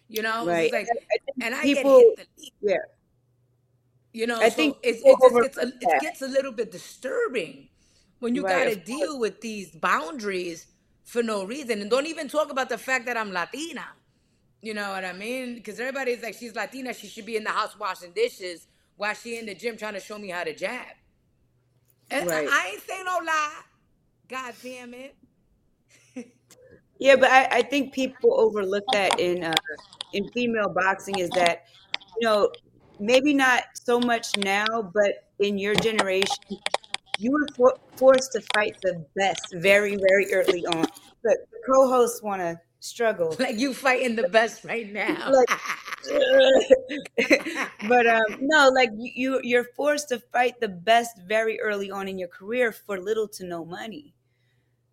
You 0.08 0.22
know, 0.22 0.48
Right. 0.48 0.56
it's 0.56 0.72
like 0.72 0.90
I, 0.90 0.96
I 1.14 1.18
think 1.26 1.36
and 1.40 1.54
I 1.54 1.66
people, 1.66 1.74
get 1.74 1.88
hit 1.88 2.16
the 2.16 2.26
yeah, 2.60 2.76
You 4.12 4.26
know, 4.26 4.46
I 4.46 4.50
so 4.50 4.50
think 4.50 4.78
it, 4.82 5.02
people 5.02 5.06
it 5.06 5.20
just 5.20 5.40
over 5.40 5.40
gets 5.40 5.58
a, 5.58 5.72
it 5.80 5.98
gets 5.98 6.22
a 6.22 6.28
little 6.28 6.52
bit 6.52 6.70
disturbing 6.70 7.68
when 8.20 8.34
you 8.34 8.44
Right, 8.44 8.44
got 8.44 8.64
to 8.64 8.76
deal 8.76 9.18
with 9.18 9.40
these 9.40 9.70
boundaries 9.76 10.66
for 11.04 11.22
no 11.22 11.44
reason, 11.44 11.80
and 11.80 11.90
don't 11.90 12.06
even 12.06 12.28
talk 12.28 12.50
about 12.50 12.68
the 12.68 12.78
fact 12.78 13.06
that 13.06 13.16
I'm 13.16 13.32
Latina. 13.32 13.86
You 14.62 14.74
know 14.74 14.90
what 14.90 15.04
I 15.04 15.12
mean? 15.12 15.56
Because 15.56 15.80
everybody's 15.80 16.22
like, 16.22 16.34
she's 16.36 16.54
Latina, 16.54 16.94
she 16.94 17.08
should 17.08 17.26
be 17.26 17.36
in 17.36 17.44
the 17.44 17.50
house 17.50 17.78
washing 17.78 18.12
dishes 18.12 18.66
while 18.96 19.14
she 19.14 19.38
in 19.38 19.46
the 19.46 19.54
gym 19.54 19.76
trying 19.76 19.94
to 19.94 20.00
show 20.00 20.18
me 20.18 20.30
how 20.30 20.44
to 20.44 20.54
jab. 20.54 20.86
And 22.10 22.30
I, 22.30 22.34
Right. 22.34 22.48
I 22.50 22.70
ain't 22.72 22.82
saying 22.82 23.04
no 23.04 23.18
lie. 23.24 23.60
God 24.28 24.54
damn 24.62 24.94
it. 24.94 25.16
Yeah, 26.98 27.16
but 27.16 27.30
I, 27.30 27.58
I 27.58 27.62
think 27.62 27.92
people 27.92 28.38
overlook 28.38 28.84
that 28.92 29.18
in 29.18 29.42
uh, 29.44 29.54
in 30.12 30.30
female 30.32 30.72
boxing 30.74 31.18
is 31.18 31.30
that 31.30 31.64
you 32.20 32.28
know 32.28 32.48
maybe 33.00 33.34
not 33.34 33.64
so 33.74 33.98
much 34.00 34.36
now, 34.36 34.90
but 34.94 35.12
in 35.40 35.58
your 35.58 35.74
generation, 35.74 36.44
you 37.18 37.32
were 37.32 37.48
for, 37.56 37.74
forced 37.98 38.32
to 38.32 38.40
fight 38.54 38.74
the 38.82 39.04
best 39.16 39.54
very 39.56 39.96
very 39.96 40.32
early 40.32 40.64
on. 40.66 40.86
But 41.22 41.36
the 41.50 41.58
co-hosts 41.72 42.22
want 42.22 42.40
to 42.42 42.58
struggle, 42.84 43.36
Like 43.40 43.58
you 43.58 43.74
fighting 43.74 44.16
the 44.16 44.28
best 44.28 44.64
right 44.64 44.90
now. 44.92 45.30
like. 45.32 45.48
but 47.88 48.06
um, 48.06 48.24
no, 48.40 48.68
like 48.68 48.90
you, 48.94 49.12
you, 49.14 49.40
you're 49.42 49.64
forced 49.74 50.10
to 50.10 50.18
fight 50.18 50.60
the 50.60 50.68
best 50.68 51.16
very 51.26 51.58
early 51.60 51.90
on 51.90 52.08
in 52.08 52.18
your 52.18 52.28
career 52.28 52.72
for 52.72 53.00
little 53.00 53.26
to 53.28 53.46
no 53.46 53.64
money, 53.64 54.12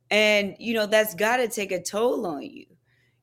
and 0.10 0.56
you 0.58 0.74
know 0.74 0.86
that's 0.86 1.14
got 1.14 1.38
to 1.38 1.50
take 1.50 1.74
a 1.74 1.82
toll 1.82 2.26
on 2.26 2.44
you. 2.44 2.66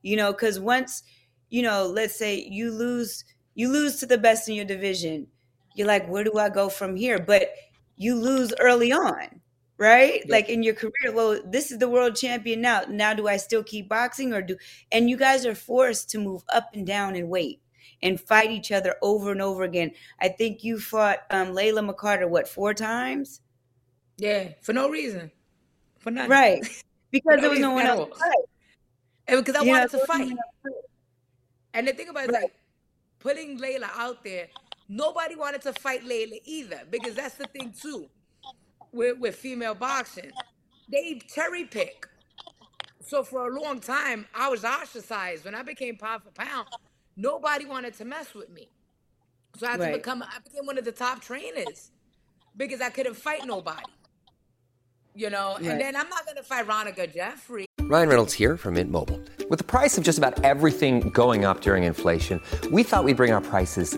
You 0.03 0.17
know, 0.17 0.31
because 0.31 0.59
once 0.59 1.01
you 1.49 1.63
know, 1.63 1.87
let's 1.87 2.15
say 2.15 2.47
you 2.49 2.71
lose, 2.71 3.25
you 3.55 3.69
lose 3.69 3.97
to 3.97 4.05
the 4.05 4.17
best 4.17 4.47
in 4.47 4.55
your 4.55 4.65
division, 4.65 5.27
you're 5.75 5.87
like, 5.87 6.07
where 6.07 6.23
do 6.23 6.37
I 6.37 6.49
go 6.49 6.69
from 6.69 6.95
here? 6.95 7.19
But 7.19 7.53
you 7.97 8.15
lose 8.15 8.53
early 8.59 8.91
on, 8.91 9.41
right? 9.79 10.21
Yeah. 10.25 10.31
Like 10.31 10.49
in 10.49 10.63
your 10.63 10.75
career. 10.75 11.11
Well, 11.13 11.41
this 11.45 11.71
is 11.71 11.79
the 11.79 11.89
world 11.89 12.15
champion 12.15 12.61
now. 12.61 12.83
Now, 12.89 13.13
do 13.15 13.27
I 13.27 13.37
still 13.37 13.63
keep 13.63 13.89
boxing 13.89 14.33
or 14.33 14.41
do? 14.43 14.57
And 14.91 15.09
you 15.09 15.17
guys 15.17 15.45
are 15.45 15.55
forced 15.55 16.09
to 16.11 16.19
move 16.19 16.43
up 16.53 16.69
and 16.75 16.85
down 16.85 17.15
in 17.15 17.29
weight 17.29 17.61
and 18.03 18.19
fight 18.21 18.51
each 18.51 18.71
other 18.71 18.95
over 19.01 19.31
and 19.31 19.41
over 19.41 19.63
again. 19.63 19.91
I 20.21 20.29
think 20.29 20.63
you 20.63 20.79
fought 20.79 21.19
um, 21.31 21.49
Layla 21.49 21.89
McCarter 21.89 22.29
what 22.29 22.47
four 22.47 22.73
times, 22.73 23.41
yeah, 24.17 24.49
for 24.61 24.73
no 24.73 24.89
reason. 24.89 25.31
For 25.99 26.11
nothing. 26.11 26.29
right? 26.31 26.61
Because 27.11 27.37
no 27.37 27.41
there 27.41 27.49
was 27.49 27.59
no 27.59 27.71
one 27.71 27.87
else 27.87 27.99
all. 28.01 28.05
to 28.05 28.15
fight. 28.15 28.45
And 29.27 29.43
because 29.45 29.59
I 29.59 29.63
You 29.65 29.71
wanted 29.71 29.89
there 29.91 29.99
to 30.01 30.05
fight. 30.05 30.29
to 30.29 30.35
fight. 30.35 30.73
And 31.73 31.87
the 31.87 31.93
thing 31.93 32.09
about 32.09 32.25
it 32.25 32.29
is 32.29 32.33
Right. 32.35 32.43
like 32.43 32.53
putting 33.19 33.59
Layla 33.59 33.89
out 33.95 34.23
there, 34.23 34.47
nobody 34.87 35.35
wanted 35.35 35.61
to 35.63 35.73
fight 35.73 36.03
Layla 36.03 36.39
either. 36.45 36.81
Because 36.89 37.15
that's 37.15 37.35
the 37.35 37.45
thing 37.45 37.73
too 37.79 38.09
with, 38.91 39.19
with 39.19 39.35
female 39.35 39.75
boxing. 39.75 40.31
They 40.91 41.21
cherry 41.33 41.65
pick. 41.65 42.07
So 43.05 43.23
for 43.23 43.47
a 43.47 43.59
long 43.59 43.79
time, 43.79 44.27
I 44.35 44.49
was 44.49 44.63
ostracized. 44.63 45.45
When 45.45 45.55
I 45.55 45.63
became 45.63 45.97
pound 45.97 46.23
for 46.23 46.31
pound, 46.31 46.67
nobody 47.17 47.65
wanted 47.65 47.93
to 47.95 48.05
mess 48.05 48.33
with 48.33 48.49
me. 48.49 48.69
So 49.57 49.67
I 49.67 49.71
had 49.71 49.79
to 49.81 49.91
become 49.91 50.23
I 50.23 50.39
became 50.43 50.65
one 50.65 50.77
of 50.77 50.85
the 50.85 50.91
top 50.91 51.21
trainers 51.21 51.91
because 52.55 52.81
I 52.81 52.89
couldn't 52.89 53.15
fight 53.15 53.45
nobody. 53.45 53.83
You 55.15 55.29
know, 55.29 55.55
and 55.57 55.81
then 55.81 55.95
I'm 55.95 56.07
not 56.07 56.25
gonna 56.25 56.43
fight 56.43 56.67
Ronica 56.67 57.11
Jeffrey. 57.11 57.65
Ryan 57.81 58.09
Reynolds 58.09 58.33
here 58.33 58.55
from 58.55 58.75
Mint 58.75 58.91
Mobile. 58.91 59.19
With 59.49 59.57
the 59.57 59.65
price 59.65 59.97
of 59.97 60.03
just 60.03 60.19
about 60.19 60.43
everything 60.45 61.09
going 61.09 61.45
up 61.45 61.61
during 61.61 61.83
inflation, 61.83 62.39
we 62.71 62.83
thought 62.83 63.03
we'd 63.03 63.17
bring 63.17 63.31
our 63.31 63.41
prices 63.41 63.97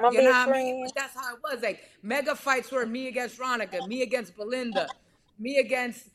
friend? 0.00 0.14
You 0.14 0.22
know 0.22 0.30
what 0.30 0.48
I 0.48 0.52
mean? 0.52 0.84
But 0.84 0.94
that's 0.94 1.14
how 1.14 1.34
it 1.34 1.40
was. 1.42 1.62
Like 1.62 1.80
mega 2.02 2.34
fights 2.36 2.70
were 2.72 2.86
me 2.86 3.08
against 3.08 3.38
Ronica, 3.38 3.86
me 3.88 4.02
against 4.02 4.36
Belinda, 4.36 4.88
me 5.38 5.58
against 5.58 6.08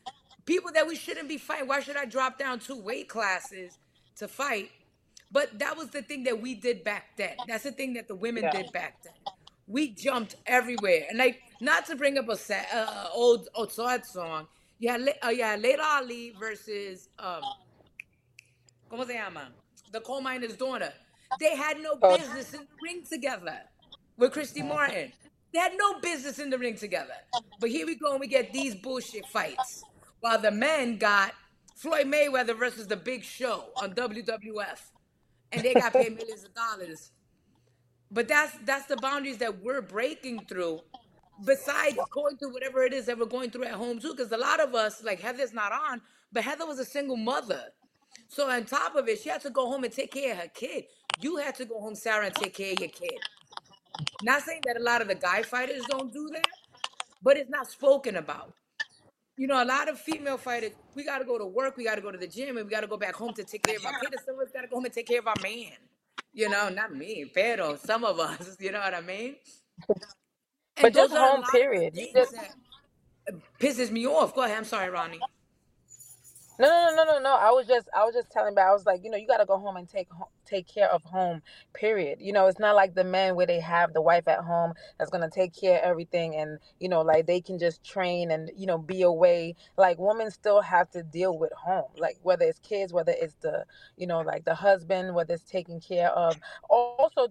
people 0.46 0.70
that 0.72 0.86
we 0.86 0.96
shouldn't 0.96 1.28
be 1.28 1.38
fighting. 1.38 1.68
Why 1.68 1.80
should 1.80 1.96
I 1.96 2.04
drop 2.06 2.38
down 2.38 2.58
two 2.60 2.80
weight 2.80 3.08
classes 3.08 3.78
to 4.16 4.28
fight? 4.28 4.70
But 5.32 5.58
that 5.58 5.76
was 5.76 5.90
the 5.90 6.02
thing 6.02 6.24
that 6.24 6.40
we 6.40 6.54
did 6.54 6.84
back 6.84 7.16
then. 7.16 7.36
That's 7.48 7.64
the 7.64 7.72
thing 7.72 7.94
that 7.94 8.08
the 8.08 8.14
women 8.14 8.44
Yeah. 8.44 8.52
did 8.52 8.72
back 8.72 9.02
then. 9.02 9.14
We 9.66 9.88
jumped 9.94 10.36
everywhere, 10.46 11.06
and 11.08 11.18
like 11.18 11.40
not 11.60 11.86
to 11.86 11.96
bring 11.96 12.18
up 12.18 12.28
a 12.28 12.36
sa- 12.36 12.68
uh, 12.72 13.08
old 13.12 13.48
old 13.54 13.72
sad 13.72 14.04
song. 14.04 14.46
Yeah, 14.78 14.98
uh, 15.24 15.30
you 15.30 15.42
had 15.42 15.64
Ali 15.80 16.34
versus 16.38 17.08
um, 17.18 17.42
¿cómo 18.90 19.06
se 19.06 19.14
llama? 19.14 19.52
The 19.92 20.00
coal 20.00 20.20
miner's 20.20 20.56
daughter. 20.56 20.92
They 21.40 21.56
had 21.56 21.80
no 21.80 21.98
Oh. 22.02 22.16
business 22.16 22.52
in 22.54 22.60
the 22.60 22.66
ring 22.82 23.04
together 23.10 23.60
with 24.16 24.32
Christy 24.32 24.60
uh-huh. 24.60 24.68
Martin. 24.68 25.12
They 25.52 25.60
had 25.60 25.72
no 25.76 26.00
business 26.00 26.38
in 26.38 26.50
the 26.50 26.58
ring 26.58 26.76
together. 26.76 27.14
But 27.60 27.70
here 27.70 27.86
we 27.86 27.94
go 27.94 28.12
and 28.12 28.20
we 28.20 28.26
get 28.26 28.52
these 28.52 28.74
bullshit 28.74 29.26
fights. 29.26 29.84
While 30.20 30.40
the 30.40 30.50
men 30.50 30.98
got 30.98 31.32
Floyd 31.76 32.06
Mayweather 32.06 32.58
versus 32.58 32.86
the 32.86 32.96
big 32.96 33.22
show 33.22 33.66
on 33.76 33.94
WWF. 33.94 34.80
And 35.52 35.62
they 35.62 35.74
got 35.74 35.92
paid 35.92 36.16
millions 36.16 36.44
of 36.44 36.54
dollars. 36.54 37.12
But 38.10 38.28
that's 38.28 38.56
that's 38.64 38.86
the 38.86 38.96
boundaries 38.96 39.38
that 39.38 39.62
we're 39.62 39.82
breaking 39.82 40.46
through. 40.46 40.80
Besides 41.44 41.98
going 42.12 42.36
through 42.36 42.52
whatever 42.52 42.84
it 42.84 42.92
is 42.92 43.06
that 43.06 43.18
we're 43.18 43.26
going 43.26 43.50
through 43.50 43.64
at 43.64 43.72
home 43.72 43.98
too, 43.98 44.14
because 44.16 44.30
a 44.30 44.36
lot 44.36 44.60
of 44.60 44.74
us, 44.74 45.02
like 45.02 45.20
Heather's 45.20 45.52
not 45.52 45.72
on, 45.72 46.00
but 46.32 46.44
Heather 46.44 46.64
was 46.64 46.78
a 46.78 46.84
single 46.84 47.16
mother. 47.16 47.64
So 48.28 48.48
on 48.48 48.64
top 48.64 48.94
of 48.94 49.08
it, 49.08 49.20
she 49.20 49.28
had 49.28 49.40
to 49.42 49.50
go 49.50 49.66
home 49.66 49.82
and 49.84 49.92
take 49.92 50.12
care 50.12 50.32
of 50.32 50.38
her 50.38 50.48
kid. 50.48 50.84
You 51.20 51.36
had 51.36 51.56
to 51.56 51.64
go 51.64 51.80
home, 51.80 51.96
Sarah, 51.96 52.26
and 52.26 52.34
take 52.34 52.54
care 52.54 52.72
of 52.72 52.80
your 52.80 52.88
kid. 52.88 53.18
Not 54.22 54.42
saying 54.42 54.62
that 54.66 54.78
a 54.78 54.82
lot 54.82 55.02
of 55.02 55.08
the 55.08 55.16
guy 55.16 55.42
fighters 55.42 55.86
don't 55.86 56.12
do 56.12 56.28
that, 56.34 56.46
but 57.22 57.36
it's 57.36 57.50
not 57.50 57.70
spoken 57.70 58.16
about. 58.16 58.54
You 59.36 59.48
know, 59.48 59.62
a 59.62 59.66
lot 59.66 59.88
of 59.88 60.00
female 60.00 60.38
fighters, 60.38 60.72
we 60.94 61.04
got 61.04 61.18
to 61.20 61.24
go 61.26 61.38
to 61.38 61.46
work, 61.46 61.76
we 61.76 61.84
got 61.84 61.96
to 61.96 62.02
go 62.02 62.12
to 62.12 62.18
the 62.18 62.28
gym, 62.28 62.56
and 62.58 62.66
we 62.66 62.70
got 62.72 62.82
to 62.82 62.88
go 62.88 62.96
back 62.98 63.14
home 63.16 63.34
to 63.34 63.44
take 63.44 63.64
care 63.64 63.76
of 63.78 63.86
our 63.86 63.94
kid. 63.94 64.12
And 64.12 64.22
some 64.24 64.36
of 64.36 64.42
us 64.42 64.52
got 64.52 64.62
to 64.62 64.68
go 64.68 64.76
home 64.76 64.86
and 64.86 64.94
take 64.94 65.08
care 65.08 65.20
of 65.20 65.28
our 65.28 65.36
man. 65.42 65.72
You 66.32 66.48
know, 66.48 66.68
not 66.70 66.94
me, 66.94 67.26
pero 67.34 67.76
some 67.76 68.04
of 68.04 68.20
us, 68.20 68.56
you 68.60 68.72
know 68.72 68.80
what 68.80 68.94
I 68.94 69.02
mean? 69.02 69.36
And 70.76 70.88
But 70.88 70.94
just 70.94 71.12
those 71.12 71.14
are 71.14 71.30
a 71.30 71.34
home, 71.34 71.40
lot 71.40 71.60
of 71.62 71.70
period. 71.70 71.96
You 71.96 72.08
things 72.14 72.16
just 72.16 72.34
that 72.34 72.54
pisses 73.60 73.90
me 73.90 74.06
off. 74.06 74.34
Go 74.34 74.42
ahead. 74.42 74.58
I'm 74.58 74.64
sorry, 74.64 74.90
Ronnie. 74.90 75.24
No, 76.58 76.68
no, 76.68 76.94
no, 76.96 77.04
no, 77.14 77.20
no. 77.20 77.36
I 77.36 77.50
was 77.50 77.66
just, 77.66 77.88
I 77.96 78.04
was 78.04 78.14
just 78.14 78.30
telling, 78.30 78.54
but 78.54 78.62
I 78.64 78.72
was 78.72 78.86
like, 78.86 79.02
you 79.04 79.10
know, 79.10 79.18
you 79.18 79.26
got 79.28 79.38
to 79.38 79.46
go 79.46 79.58
home 79.58 79.76
and 79.76 79.88
take 79.88 80.08
ho- 80.12 80.30
take 80.46 80.68
care 80.68 80.88
of 80.90 81.02
home. 81.04 81.42
Period. 81.74 82.18
You 82.20 82.32
know, 82.32 82.46
it's 82.48 82.60
not 82.60 82.76
like 82.76 82.94
the 82.94 83.04
men 83.04 83.36
where 83.36 83.46
they 83.46 83.60
have 83.60 83.94
the 83.94 84.02
wife 84.02 84.28
at 84.28 84.40
home 84.40 84.74
that's 84.98 85.10
gonna 85.10 85.30
take 85.30 85.54
care 85.54 85.78
of 85.80 85.84
everything, 85.84 86.36
and 86.36 86.60
you 86.80 86.88
know, 86.88 87.02
like 87.02 87.26
they 87.26 87.40
can 87.40 87.58
just 87.58 87.84
train 87.84 88.30
and 88.32 88.50
you 88.56 88.66
know 88.66 88.78
be 88.78 89.02
away. 89.02 89.56
Like 89.78 89.98
women 89.98 90.30
still 90.30 90.62
have 90.62 90.90
to 90.92 91.02
deal 91.02 91.38
with 91.38 91.52
home, 91.54 91.90
like 91.98 92.18
whether 92.22 92.46
it's 92.46 92.60
kids, 92.60 92.92
whether 92.92 93.14
it's 93.16 93.36
the, 93.42 93.66
you 93.96 94.06
know, 94.06 94.20
like 94.22 94.44
the 94.46 94.54
husband, 94.56 95.14
whether 95.14 95.34
it's 95.34 95.44
taking 95.44 95.80
care 95.80 96.10
of. 96.10 96.38
Also, 96.70 97.28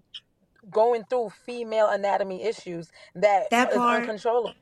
going 0.71 1.05
through 1.09 1.31
female 1.45 1.89
anatomy 1.89 2.43
issues 2.43 2.91
that 3.15 3.47
That 3.51 3.71
is 3.71 3.85
part. 3.85 3.85
uncontrollable. 3.85 4.55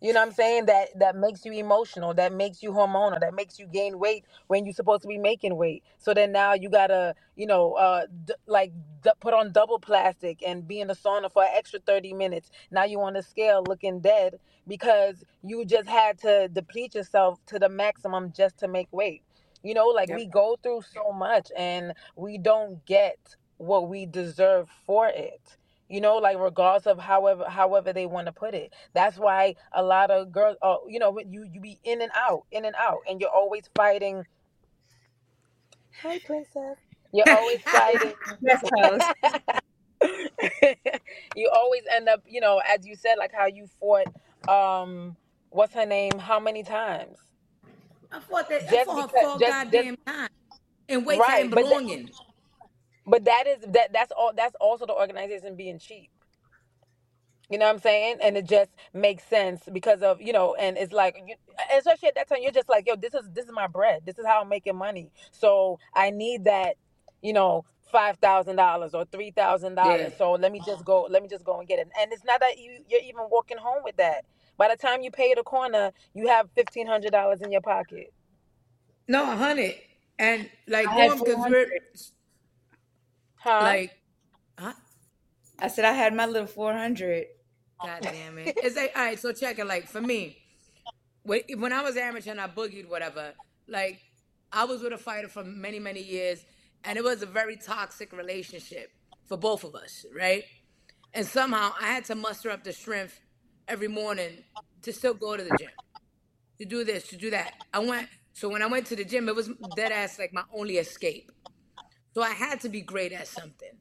You 0.00 0.14
know 0.14 0.20
what 0.20 0.28
I'm 0.28 0.32
saying? 0.34 0.66
That 0.66 0.90
that 1.00 1.16
makes 1.16 1.44
you 1.44 1.52
emotional, 1.54 2.14
that 2.14 2.32
makes 2.32 2.62
you 2.62 2.72
hormonal, 2.72 3.20
that 3.20 3.34
makes 3.34 3.58
you 3.58 3.66
gain 3.66 3.98
weight 3.98 4.26
when 4.48 4.66
you're 4.66 4.74
supposed 4.74 5.02
to 5.02 5.08
be 5.08 5.18
making 5.18 5.56
weight. 5.58 5.84
So 5.98 6.14
then 6.14 6.32
now 6.32 6.54
you 6.54 6.70
gotta, 6.70 7.16
you 7.36 7.48
know, 7.48 7.74
uh, 7.74 8.06
d- 8.26 8.34
like 8.46 8.72
d- 9.02 9.10
put 9.20 9.34
on 9.34 9.52
double 9.52 9.80
plastic 9.80 10.42
and 10.46 10.68
be 10.68 10.80
in 10.80 10.88
the 10.88 10.94
sauna 10.94 11.32
for 11.32 11.44
an 11.44 11.50
extra 11.54 11.80
30 11.80 12.14
minutes. 12.14 12.50
Now 12.70 12.84
you 12.84 13.02
on 13.02 13.14
the 13.14 13.24
scale 13.24 13.64
looking 13.68 14.00
dead 14.00 14.36
because 14.68 15.24
you 15.42 15.66
just 15.66 15.88
had 15.88 16.20
to 16.20 16.48
deplete 16.48 16.94
yourself 16.94 17.40
to 17.48 17.58
the 17.58 17.70
maximum 17.70 18.32
just 18.32 18.58
to 18.60 18.68
make 18.68 18.88
weight. 18.92 19.24
You 19.64 19.74
know, 19.74 19.88
like 19.88 20.10
Yep. 20.10 20.16
we 20.16 20.28
go 20.28 20.58
through 20.62 20.82
so 20.94 21.12
much 21.12 21.50
and 21.58 21.94
we 22.16 22.38
don't 22.38 22.86
get 22.86 23.18
what 23.58 23.88
we 23.90 24.06
deserve 24.06 24.70
for 24.86 25.08
it 25.08 25.56
you 25.88 26.00
know 26.00 26.16
like 26.16 26.38
regardless 26.38 26.86
of 26.86 26.98
however 26.98 27.44
however 27.48 27.92
they 27.92 28.06
want 28.06 28.26
to 28.26 28.32
put 28.32 28.54
it 28.54 28.72
that's 28.94 29.18
why 29.18 29.54
a 29.72 29.82
lot 29.82 30.10
of 30.10 30.32
girls 30.32 30.56
uh, 30.62 30.76
you 30.88 30.98
know 30.98 31.10
when 31.10 31.32
you 31.32 31.48
you 31.52 31.60
be 31.60 31.78
in 31.84 32.00
and 32.02 32.10
out 32.14 32.42
in 32.50 32.64
and 32.64 32.74
out 32.76 32.98
and 33.08 33.20
you're 33.20 33.30
always 33.30 33.64
fighting 33.74 34.24
hi 36.02 36.18
princess 36.20 36.76
you're 37.12 37.28
always 37.28 37.60
fighting 37.62 38.12
you 41.36 41.50
always 41.54 41.82
end 41.94 42.08
up 42.08 42.22
you 42.26 42.40
know 42.40 42.60
as 42.68 42.86
you 42.86 42.94
said 42.94 43.14
like 43.18 43.32
how 43.32 43.46
you 43.46 43.66
fought 43.80 44.06
um 44.48 45.16
what's 45.50 45.74
her 45.74 45.86
name 45.86 46.18
how 46.18 46.38
many 46.38 46.62
times 46.62 47.16
I 48.12 48.20
fought 48.20 48.48
that. 48.48 48.62
I 48.62 48.66
just 48.66 48.86
fought 48.86 49.00
her 49.02 49.08
because 49.08 49.32
four 49.32 49.38
just 49.38 49.72
just 49.72 49.72
goddamn 49.72 49.96
times 50.06 50.30
ways 50.88 51.18
I 51.18 51.20
right 51.20 51.42
ain't 51.42 51.50
but 51.50 51.64
that, 51.64 51.70
belonging. 51.70 52.10
But 53.06 53.24
that 53.26 53.44
is 53.46 53.60
that 53.72 53.92
that's 53.92 54.12
all 54.12 54.32
that's 54.36 54.56
also 54.60 54.86
the 54.86 54.94
organization 54.94 55.56
being 55.56 55.78
cheap 55.78 56.10
You 57.48 57.58
know 57.58 57.66
what 57.66 57.74
I'm 57.76 57.80
saying? 57.80 58.18
And 58.22 58.36
it 58.36 58.46
just 58.46 58.70
makes 58.92 59.22
sense 59.24 59.62
because 59.72 60.02
of 60.02 60.20
you 60.20 60.32
know, 60.32 60.54
and 60.56 60.76
it's 60.76 60.92
like, 60.92 61.16
you, 61.28 61.36
especially 61.76 62.08
at 62.08 62.16
that 62.16 62.28
time, 62.28 62.38
you're 62.42 62.50
just 62.52 62.68
like, 62.68 62.86
yo, 62.88 62.96
this 62.96 63.14
is 63.14 63.28
this 63.32 63.46
is 63.46 63.52
my 63.52 63.68
bread. 63.68 64.02
This 64.04 64.18
is 64.18 64.26
how 64.26 64.42
I'm 64.42 64.48
making 64.48 64.76
money. 64.76 65.12
So 65.30 65.78
I 65.94 66.10
need 66.10 66.44
that, 66.44 66.74
you 67.22 67.32
know, 67.32 67.64
five 67.92 68.16
thousand 68.18 68.56
dollars 68.56 68.94
or 68.94 69.04
three 69.12 69.30
thousand 69.30 69.76
Yeah. 69.80 70.08
dollars. 70.08 70.14
So 70.18 70.32
let 70.32 70.50
me 70.50 70.60
just 70.60 70.84
go. 70.84 71.06
Let 71.08 71.22
me 71.22 71.28
just 71.28 71.44
go 71.44 71.60
and 71.60 71.68
get 71.68 71.78
it. 71.78 71.88
And 72.00 72.12
it's 72.12 72.24
not 72.24 72.40
that 72.40 72.58
you 72.58 72.80
you're 72.88 73.02
even 73.02 73.28
walking 73.30 73.58
home 73.58 73.82
with 73.84 73.96
that. 73.98 74.24
By 74.58 74.68
the 74.68 74.76
time 74.76 75.02
you 75.02 75.12
pay 75.12 75.34
the 75.34 75.44
corner, 75.44 75.92
you 76.14 76.26
have 76.26 76.50
fifteen 76.56 76.88
hundred 76.88 77.12
dollars 77.12 77.42
in 77.42 77.52
your 77.52 77.60
pocket. 77.62 78.12
No, 79.08 79.30
a 79.32 79.36
hundred. 79.36 79.74
And 80.18 80.48
like 80.68 80.92
I 80.92 80.94
had 80.94 81.14
going 81.14 81.18
because 81.18 81.46
we're 81.46 81.68
Huh? 83.46 83.60
like, 83.62 83.92
huh? 84.58 84.72
I 85.58 85.68
said 85.68 85.84
I 85.84 85.92
had 85.92 86.14
my 86.14 86.26
little 86.26 86.48
400. 86.48 87.26
God 87.82 88.02
damn 88.02 88.38
it. 88.38 88.56
It's 88.56 88.76
like, 88.76 88.92
all 88.96 89.04
right, 89.04 89.18
so 89.18 89.32
check 89.32 89.58
it. 89.58 89.66
Like 89.66 89.86
for 89.86 90.00
me, 90.00 90.38
when, 91.22 91.42
when 91.58 91.72
I 91.72 91.82
was 91.82 91.96
amateur 91.96 92.32
and 92.32 92.40
I 92.40 92.48
boogied, 92.48 92.88
whatever, 92.88 93.34
like 93.68 94.00
I 94.52 94.64
was 94.64 94.82
with 94.82 94.92
a 94.92 94.98
fighter 94.98 95.28
for 95.28 95.44
many, 95.44 95.78
many 95.78 96.02
years, 96.02 96.44
and 96.84 96.98
it 96.98 97.04
was 97.04 97.22
a 97.22 97.26
very 97.26 97.56
toxic 97.56 98.12
relationship 98.12 98.90
for 99.26 99.36
both 99.36 99.64
of 99.64 99.74
us, 99.74 100.04
right? 100.14 100.44
And 101.14 101.26
somehow 101.26 101.72
I 101.80 101.86
had 101.86 102.04
to 102.06 102.14
muster 102.14 102.50
up 102.50 102.64
the 102.64 102.72
strength 102.72 103.20
every 103.68 103.88
morning 103.88 104.32
to 104.82 104.92
still 104.92 105.14
go 105.14 105.36
to 105.36 105.44
the 105.44 105.56
gym, 105.58 105.70
to 106.58 106.64
do 106.64 106.84
this, 106.84 107.08
to 107.08 107.16
do 107.16 107.30
that. 107.30 107.54
I 107.72 107.80
went, 107.80 108.08
so 108.32 108.48
when 108.48 108.62
I 108.62 108.66
went 108.66 108.86
to 108.86 108.96
the 108.96 109.04
gym, 109.04 109.28
it 109.28 109.36
was 109.36 109.50
dead 109.76 109.92
ass 109.92 110.18
like 110.18 110.32
my 110.32 110.44
only 110.52 110.78
escape. 110.78 111.30
So 112.16 112.22
I 112.22 112.30
had 112.30 112.60
to 112.62 112.70
be 112.70 112.80
great 112.80 113.12
at 113.12 113.28
something, 113.28 113.78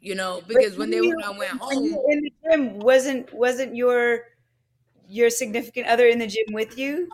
you 0.00 0.16
know, 0.16 0.42
But 0.52 0.64
because 0.66 0.76
when 0.76 0.90
they 0.90 1.00
when 1.00 1.22
I 1.22 1.30
went 1.30 1.52
home, 1.60 2.02
in 2.10 2.20
the 2.22 2.32
gym, 2.44 2.80
wasn't 2.80 3.32
wasn't 3.32 3.76
your 3.76 4.22
your 5.08 5.30
significant 5.30 5.86
other 5.88 6.06
in 6.08 6.18
the 6.18 6.26
gym 6.26 6.52
with 6.52 6.78
you? 6.78 7.12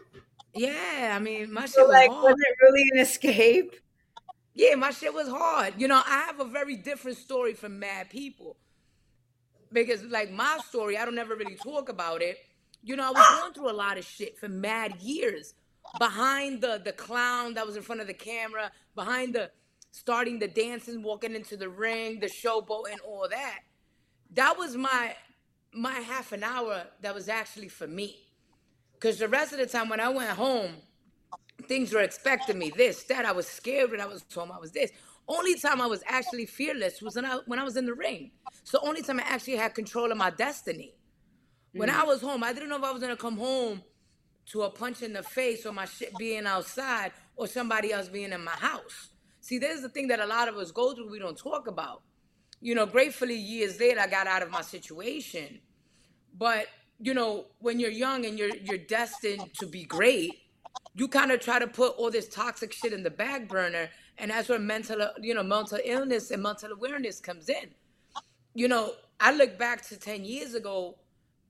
yeah, 0.54 1.12
I 1.16 1.18
mean, 1.18 1.52
my 1.52 1.66
So 1.66 1.82
shit 1.82 1.86
was 1.86 2.00
like, 2.00 2.08
hard. 2.08 2.28
was 2.28 2.36
it 2.38 2.56
really 2.62 2.84
an 2.92 2.98
escape? 3.00 3.74
Yeah, 4.54 4.74
my 4.76 4.90
shit 4.90 5.12
was 5.14 5.28
hard. 5.28 5.80
You 5.80 5.88
know, 5.88 6.02
I 6.06 6.24
have 6.26 6.40
a 6.40 6.44
very 6.44 6.76
different 6.76 7.18
story 7.18 7.54
from 7.54 7.78
mad 7.78 8.10
people. 8.10 8.56
Because 9.72 10.04
like 10.04 10.30
my 10.30 10.58
story, 10.68 10.96
I 10.98 11.04
don't 11.04 11.18
ever 11.18 11.34
really 11.34 11.56
talk 11.56 11.88
about 11.88 12.22
it. 12.22 12.38
You 12.82 12.96
know, 12.96 13.08
I 13.08 13.10
was 13.12 13.28
going 13.28 13.52
through 13.54 13.70
a 13.70 13.72
lot 13.72 13.96
of 13.98 14.04
shit 14.04 14.38
for 14.38 14.48
mad 14.48 14.96
years. 15.00 15.54
Behind 15.98 16.60
the 16.60 16.80
the 16.82 16.92
clown 16.92 17.54
that 17.54 17.66
was 17.66 17.76
in 17.76 17.82
front 17.82 18.00
of 18.00 18.06
the 18.06 18.14
camera, 18.14 18.72
behind 18.94 19.34
the 19.34 19.50
starting 19.92 20.38
the 20.38 20.48
dancing, 20.48 21.02
walking 21.02 21.34
into 21.34 21.56
the 21.56 21.68
ring, 21.68 22.20
the 22.20 22.26
showboat 22.26 22.90
and 22.90 23.00
all 23.02 23.28
that. 23.30 23.60
That 24.34 24.58
was 24.58 24.76
my 24.76 25.14
my 25.72 25.92
half 25.92 26.32
an 26.32 26.42
hour 26.42 26.84
that 27.00 27.14
was 27.14 27.28
actually 27.28 27.68
for 27.68 27.86
me. 27.86 28.16
Cause 29.00 29.18
the 29.18 29.28
rest 29.28 29.52
of 29.52 29.58
the 29.58 29.66
time 29.66 29.88
when 29.88 30.00
I 30.00 30.10
went 30.10 30.30
home, 30.30 30.72
things 31.62 31.92
were 31.92 32.00
expecting 32.00 32.58
me 32.58 32.70
this 32.76 33.04
that 33.04 33.24
i 33.24 33.32
was 33.32 33.46
scared 33.46 33.90
when 33.90 34.00
i 34.00 34.06
was 34.06 34.24
home 34.34 34.50
i 34.52 34.58
was 34.58 34.72
this 34.72 34.90
only 35.28 35.54
time 35.58 35.80
i 35.80 35.86
was 35.86 36.02
actually 36.06 36.46
fearless 36.46 37.00
was 37.00 37.16
when 37.16 37.24
i, 37.24 37.38
when 37.46 37.58
I 37.58 37.64
was 37.64 37.76
in 37.76 37.86
the 37.86 37.94
ring 37.94 38.30
so 38.64 38.78
only 38.82 39.02
time 39.02 39.20
i 39.20 39.22
actually 39.22 39.56
had 39.56 39.74
control 39.74 40.10
of 40.10 40.18
my 40.18 40.30
destiny 40.30 40.94
when 41.72 41.88
mm. 41.88 41.94
i 41.94 42.04
was 42.04 42.20
home 42.20 42.42
i 42.42 42.52
didn't 42.52 42.68
know 42.68 42.76
if 42.76 42.84
i 42.84 42.90
was 42.90 43.00
going 43.00 43.14
to 43.14 43.20
come 43.20 43.36
home 43.36 43.82
to 44.46 44.62
a 44.62 44.70
punch 44.70 45.02
in 45.02 45.12
the 45.12 45.22
face 45.22 45.64
or 45.64 45.72
my 45.72 45.84
shit 45.84 46.16
being 46.18 46.46
outside 46.46 47.12
or 47.36 47.46
somebody 47.46 47.92
else 47.92 48.08
being 48.08 48.32
in 48.32 48.42
my 48.42 48.50
house 48.52 49.11
see 49.42 49.58
there's 49.58 49.82
the 49.82 49.90
thing 49.90 50.08
that 50.08 50.20
a 50.20 50.26
lot 50.26 50.48
of 50.48 50.56
us 50.56 50.70
go 50.70 50.94
through 50.94 51.10
we 51.10 51.18
don't 51.18 51.36
talk 51.36 51.66
about. 51.66 52.00
You 52.62 52.74
know 52.74 52.86
gratefully 52.86 53.36
years 53.36 53.78
later 53.78 54.00
i 54.00 54.06
got 54.06 54.26
out 54.26 54.42
of 54.42 54.50
my 54.50 54.62
situation. 54.62 55.60
But 56.38 56.66
you 56.98 57.12
know 57.12 57.46
when 57.58 57.78
you're 57.78 57.90
young 57.90 58.24
and 58.24 58.38
you're 58.38 58.56
you're 58.56 58.78
destined 58.78 59.52
to 59.58 59.66
be 59.66 59.84
great 59.84 60.32
you 60.94 61.08
kind 61.08 61.30
of 61.30 61.40
try 61.40 61.58
to 61.58 61.66
put 61.66 61.96
all 61.96 62.10
this 62.10 62.28
toxic 62.28 62.72
shit 62.72 62.92
in 62.92 63.02
the 63.02 63.10
back 63.10 63.48
burner 63.48 63.88
and 64.18 64.30
that's 64.30 64.48
where 64.48 64.58
mental 64.58 65.08
you 65.20 65.34
know 65.34 65.42
mental 65.42 65.78
illness 65.84 66.30
and 66.30 66.42
mental 66.42 66.70
awareness 66.72 67.20
comes 67.20 67.48
in. 67.48 67.70
You 68.54 68.68
know 68.68 68.92
i 69.20 69.32
look 69.32 69.58
back 69.58 69.86
to 69.88 69.96
10 69.98 70.24
years 70.24 70.54
ago 70.54 70.96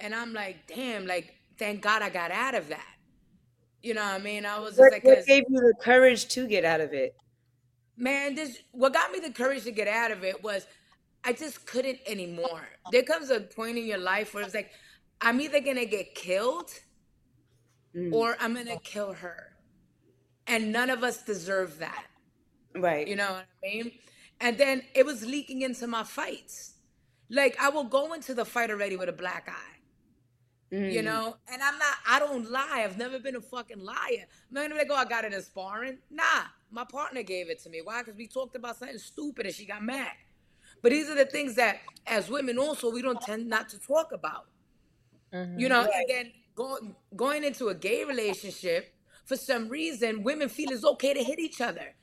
and 0.00 0.14
i'm 0.14 0.32
like 0.32 0.66
damn 0.66 1.06
like 1.06 1.34
thank 1.58 1.82
god 1.82 2.02
i 2.02 2.08
got 2.08 2.30
out 2.30 2.54
of 2.54 2.68
that. 2.68 2.86
You 3.82 3.94
know 3.94 4.02
what 4.02 4.14
i 4.14 4.18
mean? 4.18 4.46
I 4.46 4.58
was 4.58 4.70
just 4.70 4.78
What 4.78 4.92
like 4.92 5.04
what 5.04 5.26
gave 5.26 5.44
you 5.48 5.60
the 5.60 5.74
courage 5.80 6.28
to 6.28 6.46
get 6.46 6.64
out 6.64 6.80
of 6.80 6.92
it? 6.92 7.16
Man 7.96 8.34
this 8.34 8.58
what 8.72 8.92
got 8.92 9.12
me 9.12 9.20
the 9.20 9.30
courage 9.32 9.64
to 9.64 9.70
get 9.70 9.88
out 9.88 10.10
of 10.10 10.24
it 10.24 10.42
was 10.42 10.66
i 11.24 11.32
just 11.32 11.66
couldn't 11.66 11.98
anymore 12.06 12.62
there 12.86 13.02
comes 13.02 13.30
a 13.30 13.40
point 13.40 13.78
in 13.78 13.84
your 13.86 13.98
life 13.98 14.34
where 14.34 14.44
it's 14.44 14.54
like 14.54 14.70
i'm 15.20 15.40
either 15.40 15.60
gonna 15.60 15.86
get 15.86 16.14
killed 16.14 16.70
Mm, 17.94 18.12
or 18.12 18.36
i'm 18.40 18.54
gonna 18.54 18.76
kill 18.78 19.12
her 19.14 19.52
and 20.46 20.72
none 20.72 20.90
of 20.90 21.02
us 21.04 21.22
deserve 21.22 21.78
that 21.78 22.06
right. 22.74 23.08
You 23.08 23.16
know 23.16 23.32
what 23.32 23.46
I 23.64 23.66
mean? 23.66 23.92
And 24.40 24.58
then 24.58 24.82
it 24.94 25.06
was 25.06 25.24
leaking 25.24 25.62
into 25.62 25.86
my 25.86 26.04
fights. 26.04 26.74
Like 27.30 27.56
I 27.60 27.70
will 27.70 27.84
go 27.84 28.12
into 28.12 28.34
the 28.34 28.44
fight 28.44 28.70
already 28.70 28.96
with 28.96 29.08
a 29.08 29.12
black 29.12 29.48
eye. 29.48 29.76
You 30.86 31.02
Mm, 31.02 31.04
know? 31.04 31.36
And 31.52 31.62
I'm 31.62 31.78
not, 31.78 31.94
I 32.08 32.18
don't 32.18 32.50
lie. 32.50 32.82
I've 32.84 32.98
never 32.98 33.18
been 33.18 33.36
a 33.36 33.40
fucking 33.40 33.80
liar. 33.80 34.26
I'm 34.26 34.54
not 34.54 34.62
gonna 34.62 34.74
be 34.74 34.78
like, 34.80 34.88
oh, 34.90 34.94
I 34.96 35.04
got 35.04 35.24
it 35.24 35.32
in 35.32 35.42
sparring. 35.42 35.98
Nah, 36.10 36.44
my 36.72 36.84
partner 36.84 37.22
gave 37.22 37.50
it 37.50 37.62
to 37.62 37.70
me. 37.70 37.80
Why? 37.82 38.00
Because 38.00 38.16
we 38.16 38.26
talked 38.26 38.56
about 38.56 38.78
something 38.78 38.98
stupid 38.98 39.46
and 39.46 39.54
she 39.54 39.66
got 39.66 39.82
mad. 39.82 40.12
But 40.82 40.90
these 40.90 41.08
are 41.08 41.14
the 41.14 41.26
things 41.26 41.54
that 41.56 41.78
as 42.06 42.28
women 42.28 42.58
also 42.58 42.90
we 42.90 43.02
don't 43.02 43.20
tend 43.20 43.46
not 43.48 43.68
to 43.70 43.78
talk 43.78 44.12
about. 44.12 44.46
You 45.56 45.68
know, 45.70 45.80
and 45.80 45.88
right. 45.88 46.04
then 46.08 46.32
going 46.54 46.94
going 47.16 47.42
into 47.42 47.68
a 47.68 47.74
gay 47.74 48.04
relationship, 48.04 48.92
for 49.24 49.36
some 49.36 49.68
reason, 49.68 50.22
women 50.22 50.50
feel 50.50 50.70
it's 50.70 50.84
okay 50.84 51.14
to 51.14 51.24
hit 51.24 51.38
each 51.38 51.62
other. 51.62 51.94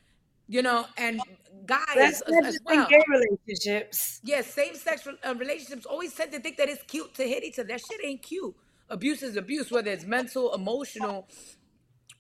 You 0.48 0.64
know, 0.64 0.88
and 0.98 1.22
guys 1.68 1.86
That's 1.94 2.22
as, 2.22 2.30
not 2.30 2.46
as 2.46 2.54
just 2.56 2.72
in 2.72 2.78
well. 2.78 2.90
gay 2.90 3.04
relationships. 3.08 4.20
Yeah, 4.24 4.42
same 4.42 4.74
sex 4.74 5.08
uh, 5.08 5.36
relationships 5.36 5.86
always 5.86 6.14
tend 6.16 6.32
to 6.32 6.40
think 6.40 6.58
that 6.58 6.70
it's 6.70 6.82
cute 6.84 7.14
to 7.16 7.24
hit 7.24 7.44
each 7.44 7.60
other. 7.60 7.68
That 7.68 7.82
shit 7.82 8.04
ain't 8.04 8.24
cute. 8.24 8.56
Abuse 8.90 9.22
is 9.22 9.36
abuse, 9.36 9.70
whether 9.70 9.92
it's 9.92 10.06
mental, 10.06 10.56
emotional, 10.56 11.28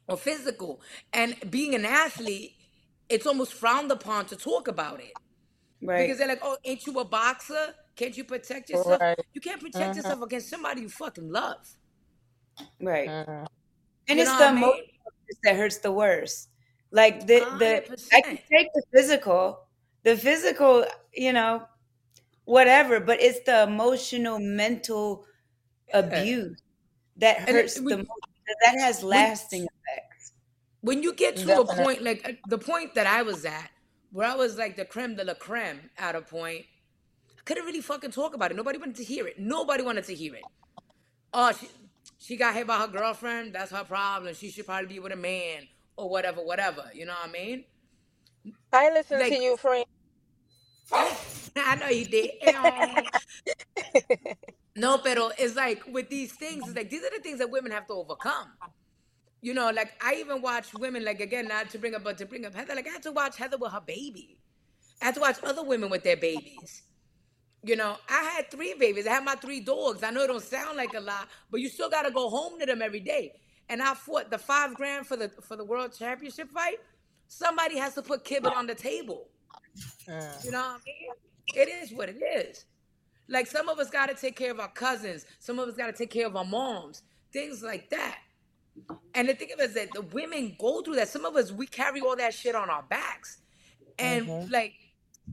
or 0.09 0.17
physical. 0.17 0.81
And 1.13 1.35
being 1.49 1.75
an 1.75 1.85
athlete, 1.85 2.55
it's 3.09 3.25
almost 3.25 3.53
frowned 3.53 3.91
upon 3.91 4.25
to 4.27 4.35
talk 4.35 4.67
about 4.67 4.99
it 4.99 5.13
Right. 5.81 6.03
because 6.03 6.17
they're 6.17 6.27
like, 6.27 6.39
"Oh, 6.43 6.57
ain't 6.65 6.85
you 6.85 6.99
a 6.99 7.05
boxer? 7.05 7.73
Can't 7.95 8.15
you 8.17 8.23
protect 8.23 8.69
yourself? 8.69 8.99
Right. 9.01 9.19
You 9.33 9.41
can't 9.41 9.61
protect 9.61 9.93
Mhm. 9.93 9.95
yourself 9.97 10.21
against 10.21 10.49
somebody 10.49 10.81
you 10.81 10.89
fucking 10.89 11.29
love." 11.29 11.75
Right. 12.81 13.09
Mhm. 13.09 13.47
And 14.07 14.19
You 14.19 14.23
it's 14.23 14.31
the 14.31 14.37
what 14.37 14.49
I 14.49 14.53
mean? 14.53 14.73
piece 15.27 15.37
that 15.43 15.55
hurts 15.55 15.77
the 15.79 15.91
worst. 15.91 16.49
Like 16.91 17.27
the 17.27 17.39
hundred 17.41 17.59
the 17.59 18.07
I 18.13 18.21
can 18.21 18.37
take 18.51 18.67
the 18.73 18.83
physical, 18.93 19.67
the 20.03 20.17
physical, 20.17 20.85
you 21.13 21.33
know, 21.33 21.67
whatever, 22.45 22.99
but 22.99 23.21
it's 23.21 23.41
the 23.45 23.63
emotional, 23.63 24.39
mental 24.39 25.25
Yeah. 25.87 25.99
abuse 25.99 26.61
that 27.17 27.49
hurts 27.49 27.77
it, 27.77 27.81
the 27.89 27.97
when, 27.97 28.07
most. 28.07 28.28
Because 28.49 28.57
That 28.65 28.81
has 28.81 29.03
when 29.03 29.03
lasting 29.03 29.67
effects. 29.67 30.33
when 30.81 31.03
you 31.03 31.13
get 31.13 31.37
to 31.37 31.59
a 31.59 31.65
point 31.65 32.03
like 32.03 32.21
uh, 32.25 32.33
the 32.45 32.59
point 32.59 32.95
that 32.95 33.07
I 33.07 33.23
was 33.23 33.45
at, 33.45 33.71
where 34.11 34.27
I 34.27 34.35
was 34.35 34.57
like 34.57 34.77
the 34.77 34.85
creme 34.85 35.15
de 35.15 35.25
la 35.25 35.35
creme 35.35 35.91
at 35.97 36.15
a 36.15 36.21
point, 36.21 36.65
I 37.39 37.43
couldn't 37.45 37.65
really 37.65 37.81
fucking 37.81 38.11
talk 38.11 38.35
about 38.35 38.51
it. 38.51 38.57
Nobody 38.57 38.79
wanted 38.79 38.97
to 38.97 39.05
hear 39.05 39.27
it. 39.27 39.39
Nobody 39.39 39.83
wanted 39.83 40.05
to 40.05 40.15
hear 40.15 40.35
it. 40.35 40.47
Oh, 41.33 41.53
she 41.53 41.69
she 42.19 42.37
got 42.37 42.55
hit 42.55 42.67
by 42.67 42.79
her 42.79 42.87
girlfriend. 42.87 43.55
That's 43.55 43.71
her 43.71 43.85
problem. 43.85 44.35
She 44.35 44.51
should 44.51 44.67
probably 44.67 44.87
be 44.87 44.99
with 44.99 45.13
a 45.13 45.17
man 45.17 45.67
or 45.97 46.09
whatever, 46.09 46.41
whatever. 46.41 46.85
You 46.93 47.07
know 47.07 47.13
what 47.13 47.29
I 47.29 47.33
mean? 47.33 47.65
I 48.73 48.91
listened 48.91 49.19
Like 49.19 49.29
to 49.29 49.35
you, 49.35 49.57
friend. 49.57 49.85
I 51.55 51.75
know 51.75 51.87
you 51.89 52.05
did. 52.05 52.31
no, 54.79 54.97
pero 54.99 55.31
it's 55.37 55.55
like 55.55 55.83
with 55.87 56.09
these 56.09 56.33
things, 56.33 56.67
it's 56.67 56.75
like 56.75 56.89
these 56.89 57.03
are 57.03 57.11
the 57.15 57.21
things 57.21 57.39
that 57.39 57.51
women 57.51 57.71
have 57.71 57.87
to 57.87 57.93
overcome. 57.93 58.47
You 59.41 59.53
know, 59.53 59.69
like 59.71 59.93
I 60.03 60.15
even 60.15 60.41
watch 60.41 60.73
women, 60.73 61.05
like 61.05 61.21
again, 61.21 61.47
not 61.47 61.69
to 61.71 61.77
bring 61.79 61.95
up, 61.95 62.03
but 62.03 62.17
to 62.19 62.25
bring 62.25 62.45
up 62.45 62.55
Heather. 62.55 62.75
Like 62.75 62.87
I 62.87 62.91
had 62.91 63.03
to 63.03 63.11
watch 63.11 63.37
Heather 63.37 63.57
with 63.57 63.71
her 63.71 63.81
baby. 63.81 64.39
I 65.01 65.05
had 65.05 65.15
to 65.15 65.21
watch 65.21 65.37
other 65.43 65.63
women 65.63 65.89
with 65.89 66.03
their 66.03 66.17
babies. 66.17 66.83
You 67.63 67.75
know, 67.75 67.97
I 68.09 68.23
had 68.35 68.51
three 68.51 68.73
babies. 68.73 69.07
I 69.07 69.11
had 69.11 69.25
my 69.25 69.35
three 69.35 69.61
dogs. 69.61 70.03
I 70.03 70.11
know 70.11 70.23
it 70.23 70.27
don't 70.27 70.43
sound 70.43 70.77
like 70.77 70.93
a 70.93 70.99
lot, 70.99 71.27
but 71.51 71.61
you 71.61 71.69
still 71.69 71.89
got 71.89 72.03
to 72.03 72.11
go 72.11 72.29
home 72.29 72.59
to 72.59 72.65
them 72.65 72.81
every 72.81 73.01
day. 73.01 73.33
And 73.69 73.81
I 73.81 73.93
fought 73.93 74.31
the 74.31 74.37
five 74.37 74.75
grand 74.75 75.07
for 75.07 75.17
the 75.17 75.29
for 75.43 75.55
the 75.57 75.65
world 75.65 75.93
championship 75.97 76.49
fight. 76.51 76.79
Somebody 77.27 77.77
has 77.77 77.93
to 77.95 78.01
put 78.01 78.23
kibble 78.25 78.51
on 78.51 78.67
the 78.67 78.75
table. 78.75 79.29
You 80.43 80.51
know 80.51 80.59
what 80.59 80.67
I 80.67 80.79
mean? 80.85 81.11
It 81.55 81.69
is 81.69 81.91
what 81.93 82.09
it 82.09 82.21
is. 82.21 82.65
Like 83.29 83.47
some 83.47 83.69
of 83.69 83.79
us 83.79 83.89
got 83.89 84.09
to 84.09 84.15
take 84.15 84.35
care 84.35 84.51
of 84.51 84.59
our 84.59 84.69
cousins. 84.69 85.25
Some 85.39 85.59
of 85.59 85.69
us 85.69 85.75
got 85.75 85.87
to 85.87 85.93
take 85.93 86.09
care 86.09 86.27
of 86.27 86.35
our 86.35 86.45
moms. 86.45 87.03
Things 87.31 87.61
like 87.61 87.89
that. 87.91 88.17
And 89.13 89.29
the 89.29 89.33
thing 89.33 89.49
of 89.53 89.59
it 89.59 89.69
is 89.69 89.75
that 89.75 89.89
the 89.93 90.01
women 90.01 90.55
go 90.59 90.81
through 90.81 90.95
that. 90.95 91.09
Some 91.09 91.25
of 91.25 91.35
us 91.35 91.51
we 91.51 91.67
carry 91.67 92.01
all 92.01 92.15
that 92.15 92.33
shit 92.33 92.55
on 92.55 92.69
our 92.69 92.83
backs. 92.83 93.39
And 93.97 94.27
mm-hmm. 94.27 94.51
like 94.51 94.73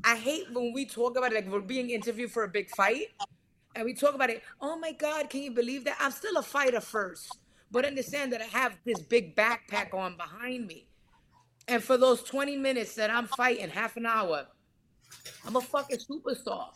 I 0.04 0.16
hate 0.16 0.50
when 0.52 0.72
we 0.72 0.84
talk 0.84 1.16
about 1.16 1.32
it, 1.32 1.36
like 1.36 1.50
we're 1.50 1.60
being 1.60 1.90
interviewed 1.90 2.30
for 2.30 2.44
a 2.44 2.48
big 2.48 2.68
fight, 2.70 3.08
and 3.74 3.84
we 3.84 3.94
talk 3.94 4.14
about 4.14 4.30
it. 4.30 4.42
Oh 4.60 4.78
my 4.78 4.92
God, 4.92 5.30
can 5.30 5.42
you 5.42 5.50
believe 5.50 5.84
that? 5.84 5.96
I'm 6.00 6.10
still 6.10 6.36
a 6.36 6.42
fighter 6.42 6.80
first, 6.80 7.38
but 7.70 7.84
understand 7.84 8.32
that 8.32 8.42
I 8.42 8.44
have 8.44 8.76
this 8.84 9.00
big 9.00 9.36
backpack 9.36 9.94
on 9.94 10.16
behind 10.16 10.66
me, 10.66 10.86
and 11.68 11.82
for 11.82 11.96
those 11.96 12.22
20 12.22 12.56
minutes 12.56 12.94
that 12.94 13.10
I'm 13.10 13.26
fighting, 13.26 13.68
half 13.68 13.96
an 13.96 14.06
hour, 14.06 14.46
I'm 15.46 15.56
a 15.56 15.60
fucking 15.60 15.98
superstar. 15.98 16.68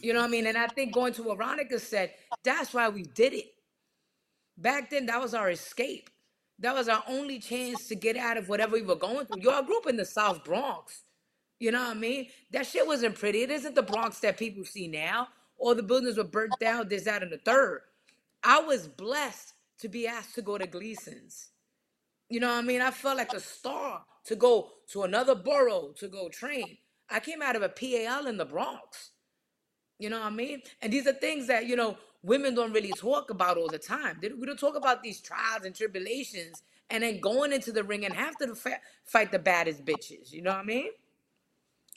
You 0.00 0.12
know 0.12 0.20
what 0.20 0.26
I 0.26 0.30
mean? 0.30 0.46
And 0.46 0.56
I 0.56 0.68
think 0.68 0.92
going 0.92 1.12
to 1.14 1.22
what 1.22 1.38
Veronica 1.38 1.78
said, 1.78 2.12
that's 2.44 2.72
why 2.72 2.88
we 2.88 3.02
did 3.02 3.32
it. 3.32 3.52
Back 4.56 4.90
then, 4.90 5.06
that 5.06 5.20
was 5.20 5.34
our 5.34 5.50
escape. 5.50 6.10
That 6.60 6.74
was 6.74 6.88
our 6.88 7.02
only 7.08 7.38
chance 7.38 7.86
to 7.88 7.94
get 7.94 8.16
out 8.16 8.36
of 8.36 8.48
whatever 8.48 8.74
we 8.74 8.82
were 8.82 8.96
going 8.96 9.26
through. 9.26 9.50
I 9.50 9.62
grew 9.62 9.78
up 9.78 9.86
in 9.86 9.96
the 9.96 10.04
South 10.04 10.44
Bronx. 10.44 11.02
You 11.60 11.72
know 11.72 11.80
what 11.80 11.96
I 11.96 12.00
mean? 12.00 12.28
That 12.52 12.66
shit 12.66 12.86
wasn't 12.86 13.16
pretty. 13.16 13.42
It 13.42 13.50
isn't 13.50 13.74
the 13.74 13.82
Bronx 13.82 14.20
that 14.20 14.38
people 14.38 14.64
see 14.64 14.86
now. 14.88 15.28
All 15.58 15.74
the 15.74 15.82
buildings 15.82 16.16
were 16.16 16.24
burnt 16.24 16.54
down, 16.60 16.88
this, 16.88 17.04
that, 17.04 17.22
and 17.22 17.32
the 17.32 17.38
third. 17.38 17.82
I 18.44 18.60
was 18.60 18.86
blessed 18.86 19.54
to 19.80 19.88
be 19.88 20.06
asked 20.06 20.34
to 20.36 20.42
go 20.42 20.58
to 20.58 20.66
Gleason's. 20.66 21.50
You 22.28 22.40
know 22.40 22.48
what 22.48 22.58
I 22.58 22.62
mean? 22.62 22.80
I 22.80 22.90
felt 22.90 23.16
like 23.16 23.32
a 23.32 23.40
star 23.40 24.04
to 24.26 24.36
go 24.36 24.70
to 24.92 25.02
another 25.02 25.34
borough 25.34 25.94
to 25.98 26.08
go 26.08 26.28
train. 26.28 26.78
I 27.10 27.20
came 27.20 27.42
out 27.42 27.56
of 27.56 27.62
a 27.62 27.68
PAL 27.68 28.26
in 28.26 28.36
the 28.36 28.44
Bronx. 28.44 29.10
You 29.98 30.10
know 30.10 30.18
what 30.20 30.26
I 30.28 30.30
mean? 30.30 30.62
And 30.82 30.92
these 30.92 31.06
are 31.08 31.14
things 31.14 31.48
that, 31.48 31.66
you 31.66 31.76
know, 31.76 31.98
women 32.22 32.54
don't 32.54 32.72
really 32.72 32.94
talk 32.94 33.30
about 33.30 33.58
all 33.58 33.70
the 33.70 33.78
time. 33.80 34.18
They- 34.22 34.30
We 34.30 34.46
don't 34.46 34.60
talk 34.60 34.76
about 34.76 35.02
these 35.02 35.20
trials 35.22 35.64
and 35.64 35.74
tribulations 35.74 36.62
and 36.90 37.02
then 37.04 37.20
going 37.20 37.52
into 37.52 37.72
the 37.72 37.84
ring 37.84 38.04
and 38.06 38.14
have 38.14 38.38
to 38.38 38.54
fa- 38.56 38.80
fight 39.04 39.32
the 39.32 39.40
baddest 39.40 39.84
bitches. 39.86 40.32
You 40.32 40.42
know 40.42 40.52
what 40.52 40.60
I 40.60 40.64
mean? 40.64 40.90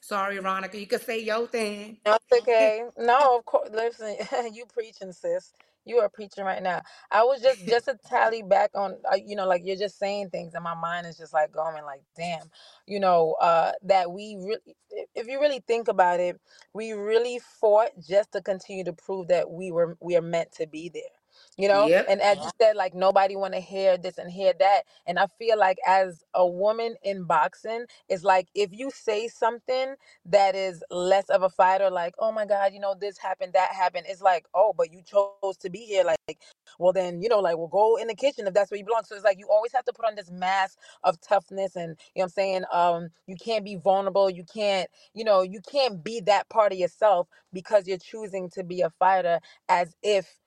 Sorry, 0.02 0.38
Veronica. 0.38 0.80
You 0.80 0.88
can 0.88 1.02
say 1.02 1.20
your 1.20 1.48
thing. 1.48 2.00
That's 2.06 2.26
okay. 2.34 2.84
No, 2.98 3.38
of 3.40 3.46
course. 3.46 3.70
Listen, 3.74 4.16
you 4.54 4.66
preaching, 4.74 5.14
sis. 5.14 5.54
You 5.86 6.00
are 6.00 6.10
preaching 6.10 6.46
right 6.46 6.62
now. 6.64 6.84
I 7.12 7.24
was 7.24 7.42
just 7.42 7.68
just 7.68 7.86
to 7.86 7.98
tally 8.08 8.44
back 8.44 8.72
on, 8.76 8.98
uh, 9.12 9.16
you 9.16 9.36
know, 9.36 9.48
like 9.48 9.64
you're 9.66 9.76
just 9.78 10.00
saying 10.00 10.30
things, 10.30 10.54
and 10.54 10.64
my 10.64 10.76
mind 10.76 11.08
is 11.08 11.18
just 11.18 11.34
like 11.34 11.52
going, 11.52 11.84
like, 11.86 12.04
damn, 12.16 12.52
you 12.88 13.00
know, 13.00 13.36
uh, 13.42 13.72
that 13.84 14.12
we 14.12 14.38
really, 14.40 14.76
if 15.16 15.28
you 15.28 15.42
really 15.42 15.64
think 15.68 15.88
about 15.88 16.20
it, 16.20 16.40
we 16.74 16.94
really 16.94 17.40
fought 17.62 17.90
just 18.08 18.34
to 18.34 18.42
continue 18.42 18.84
to 18.86 18.94
prove 18.94 19.30
that 19.30 19.50
we 19.52 19.72
were 19.72 19.98
we 20.02 20.16
are 20.18 20.22
meant 20.22 20.52
to 20.54 20.68
be 20.68 20.90
there. 20.90 21.21
You 21.58 21.68
know, 21.70 21.90
Yep. 21.90 22.08
and 22.08 22.22
as 22.22 22.44
you 22.44 22.52
said, 22.62 22.76
like 22.76 22.96
nobody 22.96 23.36
want 23.36 23.54
to 23.54 23.60
hear 23.60 23.98
this 23.98 24.18
and 24.18 24.32
hear 24.32 24.54
that. 24.60 24.84
And 25.08 25.20
I 25.20 25.28
feel 25.40 25.58
like 25.60 25.78
as 25.88 26.24
a 26.34 26.48
woman 26.48 26.96
in 27.04 27.26
boxing, 27.26 27.86
it's 28.10 28.24
like 28.24 28.50
if 28.56 28.72
you 28.74 28.92
say 28.92 29.28
something 29.28 29.96
that 30.26 30.56
is 30.56 30.84
less 30.92 31.30
of 31.30 31.44
a 31.44 31.50
fighter, 31.50 31.90
like, 31.92 32.16
oh 32.20 32.32
my 32.32 32.46
God, 32.46 32.74
you 32.74 32.80
know, 32.80 32.96
this 33.00 33.18
happened, 33.20 33.54
that 33.54 33.72
happened. 33.74 34.06
It's 34.10 34.22
like, 34.22 34.46
oh, 34.54 34.74
but 34.78 34.92
you 34.92 35.02
chose 35.04 35.58
to 35.62 35.70
be 35.70 35.80
here. 35.80 36.04
Like, 36.06 36.40
well, 36.80 36.94
then, 36.94 37.22
you 37.22 37.30
know, 37.30 37.40
like, 37.40 37.58
well, 37.58 37.68
go 37.68 37.98
in 37.98 38.08
the 38.08 38.16
kitchen 38.16 38.48
if 38.48 38.54
that's 38.54 38.72
where 38.72 38.78
you 38.80 38.86
belong. 38.86 39.04
So 39.06 39.16
it's 39.16 39.24
like 39.26 39.40
you 39.40 39.48
always 39.50 39.74
have 39.74 39.86
to 39.86 39.94
put 39.94 40.06
on 40.06 40.16
this 40.16 40.32
mask 40.32 40.78
of 41.04 41.22
toughness 41.22 41.76
and, 41.76 41.98
you 42.16 42.22
know 42.22 42.24
what 42.24 42.26
I'm 42.26 42.30
saying? 42.32 42.64
Um, 42.74 43.10
you 43.28 43.36
can't 43.38 43.66
be 43.66 43.76
vulnerable. 43.78 44.30
You 44.30 44.46
can't, 44.52 44.90
you 45.14 45.24
know, 45.24 45.42
you 45.44 45.62
can't 45.62 46.04
be 46.04 46.22
that 46.22 46.50
part 46.50 46.72
of 46.74 46.80
yourself 46.80 47.28
because 47.54 47.88
you're 47.88 47.98
choosing 48.00 48.50
to 48.52 48.64
be 48.64 48.82
a 48.82 48.90
fighter 48.92 49.40
as 49.70 49.96
if 50.04 50.41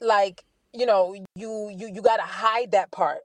like, 0.00 0.44
you 0.74 0.86
know, 0.86 1.14
you 1.34 1.70
you 1.76 1.90
you 1.94 2.02
gotta 2.02 2.22
hide 2.22 2.72
that 2.72 2.90
part 2.92 3.20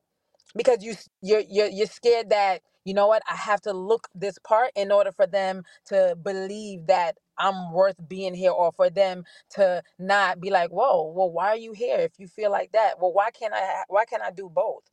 because 0.56 0.84
you 0.84 0.96
you're 1.22 1.44
you're 1.50 1.68
you're 1.68 1.88
scared 1.88 2.30
that 2.30 2.62
you 2.86 2.94
know 2.94 3.08
what 3.08 3.24
I 3.30 3.36
have 3.36 3.62
to 3.62 3.74
look 3.74 4.08
this 4.16 4.38
part 4.40 4.72
in 4.76 4.92
order 4.92 5.12
for 5.12 5.28
them 5.28 5.64
to 5.88 6.18
believe 6.22 6.88
that 6.88 7.18
I'm 7.38 7.74
worth 7.74 7.98
being 8.08 8.36
here 8.36 8.52
or 8.52 8.72
for 8.72 8.90
them 8.90 9.24
to 9.52 9.84
not 10.00 10.40
be 10.42 10.50
like 10.52 10.72
whoa 10.72 11.12
well 11.16 11.32
why 11.32 11.50
are 11.50 11.58
you 11.58 11.74
here 11.74 11.98
if 12.00 12.14
you 12.20 12.28
feel 12.28 12.52
like 12.52 12.72
that 12.74 13.00
well 13.00 13.14
why 13.14 13.32
can't 13.32 13.54
I 13.54 13.84
why 13.88 14.06
can't 14.06 14.24
I 14.24 14.32
do 14.32 14.50
both 14.54 14.84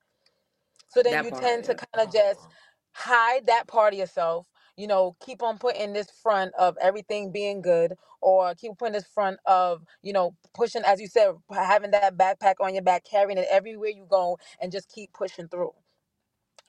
so 0.89 1.03
then 1.03 1.15
That 1.15 1.25
you 1.25 1.31
part. 1.31 1.43
tend 1.43 1.65
to 1.65 1.75
Yeah. 1.75 1.85
kind 1.95 2.09
of 2.09 2.13
just 2.15 2.49
hide 2.93 3.47
that 3.49 3.67
part 3.69 3.93
of 3.95 3.99
yourself 3.99 4.49
you 4.81 4.89
know 4.89 5.17
keep 5.25 5.43
on 5.43 5.59
putting 5.59 5.95
this 5.95 6.11
front 6.11 6.55
of 6.59 6.79
everything 6.83 7.33
being 7.33 7.63
good 7.63 7.95
or 8.23 8.55
keep 8.57 8.79
putting 8.79 8.95
this 8.95 9.07
front 9.07 9.39
of 9.47 9.85
you 10.03 10.15
know 10.15 10.37
pushing 10.55 10.85
as 10.85 11.01
you 11.01 11.09
said 11.09 11.35
having 11.53 11.93
that 11.93 12.19
backpack 12.19 12.57
on 12.61 12.75
your 12.75 12.85
back 12.85 13.05
carrying 13.05 13.39
it 13.39 13.49
everywhere 13.51 13.91
you 13.91 14.07
go 14.11 14.39
and 14.61 14.73
just 14.73 14.91
keep 14.93 15.13
pushing 15.15 15.49
through. 15.49 15.73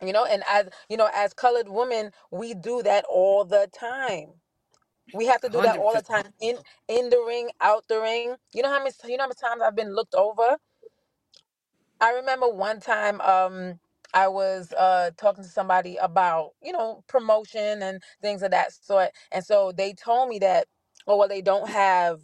You 0.06 0.14
know 0.14 0.26
and 0.26 0.44
as 0.50 0.70
you 0.90 0.98
know 0.98 1.10
as 1.16 1.34
colored 1.34 1.70
women 1.70 2.12
we 2.32 2.54
do 2.56 2.84
that 2.84 3.06
all 3.10 3.46
the 3.46 3.70
time. 3.78 4.30
We 5.14 5.28
have 5.28 5.42
to 5.42 5.50
do 5.50 5.62
that 5.62 5.78
all 5.78 5.96
the 5.96 6.04
time 6.04 6.26
in 6.42 6.58
in 6.88 7.10
the 7.10 7.24
ring 7.28 7.52
out 7.62 7.88
the 7.90 8.02
ring. 8.02 8.36
You 8.54 8.64
know 8.64 8.70
how 8.70 8.80
many 8.80 8.92
you 9.06 9.18
know 9.18 9.24
how 9.24 9.30
many 9.30 9.36
times 9.42 9.62
i've 9.64 9.76
been 9.76 9.96
looked 9.96 10.16
over? 10.16 10.58
I 12.02 12.12
remember 12.14 12.50
one 12.50 12.80
time 12.82 13.22
um 13.22 13.80
i 14.14 14.28
was 14.28 14.74
uh 14.74 15.12
talking 15.18 15.44
to 15.44 15.50
somebody 15.50 15.98
about 15.98 16.52
you 16.64 16.72
know 16.74 17.04
promotion 17.08 17.82
and 17.84 18.02
things 18.22 18.44
of 18.44 18.52
that 18.52 18.74
sort 18.74 19.12
and 19.32 19.46
so 19.46 19.72
they 19.76 19.94
told 19.94 20.30
me 20.30 20.40
that 20.40 20.68
oh 21.08 21.18
well 21.18 21.30
they 21.30 21.42
don't 21.42 21.70
have 21.70 22.22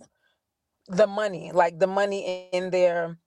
the 0.88 1.08
money 1.08 1.52
like 1.54 1.80
the 1.80 1.88
money 1.88 2.50
in 2.54 2.71
their 2.71 3.17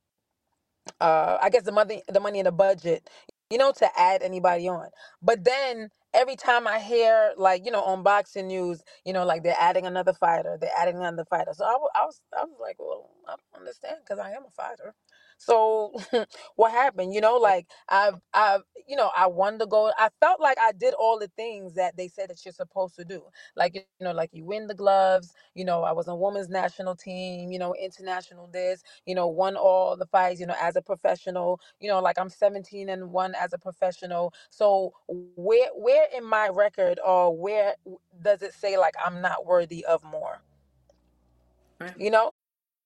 uh 1.00 1.38
I 1.42 1.50
guess 1.50 1.64
the 1.64 1.72
money 1.72 2.02
the 2.08 2.20
money 2.20 2.40
in 2.40 2.46
the 2.46 2.52
budget, 2.52 3.10
you 3.50 3.58
know, 3.58 3.72
to 3.74 3.88
add 4.00 4.22
anybody 4.24 4.68
on. 4.68 4.88
But 5.22 5.44
then 5.44 5.90
every 6.14 6.36
time 6.36 6.68
I 6.68 6.80
hear 6.80 7.34
like, 7.38 7.66
you 7.66 7.72
know, 7.72 7.82
on 7.84 8.02
boxing 8.04 8.48
news, 8.48 8.82
you 9.06 9.14
know, 9.14 9.26
like 9.26 9.44
they're 9.44 9.56
adding 9.60 9.86
another 9.86 10.14
fighter, 10.14 10.58
they're 10.60 10.70
adding 10.78 10.98
another 10.98 11.26
fighter. 11.26 11.52
So 11.54 11.64
I, 11.66 11.74
I 12.00 12.06
was 12.06 12.22
I 12.38 12.44
was 12.44 12.58
like, 12.60 12.76
well, 12.80 13.10
I 13.28 13.36
don't 13.36 13.60
understand 13.62 13.98
because 14.04 14.20
I 14.20 14.32
am 14.32 14.44
a 14.48 14.50
fighter. 14.52 14.94
So 15.40 15.94
what 16.56 16.72
happened? 16.72 17.14
You 17.14 17.22
know, 17.22 17.38
like 17.38 17.68
I've 17.90 18.16
I've 18.34 18.62
you 18.88 18.96
know, 18.96 19.10
I 19.16 19.28
wanted 19.28 19.60
to 19.62 19.66
go 19.68 19.92
I 19.98 20.10
felt 20.20 20.40
like 20.40 20.58
I 20.60 20.72
did 20.72 20.94
all 20.94 21.18
the 21.20 21.30
things 21.36 21.74
that 21.76 21.96
they 21.98 22.08
said 22.08 22.30
that 22.30 22.44
you're 22.46 22.54
supposed 22.54 22.96
to 22.96 23.06
do. 23.06 23.24
Like 23.56 23.76
you 23.76 23.82
know, 24.02 24.12
like 24.12 24.30
you 24.34 24.44
win 24.46 24.68
the 24.68 24.76
gloves, 24.76 25.34
you 25.54 25.66
know, 25.66 25.84
I 25.84 25.92
was 25.92 26.08
on 26.08 26.20
women's 26.20 26.50
national 26.50 26.96
team, 26.96 27.52
you 27.52 27.60
know, 27.60 27.74
international 27.76 28.48
this, 28.52 28.84
you 29.06 29.16
know, 29.16 29.28
won 29.28 29.56
all 29.56 29.96
the 29.98 30.06
fights, 30.06 30.40
you 30.40 30.46
know, 30.46 30.56
as 30.60 30.76
a 30.76 30.82
professional, 30.82 31.60
you 31.80 31.90
know, 31.90 32.00
like 32.00 32.18
I'm 32.20 32.30
17 32.30 32.90
and 32.90 33.12
one 33.12 33.34
as 33.36 33.54
a 33.54 33.58
professional. 33.58 34.34
So 34.50 34.94
where 35.08 35.70
where 35.76 36.08
in 36.16 36.24
my 36.26 36.50
record 36.52 37.00
or 37.06 37.36
where 37.36 37.76
does 38.22 38.42
it 38.42 38.54
say 38.54 38.78
like 38.78 38.94
I'm 39.04 39.22
not 39.22 39.46
worthy 39.46 39.86
of 39.86 40.04
more? 40.04 40.42
Right. 41.80 41.94
You 41.98 42.10
know? 42.12 42.32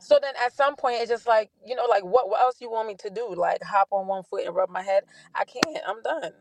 So 0.00 0.18
then 0.20 0.34
at 0.42 0.52
some 0.54 0.76
point 0.76 1.00
it's 1.00 1.10
just 1.10 1.26
like, 1.26 1.50
you 1.66 1.74
know, 1.74 1.86
like 1.86 2.04
what, 2.04 2.28
what 2.28 2.40
else 2.40 2.56
you 2.60 2.70
want 2.70 2.88
me 2.88 2.94
to 2.96 3.10
do? 3.10 3.34
Like 3.34 3.62
hop 3.62 3.88
on 3.90 4.06
one 4.06 4.22
foot 4.22 4.46
and 4.46 4.54
rub 4.54 4.70
my 4.70 4.82
head? 4.82 5.04
I 5.34 5.44
can't. 5.44 5.66
I'm 5.86 6.02
done. 6.02 6.32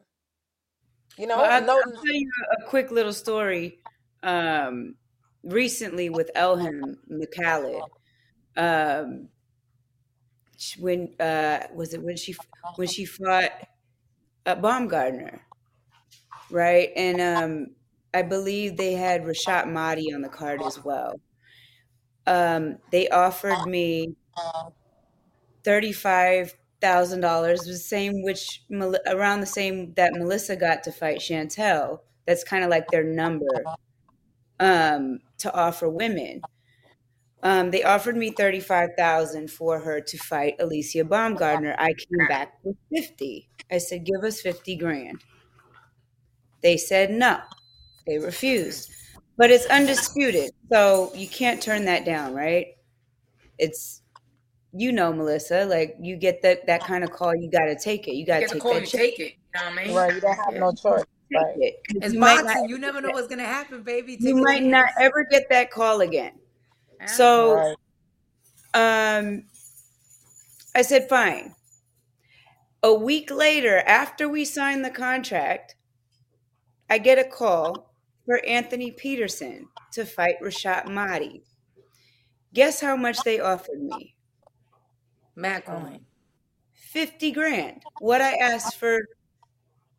You 1.17 1.27
know, 1.27 1.37
Well, 1.37 1.51
I, 1.51 1.65
no 1.65 1.73
I'll 1.73 1.91
tell 1.91 2.13
you 2.13 2.31
a 2.59 2.63
quick 2.63 2.91
little 2.91 3.13
story. 3.13 3.79
Um, 4.23 4.95
recently 5.43 6.09
with 6.09 6.31
Elhem 6.35 6.97
Mekhaled, 7.11 7.81
um, 8.55 9.29
sh- 10.57 10.77
when 10.77 11.13
uh, 11.19 11.67
was 11.73 11.93
it 11.93 12.01
when 12.01 12.17
she 12.17 12.35
when 12.75 12.87
she 12.87 13.05
fought 13.05 13.51
uh, 14.45 14.55
Baumgardner, 14.55 15.39
right? 16.49 16.89
And 16.95 17.21
um, 17.21 17.67
I 18.13 18.21
believe 18.21 18.77
they 18.77 18.93
had 18.93 19.23
Rashad 19.23 19.71
Mahdi 19.71 20.13
on 20.13 20.21
the 20.21 20.29
card 20.29 20.61
as 20.61 20.83
well. 20.83 21.19
Um, 22.27 22.77
they 22.91 23.09
offered 23.09 23.65
me 23.65 24.15
thirty-five 25.63 26.55
thousand 26.81 27.21
dollars, 27.21 27.61
the 27.61 27.77
same 27.77 28.23
which 28.23 28.63
around 29.07 29.41
the 29.41 29.45
same 29.45 29.93
that 29.95 30.13
Melissa 30.13 30.55
got 30.55 30.83
to 30.83 30.91
fight 30.91 31.19
Chantel. 31.19 31.99
That's 32.25 32.43
kind 32.43 32.63
of 32.63 32.69
like 32.69 32.87
their 32.89 33.03
number 33.03 33.63
um, 34.59 35.19
to 35.39 35.53
offer 35.53 35.89
women. 35.89 36.41
Um, 37.43 37.71
they 37.71 37.83
offered 37.83 38.15
me 38.15 38.31
thirty-five 38.31 38.89
thousand 38.97 39.49
for 39.49 39.79
her 39.79 39.99
to 39.99 40.17
fight 40.17 40.59
Alycia 40.59 41.03
Baumgardner. 41.03 41.75
I 41.77 41.93
came 41.93 42.27
back 42.27 42.53
with 42.63 42.77
fifty. 42.93 43.49
I 43.71 43.79
said, 43.79 44.05
"Give 44.05 44.23
us 44.23 44.41
fifty 44.41 44.75
grand." 44.75 45.23
They 46.61 46.77
said 46.77 47.09
no. 47.09 47.39
They 48.05 48.19
refused, 48.19 48.91
but 49.41 49.49
it's 49.49 49.65
undisputed, 49.65 50.51
so 50.71 51.11
you 51.15 51.27
can't 51.27 51.59
turn 51.59 51.85
that 51.85 52.05
down, 52.05 52.35
right? 52.35 52.67
It's 53.57 54.03
you 54.71 54.91
know, 54.91 55.11
Melissa, 55.11 55.65
like 55.65 55.95
you 55.99 56.15
get 56.15 56.43
that 56.43 56.67
that 56.67 56.83
kind 56.85 57.03
of 57.03 57.09
call, 57.09 57.35
you 57.35 57.49
got 57.49 57.65
to 57.65 57.75
take 57.75 58.07
it. 58.07 58.11
You 58.13 58.23
got 58.23 58.35
to 58.35 58.41
Get 58.41 58.49
the 58.49 58.53
take 58.53 58.61
call, 58.61 58.73
that 58.73 58.81
you 58.81 58.85
check. 58.87 58.99
take 59.01 59.19
it. 59.19 59.23
You 59.23 59.29
know 59.55 59.71
what 59.71 59.79
I 59.79 59.85
mean? 59.87 59.95
right, 59.95 60.13
you 60.13 60.21
don't 60.21 60.35
have 60.35 60.53
no 60.53 60.71
choice. 60.73 61.03
Right. 61.33 61.55
it. 61.57 61.73
'Cause 61.87 61.97
It's 62.03 62.13
You 62.13 62.19
might 62.19 62.43
boxing. 62.43 62.61
not, 62.61 62.69
You 62.69 62.77
never 62.77 63.01
know 63.01 63.09
what's 63.13 63.27
gonna 63.27 63.43
happen, 63.43 63.81
baby. 63.81 64.17
Take 64.17 64.27
you 64.27 64.35
might 64.35 64.61
not 64.61 64.89
ever 64.99 65.25
get 65.31 65.49
that 65.49 65.71
call 65.71 66.01
again. 66.01 66.33
Yeah. 66.99 67.05
So 67.07 67.75
Right. 68.75 69.17
um, 69.17 69.45
I 70.75 70.83
said, 70.83 71.09
fine. 71.09 71.55
A 72.83 72.93
week 72.93 73.31
later, 73.31 73.79
after 73.87 74.29
we 74.29 74.45
signed 74.45 74.85
the 74.85 74.91
contract, 74.91 75.73
I 76.91 76.99
get 76.99 77.17
a 77.17 77.23
call 77.23 77.90
for 78.25 78.43
Anthony 78.45 78.91
Peterson 78.91 79.67
to 79.93 80.05
fight 80.05 80.35
Rashad 80.41 80.87
Mahdi. 80.87 81.43
Guess 82.53 82.81
how 82.81 82.95
much 82.95 83.23
they 83.23 83.39
offered 83.39 83.81
me? 83.81 84.15
Mad 85.35 85.63
um, 85.67 85.83
coin. 85.83 86.05
50 86.73 87.31
grand. 87.31 87.83
What 87.99 88.21
I 88.21 88.33
asked 88.33 88.75
for 88.75 88.99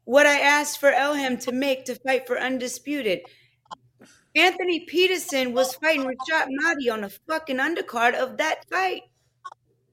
what 0.04 0.26
I 0.26 0.40
asked 0.40 0.78
for 0.78 0.90
Elhem 0.90 1.40
to 1.44 1.52
make 1.52 1.84
to 1.84 1.94
fight 1.94 2.26
for 2.26 2.38
undisputed. 2.38 3.20
Anthony 4.34 4.80
Peterson 4.80 5.52
was 5.52 5.74
fighting 5.74 6.04
Rashad 6.04 6.46
Mahdi 6.50 6.90
on 6.90 7.02
the 7.02 7.10
fucking 7.28 7.58
undercard 7.58 8.14
of 8.14 8.38
that 8.38 8.68
fight. 8.68 9.02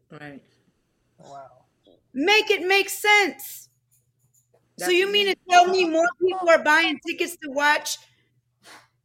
Right. 0.09 0.41
Wow. 1.19 1.45
Make 2.13 2.49
it 2.49 2.65
make 2.65 2.89
sense. 2.89 3.69
So 4.77 4.89
you 4.89 5.11
mean 5.11 5.27
to 5.27 5.36
tell 5.49 5.67
me 5.67 5.86
more 5.86 6.07
people 6.21 6.49
are 6.49 6.63
buying 6.63 6.99
tickets 7.05 7.36
to 7.43 7.51
watch 7.51 7.97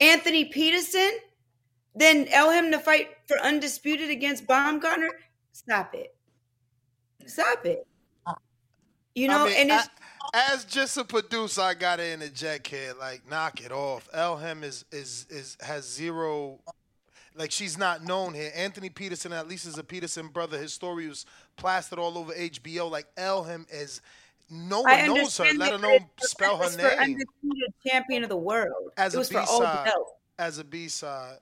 Anthony 0.00 0.44
Peterson 0.46 1.10
then 1.94 2.24
than 2.24 2.32
Elhem 2.32 2.70
to 2.72 2.78
fight 2.78 3.08
for 3.26 3.38
undisputed 3.38 4.10
against 4.10 4.46
Baumgardner? 4.46 5.10
Stop 5.52 5.94
it. 5.94 6.14
Stop 7.26 7.64
it. 7.66 7.86
You 9.14 9.28
know, 9.28 9.44
I 9.44 9.48
mean, 9.48 9.54
and 9.56 9.70
it's 9.70 9.86
a- 9.86 9.90
as 10.36 10.64
just 10.64 10.96
a 10.96 11.04
producer, 11.04 11.60
I 11.60 11.74
gotta 11.74 12.10
interject 12.12 12.66
here. 12.66 12.94
Like, 12.98 13.28
knock 13.28 13.60
it 13.60 13.70
off. 13.70 14.08
Elhem 14.12 14.64
is 14.64 14.84
is 14.90 15.26
is 15.30 15.56
has 15.60 15.88
zero. 15.88 16.58
Like, 17.36 17.50
she's 17.52 17.76
not 17.78 18.02
known 18.04 18.34
here. 18.34 18.50
Anthony 18.54 18.90
Peterson, 18.90 19.32
at 19.32 19.48
least, 19.48 19.66
is 19.66 19.78
a 19.78 19.84
Peterson 19.84 20.28
brother. 20.28 20.58
His 20.58 20.72
story 20.72 21.08
was 21.08 21.26
plastered 21.56 21.98
all 21.98 22.16
over 22.18 22.32
HBO. 22.32 22.90
Like, 22.90 23.06
Elhem 23.16 23.66
is. 23.72 24.00
No 24.50 24.84
I 24.84 25.08
one 25.08 25.16
knows 25.18 25.36
her, 25.38 25.52
let 25.54 25.72
alone 25.72 26.06
spell 26.20 26.58
her 26.58 26.76
name 26.76 26.86
undisputed 26.86 27.74
champion 27.86 28.22
of 28.22 28.28
the 28.28 28.36
world. 28.36 28.92
as 28.96 29.14
it 29.14 29.26
a 29.26 29.28
B 29.28 29.34
for 29.34 29.40
all 29.40 29.60
the 29.60 29.84
side. 29.84 29.92
As 30.38 30.58
a 30.58 30.64
B 30.64 30.88
side, 30.88 31.38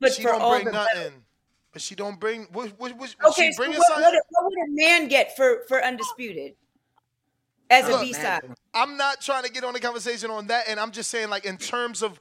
but 0.00 0.12
she 0.12 0.22
don't 0.22 0.40
bring 0.40 0.72
belt. 0.72 0.88
nothing. 0.94 1.12
But 1.72 1.82
she 1.82 1.94
don't 1.94 2.18
bring. 2.18 2.44
What, 2.52 2.70
what, 2.78 2.96
what, 2.96 3.14
Okay, 3.26 3.48
she 3.48 3.52
so 3.52 3.68
what, 3.68 3.78
what, 3.78 4.14
what 4.30 4.44
would 4.44 4.58
a 4.58 4.70
man 4.70 5.08
get 5.08 5.36
for 5.36 5.64
for 5.68 5.84
undisputed 5.84 6.54
as 7.70 7.86
a 7.86 7.92
Look, 7.92 8.00
B 8.00 8.12
side? 8.14 8.42
I'm 8.72 8.96
not 8.96 9.20
trying 9.20 9.44
to 9.44 9.50
get 9.50 9.64
on 9.64 9.74
the 9.74 9.80
conversation 9.80 10.30
on 10.30 10.46
that, 10.46 10.64
and 10.68 10.80
I'm 10.80 10.90
just 10.90 11.10
saying, 11.10 11.28
like, 11.28 11.44
in 11.44 11.58
terms 11.58 12.02
of 12.02 12.18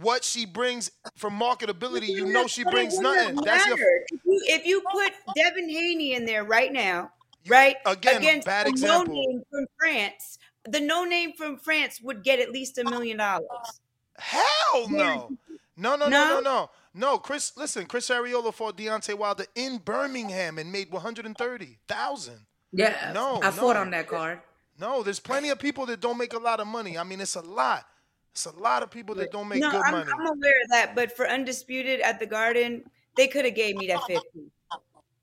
what 0.00 0.24
she 0.24 0.46
brings 0.46 0.90
for 1.16 1.30
marketability, 1.30 2.08
you 2.08 2.26
know 2.26 2.46
she 2.46 2.64
brings 2.64 2.98
nothing. 2.98 3.36
That's 3.36 3.66
your 3.66 3.76
If 3.78 4.20
you, 4.24 4.40
if 4.46 4.66
you 4.66 4.82
put 4.92 5.12
Devin 5.36 5.68
Haney 5.68 6.14
in 6.14 6.24
there 6.24 6.44
right 6.44 6.72
now, 6.72 7.12
right 7.48 7.76
again 7.86 8.18
against 8.18 8.46
bad 8.46 8.66
a 8.66 8.70
no 8.70 8.72
example. 8.72 9.14
name 9.14 9.42
from 9.50 9.66
France, 9.78 10.38
the 10.64 10.80
no 10.80 11.04
name 11.04 11.32
from 11.32 11.56
France 11.56 12.00
would 12.02 12.22
get 12.22 12.38
at 12.38 12.50
least 12.50 12.78
a 12.78 12.84
ah, 12.86 12.90
million 12.90 13.18
dollars. 13.18 13.80
Hell 14.18 14.88
no. 14.88 15.36
No, 15.76 15.96
no, 15.96 15.96
no, 15.96 16.08
no, 16.08 16.08
No? 16.08 16.40
no. 16.40 16.70
No, 16.92 17.18
Chris, 17.18 17.52
listen, 17.56 17.86
Chris 17.86 18.08
Arreola 18.08 18.52
fought 18.52 18.76
Deontay 18.76 19.16
Wilder 19.16 19.46
in 19.54 19.78
Birmingham 19.78 20.58
and 20.58 20.72
made 20.72 20.90
130,000. 20.90 22.34
Yeah. 22.72 23.12
No, 23.14 23.40
I 23.42 23.50
fought 23.50 23.76
on 23.76 23.90
that 23.90 24.08
card. 24.08 24.40
No, 24.78 25.02
there's 25.02 25.20
plenty 25.20 25.50
of 25.50 25.58
people 25.58 25.86
that 25.86 26.00
don't 26.00 26.18
make 26.18 26.32
a 26.32 26.38
lot 26.38 26.58
of 26.58 26.66
money. 26.66 26.98
I 26.98 27.04
mean, 27.04 27.20
it's 27.20 27.36
a 27.36 27.40
lot. 27.40 27.86
It's 28.32 28.46
a 28.46 28.56
lot 28.58 28.82
of 28.82 28.90
people 28.90 29.14
that 29.16 29.30
don't 29.30 29.48
make 29.48 29.60
no, 29.60 29.70
good 29.70 29.82
I'm, 29.84 29.92
money. 29.92 30.10
I'm 30.12 30.26
aware 30.26 30.62
of 30.64 30.70
that, 30.70 30.94
but 30.94 31.16
for 31.16 31.28
undisputed 31.28 32.00
at 32.00 32.18
the 32.18 32.26
Garden, 32.26 32.82
they 33.16 33.26
could 33.26 33.44
have 33.44 33.54
gave 33.54 33.76
me 33.76 33.88
that 33.88 34.02
fifty. 34.06 34.50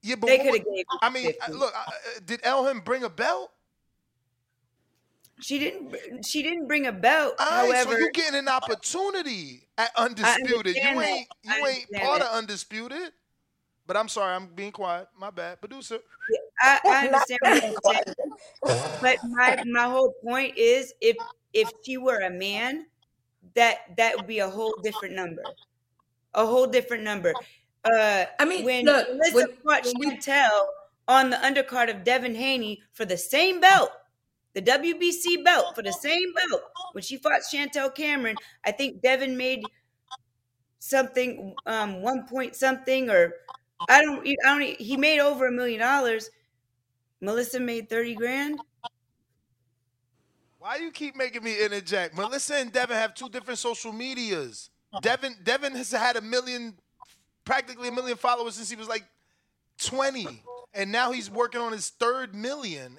Yeah, 0.07 0.15
but 0.15 0.27
They 0.27 0.37
could 0.37 0.53
have 0.53 0.65
gave 0.65 0.85
I 1.01 1.09
mean, 1.09 1.25
50. 1.25 1.39
uh, 1.41 1.55
look, 1.55 1.73
uh, 1.75 1.79
uh, 1.79 2.19
did 2.25 2.41
Elhem 2.43 2.83
bring 2.85 3.03
a 3.03 3.09
belt? 3.09 3.51
She 5.39 5.59
didn't. 5.59 6.25
She 6.25 6.41
didn't 6.41 6.67
bring 6.67 6.87
a 6.87 6.93
belt. 6.93 7.35
Right, 7.37 7.49
However, 7.49 7.91
so 7.91 7.97
you 7.97 8.11
getting 8.13 8.39
an 8.39 8.47
opportunity 8.47 9.67
at 9.77 9.91
undisputed. 9.97 10.47
You 10.77 10.81
understand 10.81 10.99
that. 10.99 11.09
ain't 11.09 11.27
you 11.43 11.67
ain't 11.67 11.91
part 11.91 12.19
that. 12.21 12.29
of 12.29 12.37
undisputed. 12.37 13.11
But 13.85 13.97
I'm 13.97 14.07
sorry, 14.07 14.33
I'm 14.33 14.47
being 14.47 14.71
quiet. 14.71 15.07
My 15.19 15.29
bad, 15.29 15.59
producer. 15.59 15.99
I, 16.61 16.79
I 16.85 17.05
understand 17.05 17.39
what 17.41 17.63
you're 17.63 17.93
saying, 18.63 18.97
but 19.01 19.17
my 19.29 19.57
my 19.65 19.83
whole 19.83 20.13
point 20.23 20.57
is 20.57 20.93
if 21.01 21.17
if 21.53 21.69
she 21.83 21.97
were 21.97 22.21
a 22.21 22.31
man, 22.31 22.87
that 23.55 23.95
that 23.97 24.15
would 24.17 24.27
be 24.27 24.39
a 24.39 24.49
whole 24.49 24.73
different 24.81 25.15
number, 25.15 25.43
a 26.33 26.45
whole 26.45 26.65
different 26.65 27.03
number. 27.03 27.35
Uh, 27.83 28.25
I 28.39 28.45
mean, 28.45 28.65
when 28.65 28.85
look, 28.85 29.07
Melissa 29.09 29.35
when- 29.35 29.47
fought 29.57 29.87
when 29.97 30.17
Chantel 30.19 30.65
on 31.07 31.29
the 31.29 31.37
undercard 31.37 31.89
of 31.89 32.03
Devin 32.03 32.35
Haney 32.35 32.81
for 32.93 33.05
the 33.05 33.17
same 33.17 33.61
belt, 33.61 33.91
the 34.53 34.61
WBC 34.61 35.43
belt 35.43 35.75
for 35.75 35.81
the 35.83 35.93
same 35.93 36.33
belt, 36.33 36.63
when 36.93 37.03
she 37.03 37.17
fought 37.17 37.41
Chantel 37.41 37.93
Cameron, 37.93 38.35
I 38.65 38.71
think 38.71 39.01
Devin 39.01 39.37
made 39.37 39.63
something, 40.79 41.53
um, 41.65 42.01
one 42.01 42.25
point 42.27 42.55
something, 42.55 43.09
or 43.09 43.33
I 43.87 44.01
don't, 44.01 44.27
I 44.27 44.33
don't. 44.59 44.81
He 44.81 44.97
made 44.97 45.19
over 45.19 45.47
a 45.47 45.51
million 45.51 45.79
dollars. 45.79 46.29
Melissa 47.21 47.59
made 47.59 47.89
thirty 47.89 48.15
grand. 48.15 48.59
Why 50.59 50.77
you 50.77 50.91
keep 50.91 51.15
making 51.15 51.43
me 51.43 51.63
interject? 51.63 52.15
Melissa 52.15 52.55
and 52.55 52.73
Devin 52.73 52.97
have 52.97 53.13
two 53.13 53.29
different 53.29 53.59
social 53.59 53.93
medias. 53.93 54.69
Devin 55.01 55.35
Devin 55.43 55.75
has 55.75 55.91
had 55.91 56.15
a 56.17 56.21
million, 56.21 56.77
practically 57.47 57.87
a 57.87 57.91
million 57.91 58.17
followers 58.17 58.55
since 58.55 58.69
he 58.69 58.75
was 58.75 58.89
like 58.89 59.05
20, 59.79 60.27
and 60.73 60.91
now 60.91 61.11
he's 61.11 61.31
working 61.31 61.61
on 61.61 61.71
his 61.71 61.89
third 61.89 62.35
million. 62.35 62.97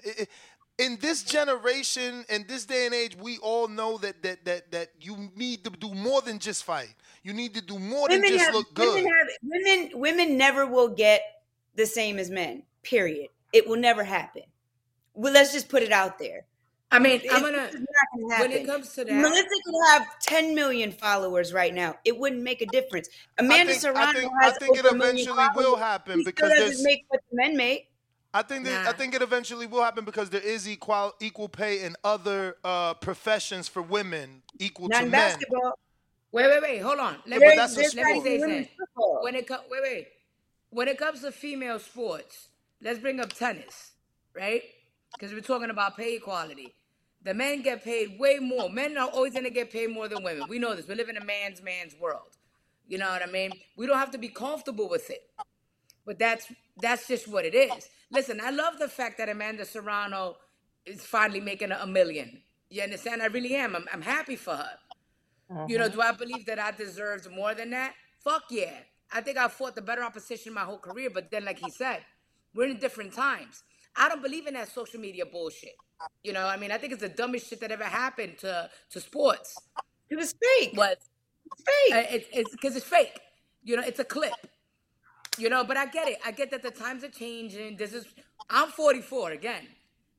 In 0.79 0.97
this 1.01 1.23
generation, 1.23 2.25
in 2.31 2.47
this 2.49 2.65
day 2.65 2.87
and 2.87 2.95
age, 2.95 3.17
we 3.17 3.39
all 3.39 3.69
know 3.69 3.99
that 3.99 4.23
that 4.23 4.45
that 4.47 4.73
that 4.73 4.89
you 5.01 5.31
need 5.37 5.65
to 5.65 5.71
do 5.71 5.93
more 5.93 6.23
than 6.23 6.39
just 6.39 6.65
fight. 6.65 6.95
You 7.23 7.33
need 7.33 7.55
to 7.55 7.61
do 7.61 7.79
more 7.79 8.09
than 8.09 8.23
just 8.23 8.45
have, 8.47 8.55
look 8.55 8.73
good. 8.75 8.95
Women, 8.95 9.13
have, 9.13 9.29
women, 9.43 10.01
women 10.01 10.39
never 10.39 10.67
will 10.67 10.89
get 10.89 11.21
the 11.75 11.85
same 11.85 12.19
as 12.19 12.31
men. 12.31 12.63
Period. 12.83 13.29
It 13.53 13.69
will 13.69 13.77
never 13.77 14.05
happen. 14.05 14.45
Well, 15.15 15.33
let's 15.33 15.53
just 15.53 15.69
put 15.69 15.83
it 15.83 15.93
out 15.93 16.19
there. 16.19 16.47
I 16.91 16.99
mean, 16.99 17.21
It- 17.23 17.31
I'm 17.33 17.43
gonna 17.43 17.71
gonna 17.71 18.41
when 18.41 18.53
it 18.53 18.67
comes 18.67 18.95
to 18.95 19.05
that. 19.05 19.13
Melissa 19.13 19.43
could 19.65 19.75
have 19.91 20.07
10 20.21 20.55
million 20.55 20.91
followers 20.91 21.53
right 21.53 21.75
now. 21.75 21.99
It 22.05 22.17
wouldn't 22.19 22.43
make 22.43 22.63
a 22.63 22.67
difference. 22.67 23.09
Amanda 23.39 23.65
I 23.65 23.67
think, 23.67 23.81
Serrano 23.81 24.01
I 24.01 24.13
think, 24.15 24.33
has 24.41 24.55
I 24.55 24.59
think 24.59 24.79
it 24.79 24.87
over 24.87 24.95
a 24.95 24.99
million 24.99 25.17
eventually 25.29 25.49
will 25.55 25.63
followers. 25.65 25.81
happen 25.81 26.13
still 26.23 26.25
because 26.25 26.51
doesn't 26.51 26.67
there's. 26.67 26.83
make 26.83 27.05
what 27.09 27.21
the 27.31 27.37
men 27.37 27.57
make. 27.57 27.91
I 28.33 28.43
think 28.43 28.65
that, 28.67 28.87
I 28.87 28.93
think 28.93 29.15
it 29.15 29.23
eventually 29.23 29.67
will 29.67 29.83
happen 29.83 30.05
because 30.05 30.31
there 30.31 30.41
is 30.43 30.69
equal 30.69 31.15
equal 31.21 31.49
pay 31.49 31.83
in 31.83 31.97
other 32.05 32.57
uh, 32.65 32.95
professions 32.95 33.69
for 33.69 33.83
women 33.83 34.43
equal 34.59 34.89
Not 34.89 34.99
to 35.01 35.05
in 35.05 35.11
men. 35.11 35.21
basketball. 35.33 35.79
Wait, 36.33 36.47
wait, 36.47 36.63
wait. 36.63 36.79
Hold 36.79 36.99
on. 37.01 37.17
Let 37.27 37.41
There's- 37.41 37.53
me, 37.53 37.57
that's 37.57 37.73
a 37.73 37.77
there's 37.77 37.95
let 37.95 38.05
me 38.07 38.23
say 38.23 38.35
even 38.37 38.49
something. 38.51 38.69
When 39.23 39.35
it 39.35 39.47
comes, 39.47 39.63
wait, 39.71 39.83
wait. 39.83 40.09
When 40.71 40.89
it 40.89 40.99
comes 40.99 41.21
to 41.23 41.33
female 41.33 41.79
sports, 41.79 42.49
let's 42.83 42.99
bring 42.99 43.19
up 43.19 43.33
tennis, 43.33 43.93
right? 44.35 44.63
Because 45.13 45.33
we're 45.33 45.41
talking 45.41 45.71
about 45.71 45.97
pay 45.97 46.17
equality. 46.17 46.75
The 47.25 47.35
men 47.35 47.63
get 47.63 47.83
paid 47.83 48.19
way 48.19 48.39
more. 48.39 48.69
Men 48.69 48.97
are 48.97 49.09
always 49.09 49.35
gonna 49.35 49.51
get 49.51 49.71
paid 49.71 49.91
more 49.91 50.09
than 50.09 50.23
women. 50.23 50.49
We 50.49 50.59
know 50.59 50.75
this. 50.75 50.87
We 50.87 50.95
live 50.95 51.09
in 51.09 51.17
a 51.17 51.25
man's 51.25 51.63
man's 51.63 51.95
world. 52.01 52.37
You 52.87 52.99
know 52.99 53.09
what 53.09 53.23
I 53.23 53.31
mean? 53.31 53.53
We 53.77 53.87
don't 53.87 53.99
have 53.99 54.13
to 54.13 54.19
be 54.19 54.29
comfortable 54.29 54.89
with 54.89 55.11
it. 55.11 55.29
But 56.07 56.19
that's 56.19 56.47
that's 56.81 57.07
just 57.09 57.29
what 57.29 57.45
it 57.45 57.55
is. 57.55 57.89
Listen, 58.11 58.41
I 58.43 58.51
love 58.51 58.79
the 58.79 58.89
fact 58.89 59.19
that 59.19 59.29
Amanda 59.29 59.65
Serrano 59.65 60.37
is 60.87 61.05
finally 61.05 61.41
making 61.41 61.73
a, 61.73 61.87
million. 61.87 62.41
You 62.71 62.83
understand? 62.83 63.23
I 63.23 63.27
really 63.27 63.55
am. 63.55 63.77
I'm, 63.77 63.87
I'm 63.93 64.03
happy 64.03 64.37
for 64.37 64.57
her. 64.57 64.71
You 65.67 65.79
know, 65.79 65.87
mm-hmm. 65.87 65.95
do 65.95 66.03
I 66.03 66.13
believe 66.13 66.47
that 66.47 66.59
I 66.59 66.71
deserved 66.71 67.31
more 67.31 67.55
than 67.55 67.71
that? 67.71 67.95
Fuck 68.23 68.45
yeah. 68.51 68.73
I 69.13 69.23
think 69.23 69.39
I 69.39 69.49
fought 69.49 69.75
the 69.75 69.83
better 69.83 70.03
opposition 70.03 70.53
my 70.53 70.63
whole 70.63 70.79
career, 70.79 71.09
but 71.11 71.31
then, 71.31 71.45
like 71.45 71.59
he 71.59 71.71
said, 71.71 72.01
we're 72.55 72.69
in 72.69 72.79
different 72.79 73.15
times. 73.15 73.63
I 73.99 74.09
don't 74.11 74.23
believe 74.23 74.47
in 74.49 74.55
that 74.55 74.71
social 74.73 75.01
media 75.01 75.27
bullshit. 75.27 75.77
You 76.25 76.33
know, 76.35 76.47
I 76.47 76.57
mean, 76.59 76.73
I 76.73 76.79
think 76.79 76.93
it's 76.95 77.03
the 77.03 77.11
dumbest 77.11 77.51
shit 77.51 77.61
that 77.61 77.73
ever 77.73 77.85
happened 77.85 78.39
to 78.41 78.71
to 78.93 79.01
sports. 79.01 79.57
It 80.11 80.17
was 80.17 80.35
fake. 80.35 80.75
But 80.77 80.99
It's 81.47 81.65
fake. 81.65 81.95
uh, 81.95 82.15
it, 82.17 82.29
it's 82.33 82.53
because 82.53 82.77
it's 82.77 82.87
fake. 82.87 83.21
You 83.65 83.77
know, 83.77 83.85
it's 83.85 84.01
a 84.01 84.05
clip. 84.05 84.35
You 85.39 85.51
know, 85.51 85.65
but 85.65 85.77
I 85.77 85.87
get 85.87 86.09
it. 86.09 86.19
I 86.27 86.33
get 86.33 86.51
that 86.53 86.63
the 86.63 86.71
times 86.71 87.05
are 87.05 87.11
changing. 87.11 87.77
This 87.77 87.93
is 87.95 88.07
I'm 88.51 88.71
44 88.71 89.33
again, 89.33 89.67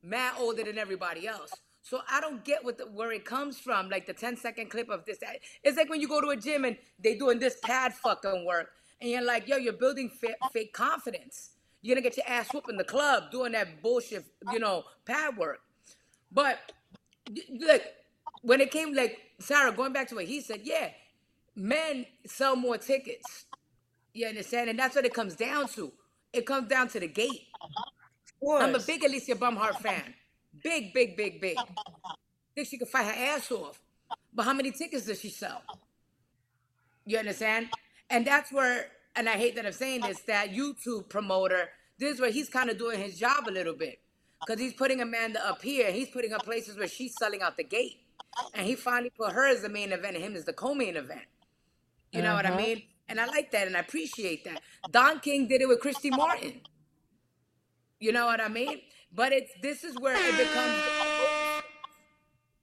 mad 0.02 0.34
older 0.38 0.64
than 0.64 0.78
everybody 0.78 1.28
else. 1.28 1.52
So 1.82 2.00
I 2.10 2.20
don't 2.20 2.44
get 2.44 2.64
what 2.64 2.78
the, 2.78 2.84
where 2.86 3.12
it 3.12 3.24
comes 3.24 3.58
from. 3.58 3.90
Like 3.90 4.06
the 4.06 4.14
10 4.14 4.36
second 4.38 4.70
clip 4.70 4.90
of 4.90 5.04
this. 5.06 5.18
that. 5.20 5.36
It's 5.64 5.76
like 5.76 5.90
when 5.90 6.00
you 6.00 6.08
go 6.08 6.20
to 6.20 6.28
a 6.28 6.36
gym 6.36 6.64
and 6.64 6.76
they 7.02 7.16
doing 7.16 7.38
this 7.40 7.56
pad 7.64 7.94
fucking 7.94 8.44
work, 8.46 8.70
and 9.00 9.10
you're 9.10 9.24
like, 9.24 9.48
yo, 9.48 9.56
you're 9.56 9.72
building 9.74 10.10
fa- 10.10 10.36
fake 10.52 10.72
confidence. 10.74 11.50
You're 11.82 11.94
gonna 11.94 12.02
get 12.02 12.16
your 12.16 12.26
ass 12.28 12.52
whooped 12.52 12.70
in 12.70 12.76
the 12.76 12.84
club 12.84 13.30
doing 13.30 13.52
that 13.52 13.82
bullshit, 13.82 14.24
you 14.52 14.58
know, 14.58 14.84
pad 15.04 15.36
work. 15.36 15.60
But 16.30 16.72
look, 17.48 17.82
when 18.42 18.60
it 18.60 18.70
came 18.70 18.94
like 18.94 19.18
Sarah, 19.38 19.72
going 19.72 19.92
back 19.92 20.08
to 20.08 20.14
what 20.16 20.26
he 20.26 20.40
said, 20.40 20.60
yeah, 20.64 20.90
men 21.56 22.06
sell 22.26 22.56
more 22.56 22.78
tickets. 22.78 23.46
You 24.12 24.26
understand? 24.26 24.68
And 24.70 24.78
that's 24.78 24.96
what 24.96 25.04
it 25.04 25.14
comes 25.14 25.36
down 25.36 25.68
to. 25.68 25.92
It 26.32 26.46
comes 26.46 26.68
down 26.68 26.88
to 26.88 27.00
the 27.00 27.08
gate. 27.08 27.48
I'm 28.46 28.74
a 28.74 28.80
big 28.80 29.02
Alycia 29.02 29.34
Baumgardner 29.34 29.80
fan. 29.80 30.14
Big, 30.62 30.92
big, 30.92 31.16
big, 31.16 31.40
big. 31.40 31.56
Think 32.54 32.66
she 32.68 32.78
could 32.78 32.88
fight 32.88 33.06
her 33.06 33.24
ass 33.36 33.50
off. 33.50 33.80
But 34.32 34.44
how 34.44 34.52
many 34.52 34.70
tickets 34.72 35.06
does 35.06 35.20
she 35.20 35.30
sell? 35.30 35.62
You 37.06 37.18
understand? 37.18 37.68
And 38.08 38.26
that's 38.26 38.52
where, 38.52 38.86
and 39.16 39.28
I 39.28 39.32
hate 39.32 39.56
that 39.56 39.66
I'm 39.66 39.72
saying 39.72 40.02
this, 40.02 40.20
that 40.20 40.50
YouTube 40.50 41.08
promoter, 41.08 41.68
this 41.98 42.14
is 42.14 42.20
where 42.20 42.30
he's 42.30 42.48
kind 42.48 42.70
of 42.70 42.78
doing 42.78 43.00
his 43.00 43.18
job 43.18 43.48
a 43.48 43.50
little 43.50 43.74
bit. 43.74 44.00
Because 44.40 44.60
he's 44.60 44.72
putting 44.72 45.00
Amanda 45.00 45.46
up 45.46 45.60
here, 45.60 45.90
he's 45.92 46.08
putting 46.08 46.30
her 46.30 46.38
places 46.38 46.78
where 46.78 46.88
she's 46.88 47.14
selling 47.18 47.42
out 47.42 47.56
the 47.56 47.64
gate. 47.64 47.98
And 48.54 48.66
he 48.66 48.74
finally 48.74 49.10
put 49.10 49.32
her 49.32 49.46
as 49.46 49.60
the 49.60 49.68
main 49.68 49.92
event 49.92 50.16
and 50.16 50.24
him 50.24 50.34
as 50.34 50.44
the 50.44 50.52
co-main 50.52 50.96
event. 50.96 51.26
You 52.12 52.22
know 52.22 52.34
what 52.34 52.46
I 52.46 52.50
mm-hmm. 52.50 52.58
mean? 52.58 52.82
And 53.08 53.20
I 53.20 53.26
like 53.26 53.50
that 53.50 53.66
and 53.66 53.76
I 53.76 53.80
appreciate 53.80 54.44
that. 54.44 54.62
Don 54.90 55.20
King 55.20 55.48
did 55.48 55.60
it 55.60 55.68
with 55.68 55.80
Christy 55.80 56.10
Martin. 56.10 56.60
You 57.98 58.12
know 58.12 58.26
what 58.26 58.40
I 58.40 58.48
mean? 58.48 58.80
But 59.12 59.32
it's 59.32 59.50
this 59.60 59.84
is 59.84 59.98
where 59.98 60.14
it 60.14 60.36
becomes 60.36 60.82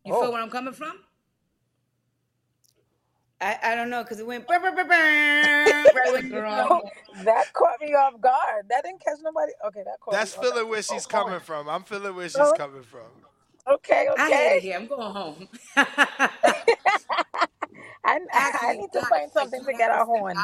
You 0.05 0.13
feel 0.13 0.23
oh. 0.23 0.31
where 0.31 0.41
I'm 0.41 0.49
coming 0.49 0.73
from? 0.73 0.93
I, 3.41 3.57
I 3.63 3.75
don't 3.75 3.89
know 3.89 4.03
because 4.03 4.19
it 4.19 4.27
went 4.27 4.47
brr, 4.47 4.59
brr, 4.59 4.71
brr, 4.71 4.85
brr, 4.85 4.93
right 5.93 6.11
when 6.13 6.25
you 6.31 6.31
Girl. 6.31 6.83
that 7.25 7.53
caught 7.53 7.79
me 7.81 7.93
off 7.93 8.19
guard. 8.21 8.65
That 8.69 8.83
didn't 8.83 9.03
catch 9.03 9.17
nobody. 9.23 9.53
Okay, 9.67 9.83
that 9.85 9.99
caught 10.01 10.13
That's 10.13 10.35
me 10.37 10.39
off 10.39 10.45
feeling 10.45 10.69
where 10.69 10.83
guard. 10.83 10.85
she's 10.85 11.07
oh, 11.13 11.19
oh, 11.19 11.25
coming 11.25 11.39
from. 11.41 11.69
I'm 11.69 11.83
feeling 11.83 12.15
where 12.15 12.29
she's 12.29 12.51
Oh. 12.51 12.53
coming 12.53 12.83
from. 12.83 13.25
Okay, 13.67 14.07
okay. 14.11 14.21
I 14.23 14.31
hate 14.31 14.51
it 14.53 14.57
okay. 14.57 14.59
here. 14.59 14.77
I'm 14.77 14.87
going 14.87 15.13
home. 15.13 15.49
I, 18.05 18.19
I, 18.33 18.53
I 18.61 18.73
need 18.75 18.91
to 18.93 19.03
find 19.03 19.31
something 19.31 19.65
to 19.65 19.73
get 19.73 19.89
to 19.89 19.93
our 19.93 20.05
step 20.05 20.05
horn. 20.05 20.37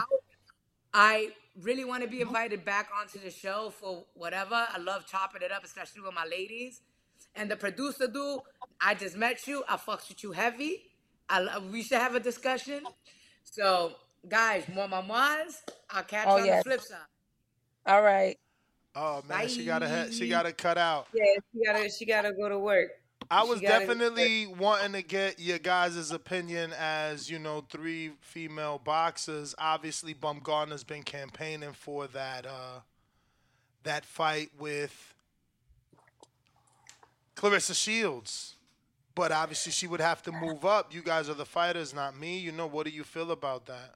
I 0.93 1.31
really 1.61 1.85
want 1.85 2.03
to 2.03 2.09
be 2.09 2.21
invited 2.21 2.65
back 2.65 2.89
onto 2.99 3.19
the 3.19 3.31
show 3.31 3.71
for 3.79 4.05
whatever. 4.15 4.55
I 4.55 4.77
love 4.79 5.07
chopping 5.07 5.41
it 5.43 5.51
up, 5.51 5.63
especially 5.63 6.01
with 6.01 6.13
my 6.13 6.25
ladies. 6.25 6.81
And 7.35 7.49
the 7.51 7.55
producer 7.57 8.07
dude, 8.07 8.41
I 8.81 8.95
just 8.95 9.17
met 9.17 9.47
you. 9.47 9.63
I 9.69 9.77
fucks 9.77 10.09
with 10.09 10.23
you 10.23 10.33
heavy. 10.33 10.83
I 11.33 11.39
lo- 11.39 11.63
we 11.71 11.81
should 11.81 11.97
have 11.97 12.13
a 12.13 12.19
discussion. 12.19 12.83
So, 13.43 13.93
guys, 14.29 14.65
more 14.73 14.87
mamas. 14.87 15.61
I'll 15.89 16.03
catch 16.03 16.27
Oh, 16.27 16.35
you 16.37 16.41
on 16.43 16.47
yes. 16.47 16.63
the 16.63 16.69
flip 16.69 16.81
side. 16.81 16.97
All 17.87 18.03
right. 18.03 18.37
Oh 18.95 19.23
man, 19.27 19.47
she 19.47 19.65
gotta 19.65 20.09
she 20.11 20.29
gotta 20.29 20.53
cut 20.53 20.77
out. 20.77 21.07
Yeah, 21.11 21.23
she 21.51 21.65
gotta 21.65 21.89
she 21.89 22.05
gotta 22.05 22.31
go 22.31 22.47
to 22.49 22.59
work. 22.59 22.89
I 23.31 23.43
was 23.43 23.59
gotta- 23.59 23.87
definitely 23.87 24.45
wanting 24.45 24.91
to 24.93 25.01
get 25.01 25.39
your 25.39 25.57
guys' 25.57 26.11
opinion 26.11 26.71
as, 26.77 27.31
you 27.31 27.39
know, 27.39 27.65
three 27.71 28.11
female 28.21 28.77
boxers. 28.83 29.55
Obviously, 29.57 30.13
Baumgardner's 30.13 30.83
been 30.83 31.01
campaigning 31.01 31.73
for 31.73 32.05
that 32.07 32.45
uh 32.45 32.81
that 33.81 34.05
fight 34.05 34.51
with 34.59 35.15
Claressa 37.35 37.75
Shields. 37.75 38.55
But 39.15 39.31
obviously 39.31 39.71
she 39.71 39.87
would 39.87 40.01
have 40.01 40.21
to 40.23 40.31
move 40.31 40.65
up. 40.65 40.93
You 40.93 41.03
guys 41.03 41.29
are 41.29 41.35
the 41.35 41.45
fighters, 41.45 41.93
not 41.93 42.17
me. 42.17 42.37
You 42.37 42.51
know, 42.51 42.67
what 42.67 42.85
do 42.85 42.91
you 42.91 43.03
feel 43.03 43.31
about 43.31 43.67
that? 43.67 43.95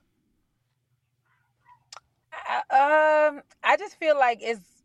I, 2.32 3.28
um, 3.28 3.42
I 3.64 3.78
just 3.78 4.00
feel 4.00 4.18
like 4.18 4.40
it's 4.42 4.84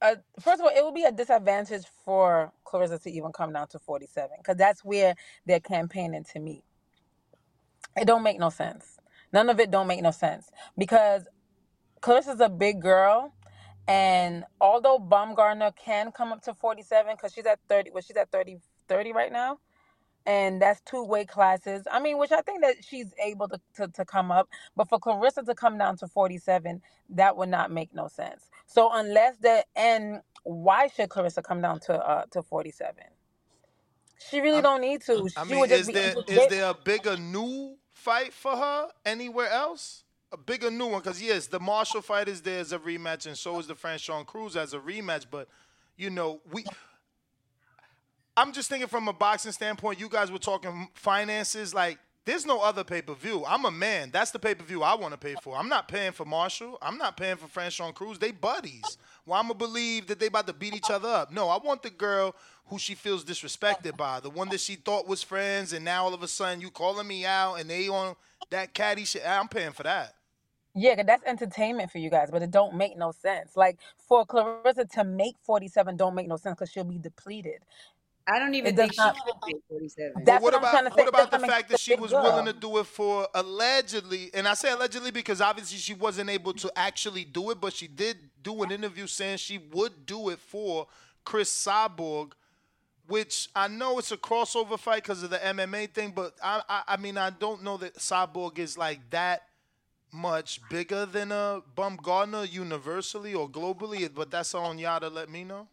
a, 0.00 0.16
first 0.40 0.60
of 0.60 0.66
all, 0.66 0.72
it 0.74 0.84
would 0.84 0.94
be 0.94 1.04
a 1.04 1.12
disadvantage 1.12 1.84
for 2.04 2.52
Claressa 2.66 3.02
to 3.02 3.10
even 3.10 3.32
come 3.32 3.52
down 3.52 3.68
to 3.68 3.78
47 3.78 4.30
because 4.38 4.56
that's 4.56 4.84
where 4.84 5.14
they're 5.46 5.60
campaigning 5.60 6.24
to 6.32 6.40
meet. 6.40 6.64
It 7.96 8.06
don't 8.06 8.22
make 8.22 8.38
no 8.38 8.50
sense. 8.50 8.98
None 9.32 9.48
of 9.48 9.60
it 9.60 9.70
don't 9.70 9.86
make 9.86 10.02
no 10.02 10.10
sense 10.10 10.50
because 10.76 11.26
Claressa's 12.00 12.40
a 12.40 12.48
big 12.48 12.80
girl, 12.80 13.34
and 13.88 14.44
although 14.60 14.98
Baumgardner 14.98 15.74
can 15.76 16.12
come 16.12 16.32
up 16.32 16.42
to 16.42 16.54
47 16.54 17.14
because 17.16 17.32
she's 17.32 17.46
at 17.46 17.58
30, 17.68 17.90
well, 17.90 18.02
she's 18.02 18.16
at 18.16 18.30
30, 18.30 18.58
30 18.88 19.12
right 19.12 19.32
now, 19.32 19.58
and 20.26 20.62
that's 20.62 20.80
two 20.82 21.04
weight 21.04 21.28
classes. 21.28 21.84
I 21.90 22.00
mean, 22.00 22.18
which 22.18 22.32
I 22.32 22.42
think 22.42 22.62
that 22.62 22.76
she's 22.84 23.14
able 23.24 23.48
to, 23.48 23.60
to, 23.76 23.88
to 23.88 24.04
come 24.04 24.30
up, 24.32 24.48
but 24.76 24.88
for 24.88 24.98
Claressa 25.00 25.44
to 25.46 25.54
come 25.54 25.78
down 25.78 25.96
to 25.98 26.08
47, 26.08 26.82
that 27.10 27.36
would 27.36 27.50
not 27.50 27.72
make 27.72 27.94
no 27.94 28.08
sense. 28.08 28.50
So 28.66 28.90
unless 28.92 29.36
the 29.38 29.64
and 29.76 30.22
why 30.44 30.88
should 30.88 31.10
Claressa 31.10 31.42
come 31.44 31.62
down 31.62 31.80
to 31.80 31.94
uh 31.94 32.24
to 32.32 32.42
47? 32.42 32.94
She 34.18 34.40
really 34.40 34.56
I'm- 34.56 34.62
don't 34.62 34.80
need 34.82 35.02
to. 35.02 35.28
I 35.36 35.44
she 35.44 35.52
mean, 35.52 35.60
would 35.60 35.70
just 35.70 35.82
is 35.82 35.88
be 35.88 35.94
there 35.94 36.14
is 36.28 36.46
there 36.48 36.70
a 36.70 36.74
bigger 36.74 37.16
new 37.16 37.76
fight 37.94 38.32
for 38.32 38.56
her 38.56 38.88
anywhere 39.06 39.50
else? 39.50 40.04
A 40.32 40.36
bigger 40.38 40.70
new 40.70 40.86
one, 40.88 41.00
because 41.00 41.22
yes, 41.22 41.46
the 41.48 41.60
Marshall 41.60 42.02
fight 42.02 42.28
is 42.28 42.42
there 42.42 42.60
as 42.60 42.72
a 42.72 42.78
rematch, 42.78 43.26
and 43.26 43.38
so 43.38 43.58
is 43.60 43.68
the 43.68 43.74
French 43.76 44.06
Franchon 44.08 44.26
Crews 44.26 44.56
as 44.56 44.74
a 44.74 44.80
rematch. 44.80 45.26
But 45.30 45.48
you 45.96 46.10
know, 46.10 46.40
we. 46.52 46.64
I'm 48.36 48.52
just 48.52 48.68
thinking 48.68 48.88
from 48.88 49.08
a 49.08 49.12
boxing 49.12 49.52
standpoint. 49.52 50.00
You 50.00 50.08
guys 50.08 50.30
were 50.30 50.38
talking 50.38 50.88
finances. 50.94 51.72
Like, 51.72 51.98
there's 52.24 52.46
no 52.46 52.60
other 52.60 52.82
pay 52.82 53.02
per 53.02 53.14
view. 53.14 53.44
I'm 53.46 53.64
a 53.64 53.70
man. 53.70 54.10
That's 54.12 54.30
the 54.30 54.38
pay 54.38 54.54
per 54.54 54.64
view 54.64 54.82
I 54.82 54.94
want 54.94 55.12
to 55.12 55.18
pay 55.18 55.34
for. 55.42 55.56
I'm 55.56 55.68
not 55.68 55.88
paying 55.88 56.12
for 56.12 56.24
Marshall. 56.24 56.78
I'm 56.82 56.98
not 56.98 57.16
paying 57.16 57.36
for 57.36 57.46
Franchon 57.46 57.94
Crews. 57.94 58.18
They 58.18 58.32
buddies. 58.32 58.98
Well, 59.26 59.38
I'm 59.38 59.46
gonna 59.46 59.58
believe 59.58 60.06
that 60.08 60.18
they 60.18 60.26
about 60.26 60.46
to 60.48 60.52
beat 60.52 60.74
each 60.74 60.90
other 60.90 61.08
up. 61.08 61.32
No, 61.32 61.48
I 61.48 61.58
want 61.58 61.82
the 61.82 61.90
girl 61.90 62.34
who 62.66 62.78
she 62.78 62.94
feels 62.94 63.24
disrespected 63.24 63.96
by, 63.96 64.20
the 64.20 64.30
one 64.30 64.48
that 64.48 64.60
she 64.60 64.74
thought 64.74 65.06
was 65.06 65.22
friends, 65.22 65.72
and 65.74 65.84
now 65.84 66.04
all 66.04 66.14
of 66.14 66.22
a 66.22 66.28
sudden 66.28 66.60
you 66.62 66.70
calling 66.70 67.06
me 67.06 67.26
out 67.26 67.56
and 67.56 67.68
they 67.68 67.88
on 67.88 68.16
that 68.50 68.72
catty 68.72 69.04
shit. 69.04 69.22
I'm 69.26 69.48
paying 69.48 69.72
for 69.72 69.82
that. 69.82 70.14
Yeah, 70.76 71.00
that's 71.04 71.22
entertainment 71.24 71.92
for 71.92 71.98
you 71.98 72.10
guys, 72.10 72.30
but 72.32 72.42
it 72.42 72.50
don't 72.50 72.74
make 72.74 72.96
no 72.98 73.12
sense. 73.12 73.56
Like 73.56 73.78
for 73.96 74.26
Claressa 74.26 74.90
to 74.94 75.04
make 75.04 75.36
47 75.42 75.96
don't 75.96 76.16
make 76.16 76.26
no 76.26 76.36
sense 76.36 76.56
because 76.56 76.70
she'll 76.70 76.82
be 76.82 76.98
depleted. 76.98 77.60
I 78.26 78.38
don't 78.38 78.54
even 78.54 78.72
It 78.72 78.76
think 78.76 78.92
does 78.92 78.94
she 78.94 78.98
not. 78.98 79.16
should 79.16 79.40
be 79.46 79.54
47. 79.68 80.24
That's 80.24 80.48
what 80.48 80.54
what 80.54 80.62
I'm 80.64 80.64
about 80.64 80.84
to 80.84 80.90
what 80.92 81.08
It 81.08 81.08
about 81.08 81.30
the 81.30 81.38
fact 81.38 81.68
that 81.68 81.78
she 81.78 81.94
to 81.94 81.98
big 81.98 82.00
was 82.00 82.14
willing 82.14 82.44
to 82.46 82.52
do 82.52 82.78
it 82.78 82.86
for 82.86 83.28
allegedly, 83.34 84.30
and 84.34 84.46
I 84.48 84.54
say 84.54 84.72
allegedly 84.72 85.10
because 85.10 85.40
obviously 85.40 85.78
she 85.78 85.94
wasn't 85.94 86.30
able 86.30 86.52
to 86.54 86.72
actually 86.76 87.24
do 87.24 87.50
it, 87.50 87.60
but 87.60 87.72
she 87.72 87.86
did 87.88 88.16
do 88.42 88.62
an 88.62 88.70
interview 88.70 89.06
saying 89.06 89.38
she 89.38 89.58
would 89.58 90.06
do 90.06 90.30
it 90.30 90.38
for 90.38 90.86
Cris 91.24 91.50
Cyborg, 91.50 92.32
which 93.06 93.48
I 93.54 93.68
know 93.68 93.98
it's 93.98 94.12
a 94.12 94.16
crossover 94.16 94.78
fight 94.78 95.02
because 95.02 95.22
of 95.22 95.30
the 95.30 95.44
MMA 95.44 95.86
thing, 95.86 96.12
but 96.14 96.34
I, 96.42 96.62
I 96.68 96.82
I 96.88 96.96
mean 96.96 97.16
I 97.18 97.30
don't 97.30 97.62
know 97.62 97.76
that 97.78 97.96
Cyborg 97.96 98.58
is 98.58 98.78
like 98.78 99.00
that 99.10 99.42
much 100.12 100.60
bigger 100.68 101.06
than 101.06 101.32
uh, 101.32 101.60
a 101.60 101.62
Baumgardner 101.80 102.50
universally 102.50 103.34
or 103.34 103.48
globally, 103.48 104.08
but 104.12 104.30
that's 104.30 104.54
on 104.54 104.78
y'all 104.78 105.00
to 105.00 105.08
let 105.08 105.28
me 105.30 105.44
know. 105.44 105.68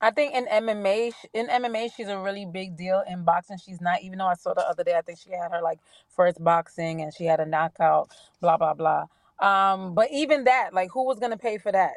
I 0.00 0.10
think 0.12 0.34
in 0.34 0.46
MMA, 0.46 1.14
sh- 1.14 1.26
in 1.34 1.48
MMA, 1.48 1.90
she's 1.94 2.08
a 2.08 2.18
really 2.18 2.46
big 2.46 2.76
deal. 2.76 3.02
In 3.08 3.24
boxing, 3.24 3.58
she's 3.58 3.80
not. 3.80 4.02
Even 4.02 4.18
though 4.18 4.26
I 4.26 4.34
saw 4.34 4.54
the 4.54 4.68
other 4.68 4.84
day, 4.84 4.96
I 4.96 5.02
think 5.02 5.18
she 5.20 5.30
had 5.30 5.52
her 5.52 5.62
like 5.62 5.80
first 6.08 6.42
boxing 6.42 7.02
and 7.02 7.12
she 7.14 7.24
had 7.24 7.40
a 7.40 7.46
knockout. 7.46 8.10
Blah 8.40 8.58
blah 8.58 8.74
blah. 8.74 9.06
Um, 9.40 9.94
but 9.94 10.08
even 10.12 10.44
that, 10.44 10.74
like, 10.74 10.90
who 10.92 11.04
was 11.06 11.18
gonna 11.18 11.38
pay 11.38 11.58
for 11.58 11.72
that? 11.72 11.94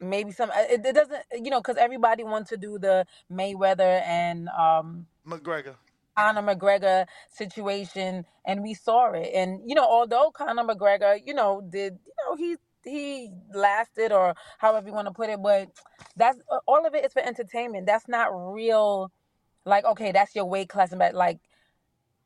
Maybe 0.00 0.32
some. 0.32 0.50
uh, 0.50 0.64
It, 0.70 0.86
it 0.86 0.94
doesn't, 0.94 1.22
you 1.34 1.50
know, 1.50 1.60
because 1.60 1.76
everybody 1.78 2.24
wants 2.24 2.50
to 2.50 2.56
do 2.58 2.78
the 2.78 3.06
Mayweather 3.32 4.02
and 4.06 4.48
um 4.50 5.06
McGregor. 5.26 5.76
Conor 6.18 6.42
McGregor 6.42 7.06
situation, 7.30 8.26
and 8.46 8.62
we 8.62 8.74
saw 8.74 9.12
it. 9.12 9.30
And 9.34 9.62
you 9.66 9.76
know, 9.76 9.84
although 9.86 10.32
Conor 10.32 10.64
McGregor, 10.64 11.20
you 11.26 11.34
know, 11.34 11.62
did 11.68 11.98
you 12.06 12.14
know 12.26 12.36
he 12.36 12.56
he 12.88 13.30
lasted 13.54 14.12
or 14.12 14.34
however 14.58 14.86
you 14.88 14.94
want 14.94 15.06
to 15.08 15.14
put 15.14 15.30
it, 15.30 15.42
but 15.42 15.68
that's 16.16 16.38
all 16.66 16.86
of 16.86 16.94
it 16.94 17.04
is 17.04 17.12
for 17.12 17.22
entertainment. 17.22 17.86
That's 17.86 18.08
not 18.08 18.28
real. 18.32 19.10
Like, 19.64 19.84
okay, 19.84 20.12
that's 20.12 20.34
your 20.34 20.46
weight 20.46 20.68
class, 20.68 20.94
but 20.96 21.14
like 21.14 21.38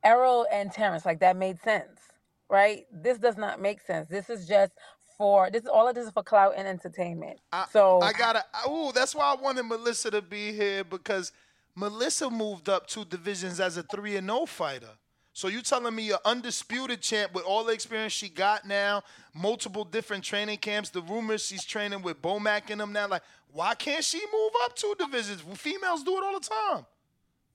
Errol 0.05 0.47
and 0.53 0.73
Terence, 0.73 1.05
like 1.05 1.21
that 1.21 1.37
made 1.37 1.61
sense, 1.61 2.01
right? 2.49 2.85
This 2.93 3.19
does 3.19 3.37
not 3.37 3.61
make 3.61 3.81
sense. 3.81 4.09
This 4.09 4.31
is 4.31 4.47
just 4.47 4.73
for 5.17 5.51
this. 5.51 5.63
Is 5.63 5.69
all 5.69 5.89
of 5.89 5.95
this 5.95 6.07
is 6.07 6.13
for 6.13 6.23
clout 6.23 6.55
and 6.57 6.67
entertainment. 6.67 7.39
I, 7.53 7.67
So 7.73 8.01
I 8.01 8.13
gotta. 8.13 8.45
Oh, 8.67 8.93
that's 8.93 9.15
why 9.15 9.33
I 9.33 9.41
wanted 9.41 9.65
Melissa 9.65 10.11
to 10.11 10.23
be 10.23 10.53
here 10.53 10.85
because 10.85 11.33
Melissa 11.75 12.31
moved 12.31 12.69
up 12.69 12.87
two 12.87 13.05
divisions 13.05 13.61
as 13.61 13.77
a 13.77 13.83
three 13.83 14.17
and 14.17 14.29
zero 14.29 14.47
fighter. 14.47 14.91
So 15.35 15.49
you 15.49 15.63
telling 15.63 15.95
me 15.95 16.03
you're 16.03 16.19
undisputed 16.25 17.01
champ 17.01 17.33
with 17.33 17.45
all 17.45 17.65
the 17.65 17.73
experience 17.73 18.13
she 18.13 18.29
got 18.29 18.67
now, 18.67 19.03
multiple 19.35 19.85
different 19.85 20.25
training 20.25 20.59
camps, 20.59 20.91
the 20.91 21.01
rumors 21.01 21.47
she's 21.47 21.65
training 21.65 22.03
with 22.03 22.21
Bomac 22.21 22.71
in 22.71 22.79
them 22.79 22.93
now. 22.93 23.09
Like, 23.09 23.23
why 23.51 23.75
can't 23.75 24.05
she 24.05 24.21
move 24.33 24.53
up 24.65 24.77
two 24.77 24.95
divisions? 24.99 25.43
Females 25.57 26.03
do 26.05 26.17
it 26.19 26.25
all 26.25 26.39
the 26.39 26.47
time. 26.47 26.87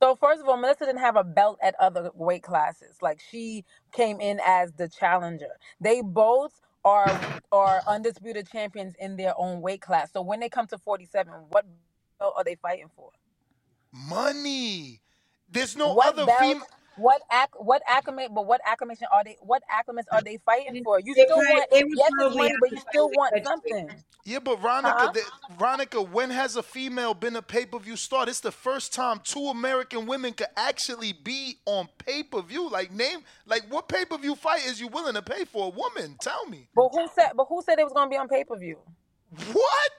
So 0.02 0.16
first 0.16 0.42
of 0.42 0.48
all, 0.48 0.58
Melissa 0.58 0.86
didn't 0.86 1.02
have 1.02 1.16
a 1.16 1.24
belt 1.24 1.60
at 1.62 1.76
other 1.80 2.12
weight 2.14 2.44
classes. 2.44 2.98
Like 3.02 3.20
she 3.20 3.64
came 3.92 4.20
in 4.22 4.40
as 4.46 4.72
the 4.74 4.88
challenger. 4.88 5.58
They 5.80 6.02
both 6.02 6.62
are 6.86 7.20
are 7.52 7.82
undisputed 7.88 8.48
champions 8.50 8.94
in 9.00 9.18
their 9.18 9.34
own 9.38 9.62
weight 9.62 9.82
class. 9.82 10.12
So 10.14 10.22
when 10.22 10.40
they 10.40 10.50
come 10.50 10.68
to 10.68 10.78
47, 10.78 11.34
what 11.50 11.66
belt 12.20 12.34
are 12.38 12.44
they 12.44 12.56
fighting 12.56 12.90
for? 12.96 13.12
Money. 13.92 15.02
There's 15.50 15.76
no 15.76 15.94
What 15.94 16.18
other 16.20 16.32
female. 16.40 16.64
What 16.98 17.22
ac- 17.34 17.54
what 17.58 17.84
acclimate? 17.88 18.32
But 18.36 18.48
what 18.48 18.62
acclimation 18.68 19.08
are 19.14 19.24
they? 19.24 19.38
What 19.42 19.64
acclimates 19.72 20.08
are 20.12 20.22
they 20.24 20.38
fighting 20.46 20.78
for? 20.84 21.00
You 21.00 21.16
still 21.16 21.38
probably- 21.38 21.48
want 21.48 21.72
they 21.72 21.84
would 21.86 22.00
yes, 22.00 22.14
it's 22.18 22.18
probably 22.18 22.38
money, 22.38 22.58
but 22.60 22.72
you 22.72 22.82
fight 22.86 22.88
still 22.90 23.10
want 23.12 23.34
Fetchweight. 23.34 23.46
something. 23.46 24.04
Yeah, 24.26 24.40
but 24.40 24.60
Ronica, 24.62 24.96
Huh? 24.98 25.12
the, 25.14 25.22
Ronica, 25.58 26.08
when 26.10 26.30
has 26.32 26.56
a 26.58 26.64
female 26.64 27.14
been 27.16 27.36
a 27.38 27.44
pay 27.44 27.66
per 27.66 27.80
view 27.80 27.96
star? 27.98 28.30
It's 28.30 28.42
the 28.42 28.52
first 28.52 28.94
time 28.94 29.22
two 29.24 29.48
American 29.48 30.08
women 30.08 30.34
could 30.34 30.48
actually 30.58 31.14
be 31.14 31.60
on 31.66 31.90
pay 32.00 32.24
per 32.24 32.42
view. 32.42 32.70
Like 32.70 32.92
name, 32.92 33.20
like 33.48 33.64
what 33.72 33.90
pay 33.90 34.06
per 34.06 34.18
view 34.18 34.36
fight 34.36 34.66
is 34.68 34.80
you 34.82 34.88
willing 34.90 35.16
to 35.16 35.24
pay 35.24 35.46
for 35.46 35.68
a 35.68 35.70
woman? 35.70 36.18
Tell 36.22 36.46
me. 36.48 36.70
But 36.76 36.90
who 36.92 37.08
said? 37.16 37.32
But 37.36 37.48
who 37.50 37.62
said 37.64 37.80
it 37.80 37.86
was 37.86 37.94
going 37.94 38.08
to 38.08 38.12
be 38.12 38.18
on 38.18 38.28
pay 38.30 38.44
per 38.46 38.58
view? 38.58 38.78
What? 39.54 39.92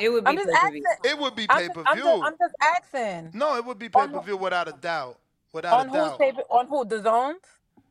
It 0.00 0.10
would 0.10 0.24
be 0.24 0.30
I'm 0.30 0.36
just 0.36 0.48
pay-per-view. 0.48 0.84
asking. 0.88 1.10
It 1.12 1.18
would 1.18 1.36
be 1.36 1.46
I'm 1.50 1.58
pay 1.58 1.66
just 1.68 1.74
per 1.74 1.84
I'm 1.86 1.96
just 2.02 2.04
view. 2.04 2.22
I'm 2.22 2.34
just 2.38 2.54
asking. 2.60 3.30
No, 3.34 3.56
it 3.56 3.64
would 3.64 3.78
be 3.78 3.88
pay 3.88 4.00
On 4.02 4.12
per 4.12 4.20
view 4.20 4.36
without 4.36 4.68
a 4.68 4.72
doubt. 4.72 5.18
Without 5.52 5.80
On 5.80 5.88
a 5.88 5.92
doubt. 5.92 6.18
paper? 6.18 6.42
On 6.50 6.66
who? 6.66 6.84
The 6.84 7.02
zones? 7.02 7.40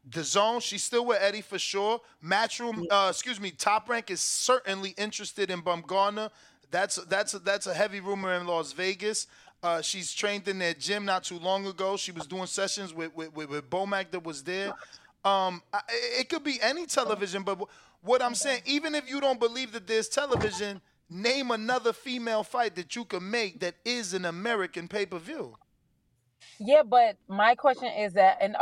DAZN, 0.09 0.61
she's 0.61 0.83
still 0.83 1.05
with 1.05 1.17
Eddie 1.21 1.41
for 1.41 1.59
sure. 1.59 1.99
Matchroom, 2.23 2.85
uh, 2.89 3.07
excuse 3.09 3.41
me, 3.41 3.51
Top 3.51 3.89
Rank 3.89 4.09
is 4.09 4.21
certainly 4.21 4.91
interested 4.97 5.51
in 5.51 5.61
Baumgardner. 5.61 6.29
That's 6.71 6.95
that's 7.05 7.33
that's 7.33 7.67
a 7.67 7.73
heavy 7.73 7.99
rumor 7.99 8.33
in 8.35 8.47
Las 8.47 8.71
Vegas. 8.71 9.27
Uh, 9.63 9.81
she's 9.81 10.13
trained 10.13 10.47
in 10.47 10.59
their 10.59 10.73
gym 10.73 11.03
not 11.03 11.23
too 11.23 11.39
long 11.39 11.65
ago. 11.67 11.97
She 11.97 12.11
was 12.11 12.25
doing 12.25 12.45
sessions 12.45 12.93
with 12.93 13.13
with, 13.15 13.35
with, 13.35 13.49
with 13.49 13.69
Bomac 13.69 14.11
that 14.11 14.23
was 14.23 14.43
there. 14.43 14.69
Um, 15.25 15.61
I, 15.73 15.81
it 16.19 16.29
could 16.29 16.43
be 16.43 16.57
any 16.61 16.85
television, 16.85 17.43
but 17.43 17.55
wh- 17.55 18.05
what 18.05 18.21
I'm 18.21 18.35
saying, 18.35 18.61
even 18.65 18.95
if 18.95 19.09
you 19.09 19.19
don't 19.19 19.39
believe 19.39 19.73
that 19.73 19.87
there's 19.87 20.07
television, 20.07 20.79
name 21.09 21.51
another 21.51 21.91
female 21.91 22.43
fight 22.43 22.75
that 22.75 22.95
you 22.95 23.03
can 23.03 23.29
make 23.29 23.59
that 23.59 23.75
is 23.83 24.13
an 24.13 24.23
American 24.25 24.87
pay 24.87 25.05
per 25.05 25.17
view. 25.19 25.57
Yeah, 26.59 26.83
but 26.83 27.17
my 27.27 27.55
question 27.55 27.89
is 27.89 28.13
that, 28.13 28.37
and 28.41 28.55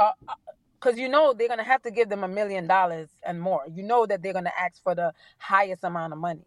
because 0.79 0.97
you 0.99 1.09
know 1.09 1.33
they're 1.33 1.47
gonna 1.47 1.63
have 1.63 1.81
to 1.83 1.91
give 1.91 2.09
them 2.09 2.23
a 2.23 2.27
million 2.27 2.67
dollars 2.67 3.09
and 3.25 3.39
more. 3.41 3.63
You 3.71 3.83
know 3.83 4.05
that 4.05 4.21
they're 4.21 4.33
gonna 4.33 4.53
ask 4.59 4.81
for 4.83 4.95
the 4.95 5.13
highest 5.37 5.83
amount 5.83 6.13
of 6.13 6.19
money. 6.19 6.45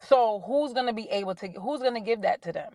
So 0.00 0.42
who's 0.46 0.72
gonna 0.72 0.92
be 0.92 1.08
able 1.10 1.34
to? 1.36 1.48
Who's 1.48 1.80
gonna 1.80 2.00
give 2.00 2.22
that 2.22 2.42
to 2.42 2.52
them? 2.52 2.72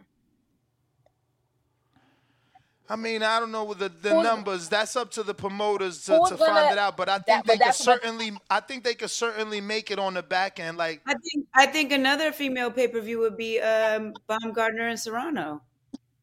I 2.89 2.97
mean, 2.97 3.23
I 3.23 3.39
don't 3.39 3.53
know 3.53 3.63
with 3.63 3.79
the, 3.79 3.87
the 3.87 4.09
Who's- 4.09 4.23
numbers. 4.23 4.67
That's 4.67 4.97
up 4.97 5.11
to 5.11 5.23
the 5.23 5.33
promoters 5.33 5.99
to, 6.05 6.11
to 6.11 6.17
gonna- 6.17 6.37
find 6.37 6.71
it 6.73 6.77
out. 6.77 6.97
But 6.97 7.07
I 7.07 7.13
think 7.19 7.25
that- 7.27 7.43
they 7.45 7.47
but 7.47 7.53
could 7.53 7.61
that's 7.61 7.79
what- 7.87 8.01
certainly. 8.01 8.31
I 8.49 8.59
think 8.59 8.83
they 8.83 8.95
could 8.95 9.11
certainly 9.11 9.61
make 9.61 9.91
it 9.91 9.99
on 9.99 10.15
the 10.15 10.23
back 10.23 10.59
end. 10.59 10.77
Like 10.77 11.01
I 11.05 11.13
think 11.13 11.47
I 11.53 11.65
think 11.67 11.91
another 11.93 12.31
female 12.33 12.69
pay 12.71 12.87
per 12.89 12.99
view 12.99 13.19
would 13.19 13.37
be 13.37 13.59
um 13.61 14.13
Baumgardner 14.27 14.89
and 14.89 14.99
Serrano. 14.99 15.61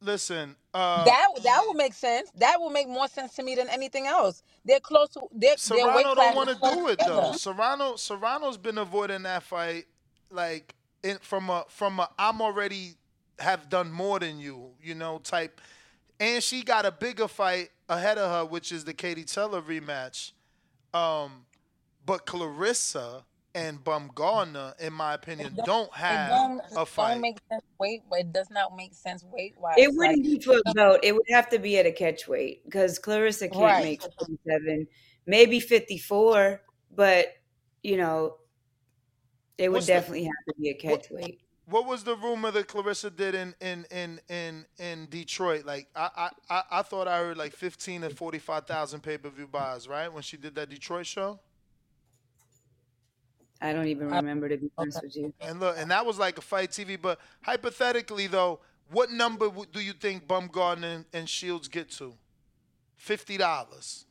Listen, 0.01 0.55
uh, 0.73 1.05
that 1.05 1.27
that 1.43 1.63
would 1.67 1.77
make 1.77 1.93
sense. 1.93 2.31
That 2.37 2.57
would 2.61 2.73
make 2.73 2.89
more 2.89 3.09
sense 3.09 3.35
to 3.35 3.43
me 3.43 3.57
than 3.57 3.69
anything 3.69 4.07
else. 4.07 4.43
They're 4.65 4.81
close 4.81 5.09
to 5.11 5.21
their 5.33 5.57
their 5.57 5.87
weight 5.87 6.05
Serrano 6.07 6.15
class. 6.15 6.35
don't 6.35 6.37
want 6.37 6.49
to 6.51 6.77
do 6.77 6.89
it 6.89 6.99
though. 7.01 7.33
Serrano 7.33 7.97
Serrano's 7.97 8.57
been 8.57 8.79
avoiding 8.79 9.25
that 9.25 9.43
fight, 9.43 9.87
like 10.31 10.75
in, 11.03 11.19
from 11.19 11.51
a 11.51 11.65
from 11.69 11.99
a 11.99 12.09
I'm 12.19 12.41
already 12.41 12.95
have 13.41 13.69
done 13.69 13.91
more 13.91 14.19
than 14.19 14.39
you, 14.39 14.71
you 14.83 14.95
know, 14.95 15.19
type. 15.19 15.61
And 16.21 16.43
she 16.43 16.63
got 16.63 16.85
a 16.85 16.93
bigger 16.93 17.29
fight 17.29 17.71
ahead 17.89 18.19
of 18.19 18.31
her, 18.31 18.45
which 18.45 18.73
is 18.73 18.85
the 18.85 18.95
Katie 18.95 19.25
Taylor 19.25 19.63
rematch. 19.63 20.33
Um, 20.93 21.47
but 22.05 22.27
Claressa 22.27 23.23
and 23.55 23.83
Baumgardner, 23.83 24.79
in 24.81 24.93
my 24.93 25.15
opinion, 25.15 25.57
don't 25.65 25.89
It 25.89 25.95
have 25.95 26.31
don't, 26.31 26.61
a 26.77 26.83
it 26.83 26.89
fight. 26.89 27.13
don't 27.15 27.21
make 27.23 27.39
sense 27.51 27.65
weight, 27.79 28.03
but 28.09 28.21
it 28.21 28.33
does 28.33 28.51
not 28.51 28.77
make 28.77 28.95
sense 28.95 29.25
weight 29.25 29.55
wise. 29.59 29.75
It 29.79 29.91
wouldn't 29.95 30.23
be 30.23 30.39
for 30.41 30.59
a 30.65 30.73
belt. 30.75 31.01
It 31.03 31.13
would 31.15 31.27
have 31.31 31.49
to 31.51 31.59
be 31.59 31.79
at 31.79 31.87
a 31.87 31.93
catch 31.93 32.29
weight 32.29 32.65
because 32.65 32.99
Claressa 32.99 33.51
can't 33.51 33.57
Right. 33.63 33.85
make 33.85 34.03
47, 34.03 34.87
maybe 35.27 35.61
54, 35.61 36.63
but 36.95 37.29
you 37.83 37.97
know, 37.97 38.37
it 39.57 39.69
would 39.71 39.77
What's 39.77 39.87
the- 39.87 39.93
definitely 39.95 40.25
have 40.25 40.45
to 40.49 40.55
be 40.61 40.69
a 40.71 40.75
catch 40.75 41.11
weight. 41.11 41.41
What 41.67 41.85
was 41.87 42.03
the 42.03 42.17
rumor 42.17 42.51
that 42.53 42.67
Claressa 42.67 43.15
did 43.15 43.35
in 43.35 43.55
in 43.61 43.85
in 43.91 44.21
in, 44.31 44.65
in 44.79 45.07
Detroit? 45.11 45.67
Like 45.67 45.89
I, 45.95 46.09
I 46.17 46.31
I 46.57 46.63
I 46.79 46.83
thought 46.83 47.07
I 47.09 47.19
heard 47.19 47.37
like 47.37 47.53
fifteen 47.55 48.01
to 48.01 48.11
forty 48.11 48.39
five 48.39 48.67
thousand 48.67 49.03
pay 49.03 49.19
per 49.19 49.29
view 49.29 49.47
buys, 49.47 49.87
right? 49.87 50.11
When 50.11 50.23
she 50.23 50.37
did 50.39 50.55
that 50.55 50.71
Detroit 50.71 51.07
show. 51.07 51.41
I 53.61 53.73
don't 53.73 53.89
even 53.89 54.09
remember 54.09 54.49
to 54.49 54.57
be 54.57 54.71
honest 54.79 55.03
with 55.03 55.17
you. 55.17 55.33
And 55.41 55.61
look, 55.61 55.77
and 55.79 55.91
that 55.91 56.07
was 56.07 56.19
like 56.19 56.39
a 56.39 56.41
fight 56.41 56.71
TV. 56.71 57.01
But 57.01 57.19
hypothetically, 57.43 58.27
though, 58.27 58.61
what 58.91 59.11
number 59.11 59.51
do 59.73 59.81
you 59.81 59.93
think 59.93 60.27
Baumgardner 60.27 60.97
and, 60.97 61.05
and 61.13 61.29
Shields 61.29 61.69
get 61.69 61.91
to? 61.93 62.15
Fifty 62.97 63.37
dollars. 63.37 64.07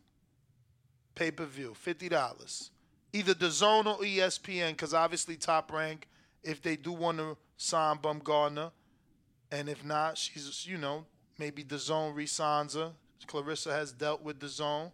Pay 1.15 1.31
per 1.31 1.45
view, 1.45 1.73
fifty 1.73 2.09
dollars. 2.09 2.71
Either 3.13 3.33
DAZN 3.33 3.85
or 3.85 3.97
ESPN, 4.03 4.71
because 4.71 4.93
obviously 4.93 5.37
Top 5.37 5.71
Rank, 5.71 6.07
if 6.43 6.61
they 6.61 6.75
do 6.75 6.91
want 6.91 7.17
to 7.17 7.37
sign 7.55 7.97
Baumgardner, 7.97 8.71
and 9.51 9.69
if 9.69 9.83
not, 9.83 10.17
she's 10.17 10.67
you 10.67 10.77
know 10.77 11.05
maybe 11.39 11.63
DAZN 11.63 12.15
resigns 12.15 12.73
her. 12.75 12.91
Claressa 13.27 13.71
has 13.71 13.91
dealt 13.91 14.23
with 14.23 14.39
DAZN. 14.39 14.91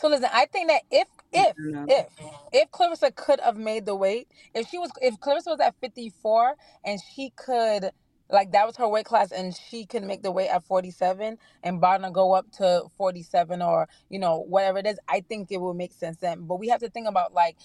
So 0.00 0.08
listen, 0.08 0.30
I 0.32 0.46
think 0.46 0.70
that 0.70 0.82
if 0.90 1.08
if 1.32 1.56
if 1.88 2.06
if 2.52 2.70
Claressa 2.72 3.14
could 3.16 3.40
have 3.40 3.58
made 3.58 3.86
the 3.86 3.96
weight, 3.96 4.28
if 4.54 4.68
she 4.68 4.78
was 4.78 4.92
if 5.02 5.16
Claressa 5.20 5.48
was 5.48 5.60
at 5.60 5.76
54 5.80 6.56
and 6.84 7.00
she 7.14 7.32
could 7.36 7.90
like 8.30 8.52
that 8.52 8.66
was 8.66 8.76
her 8.78 8.88
weight 8.88 9.06
class 9.06 9.32
and 9.32 9.54
she 9.56 9.86
could 9.86 10.04
make 10.04 10.22
the 10.22 10.32
weight 10.32 10.48
at 10.50 10.64
47 10.64 11.38
and 11.64 11.82
Barna 11.82 12.12
go 12.12 12.34
up 12.34 12.50
to 12.58 12.84
47 12.98 13.62
or 13.62 13.88
you 14.10 14.18
know 14.20 14.40
whatever 14.40 14.78
it 14.80 14.86
is, 14.86 14.98
I 15.08 15.22
think 15.22 15.52
it 15.52 15.60
would 15.62 15.76
make 15.76 15.94
sense 15.94 16.18
then. 16.18 16.46
But 16.46 16.60
we 16.60 16.68
have 16.70 16.80
to 16.80 16.90
think 16.90 17.08
about 17.08 17.34
like 17.34 17.58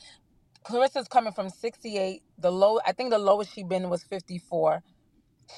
Claressa's 0.67 1.07
coming 1.09 1.33
from 1.33 1.49
68. 1.49 2.23
The 2.39 2.51
low 2.51 2.79
I 2.86 2.93
think 2.93 3.11
the 3.11 3.19
lowest 3.19 3.53
she 3.53 3.63
been 3.63 3.89
was 3.89 4.03
54. 4.05 4.75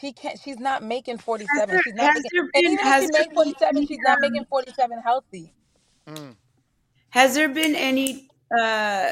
she 0.02 0.14
can't. 0.14 0.40
She's 0.40 0.60
not 0.60 0.84
making 0.84 1.20
forty 1.20 1.48
seven. 1.48 1.78
there- 1.78 1.84
She's 1.84 1.96
not 1.96 2.14
making. 2.14 2.32
there 2.32 2.52
And 2.54 2.66
even 2.68 2.88
if 2.88 2.98
she 2.98 3.08
there 3.12 3.26
forty 3.34 3.56
seven, 3.60 3.84
been, 3.84 3.88
she's 3.88 4.02
not 4.02 4.20
making 4.22 4.44
um 4.44 4.48
forty 4.50 4.72
seven 4.74 5.02
healthy. 5.04 5.54
Mm. 6.10 6.38
Has 7.10 7.36
there 7.36 7.50
been 7.50 7.76
any 7.76 8.30
uh, 8.58 9.12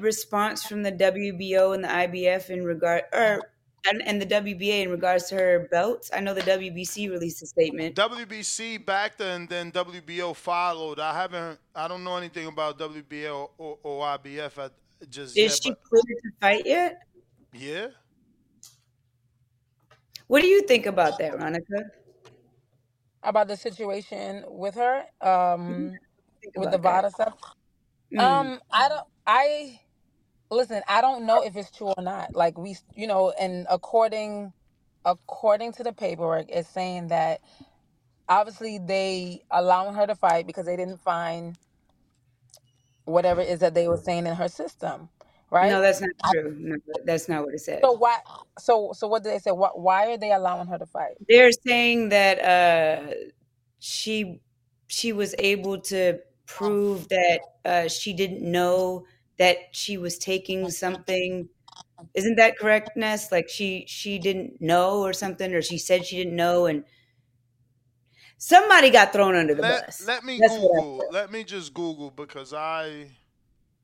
response 0.00 0.64
from 0.64 0.82
the 0.82 0.92
WBO 0.92 1.74
and 1.74 1.84
the 1.84 1.88
IBF 1.88 2.50
in 2.50 2.64
regard, 2.64 3.04
or 3.12 3.42
and, 3.88 4.02
and 4.02 4.20
the 4.20 4.26
WBA 4.26 4.82
in 4.82 4.90
regards 4.90 5.28
to 5.28 5.36
her 5.36 5.68
belts? 5.70 6.10
I 6.12 6.20
know 6.20 6.34
the 6.34 6.42
WBC 6.42 7.10
released 7.10 7.42
a 7.42 7.46
statement. 7.46 7.96
WBC 7.96 8.84
backed 8.84 9.20
her 9.20 9.26
and 9.30 9.48
then 9.48 9.72
WBO 9.72 10.34
followed. 10.34 10.98
I 11.00 11.14
haven't. 11.14 11.58
I 11.74 11.88
don't 11.88 12.04
know 12.04 12.16
anything 12.16 12.46
about 12.48 12.78
WBO 12.78 13.50
or, 13.58 13.78
or 13.82 14.04
IBF 14.18 14.58
at, 14.58 14.72
just 15.08 15.36
Is 15.36 15.52
yet. 15.52 15.62
she 15.62 15.74
cleared 15.88 16.04
to 16.22 16.30
fight 16.40 16.66
yet? 16.66 16.98
yeah, 17.52 17.88
What 20.26 20.42
do 20.42 20.48
you 20.48 20.62
think 20.62 20.86
about 20.86 21.18
that, 21.18 21.32
Ronica? 21.34 21.84
About 23.22 23.48
the 23.48 23.56
situation 23.56 24.44
with 24.48 24.74
her, 24.76 25.04
um, 25.20 25.98
Think 26.52 26.64
with 26.64 26.70
the 26.70 26.76
about 26.76 27.02
that. 27.02 27.12
Vada 27.12 27.34
stuff. 27.34 27.34
Mm. 28.12 28.20
Um, 28.20 28.60
I 28.70 28.88
don't. 28.88 29.06
I 29.26 29.80
listen. 30.50 30.82
I 30.88 31.00
don't 31.00 31.26
know 31.26 31.42
if 31.42 31.56
it's 31.56 31.70
true 31.70 31.92
or 31.96 32.02
not. 32.02 32.34
Like 32.34 32.58
we, 32.58 32.76
you 32.94 33.06
know, 33.06 33.32
and 33.38 33.66
according 33.70 34.52
according 35.04 35.72
to 35.74 35.82
the 35.82 35.92
paperwork, 35.92 36.46
it's 36.48 36.68
saying 36.68 37.08
that 37.08 37.40
obviously 38.28 38.78
they 38.78 39.42
allowing 39.50 39.94
her 39.94 40.06
to 40.06 40.14
fight 40.14 40.46
because 40.46 40.66
they 40.66 40.76
didn't 40.76 41.00
find 41.00 41.56
whatever 43.04 43.40
it 43.40 43.48
is 43.48 43.60
that 43.60 43.74
they 43.74 43.88
were 43.88 43.96
saying 43.96 44.26
in 44.26 44.34
her 44.34 44.48
system, 44.48 45.08
right? 45.50 45.70
No, 45.70 45.80
that's 45.80 46.00
not 46.00 46.10
true. 46.32 46.56
No, 46.58 46.76
that's 47.04 47.28
not 47.28 47.44
what 47.44 47.54
it 47.54 47.60
said. 47.60 47.80
So 47.82 47.92
why? 47.92 48.18
So 48.58 48.92
so 48.94 49.06
what 49.06 49.22
did 49.22 49.32
they 49.32 49.38
say? 49.38 49.50
What? 49.50 49.78
Why 49.78 50.12
are 50.12 50.18
they 50.18 50.32
allowing 50.32 50.68
her 50.68 50.78
to 50.78 50.86
fight? 50.86 51.16
They're 51.28 51.52
saying 51.52 52.10
that 52.10 52.42
uh, 52.42 53.14
she 53.78 54.40
she 54.86 55.12
was 55.12 55.34
able 55.38 55.78
to 55.82 56.20
prove 56.48 57.08
that 57.10 57.40
uh, 57.64 57.88
she 57.88 58.12
didn't 58.14 58.42
know 58.42 59.04
that 59.38 59.58
she 59.72 59.98
was 59.98 60.18
taking 60.18 60.70
something. 60.70 61.48
Isn't 62.14 62.36
that 62.36 62.58
correct, 62.58 62.96
Ness? 62.96 63.32
Like 63.32 63.48
she 63.48 63.84
she 63.88 64.18
didn't 64.18 64.60
know 64.60 65.00
or 65.02 65.12
something, 65.12 65.54
or 65.54 65.62
she 65.62 65.78
said 65.78 66.06
she 66.06 66.16
didn't 66.16 66.36
know, 66.36 66.66
and 66.66 66.84
somebody 68.38 68.90
got 68.90 69.12
thrown 69.12 69.36
under 69.36 69.54
the 69.54 69.62
let 69.62 69.84
bus. 69.86 70.06
let 70.06 70.24
me 70.24 70.38
That's 70.38 70.54
Google. 70.54 71.06
Let 71.10 71.30
me 71.30 71.44
just 71.44 71.74
Google 71.74 72.10
because 72.10 72.52
I 72.54 73.10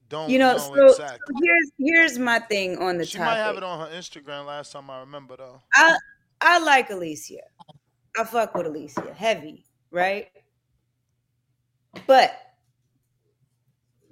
don't 0.09 0.31
You 0.31 0.39
know, 0.39 0.57
know 0.57 0.59
so, 0.59 0.89
so 0.89 1.05
here's 1.43 1.71
here's 1.79 2.19
my 2.19 2.39
thing 2.41 2.79
on 2.79 2.99
the 2.99 3.07
She 3.07 3.19
topic. 3.19 3.27
might 3.27 3.37
have 3.37 3.57
it 3.57 3.63
on 3.63 3.81
her 3.91 3.97
Instagram. 3.97 4.47
Last 4.47 4.73
time 4.73 4.91
I 4.91 5.01
remember 5.01 5.37
though. 5.37 5.63
I 5.75 5.97
I 6.41 6.59
like 6.61 6.89
Alycia. 6.91 7.41
I 8.19 8.25
fuck 8.25 8.55
with 8.55 8.67
Alycia. 8.67 9.15
Heavy, 9.15 9.65
right? 9.91 10.29
But 12.07 12.33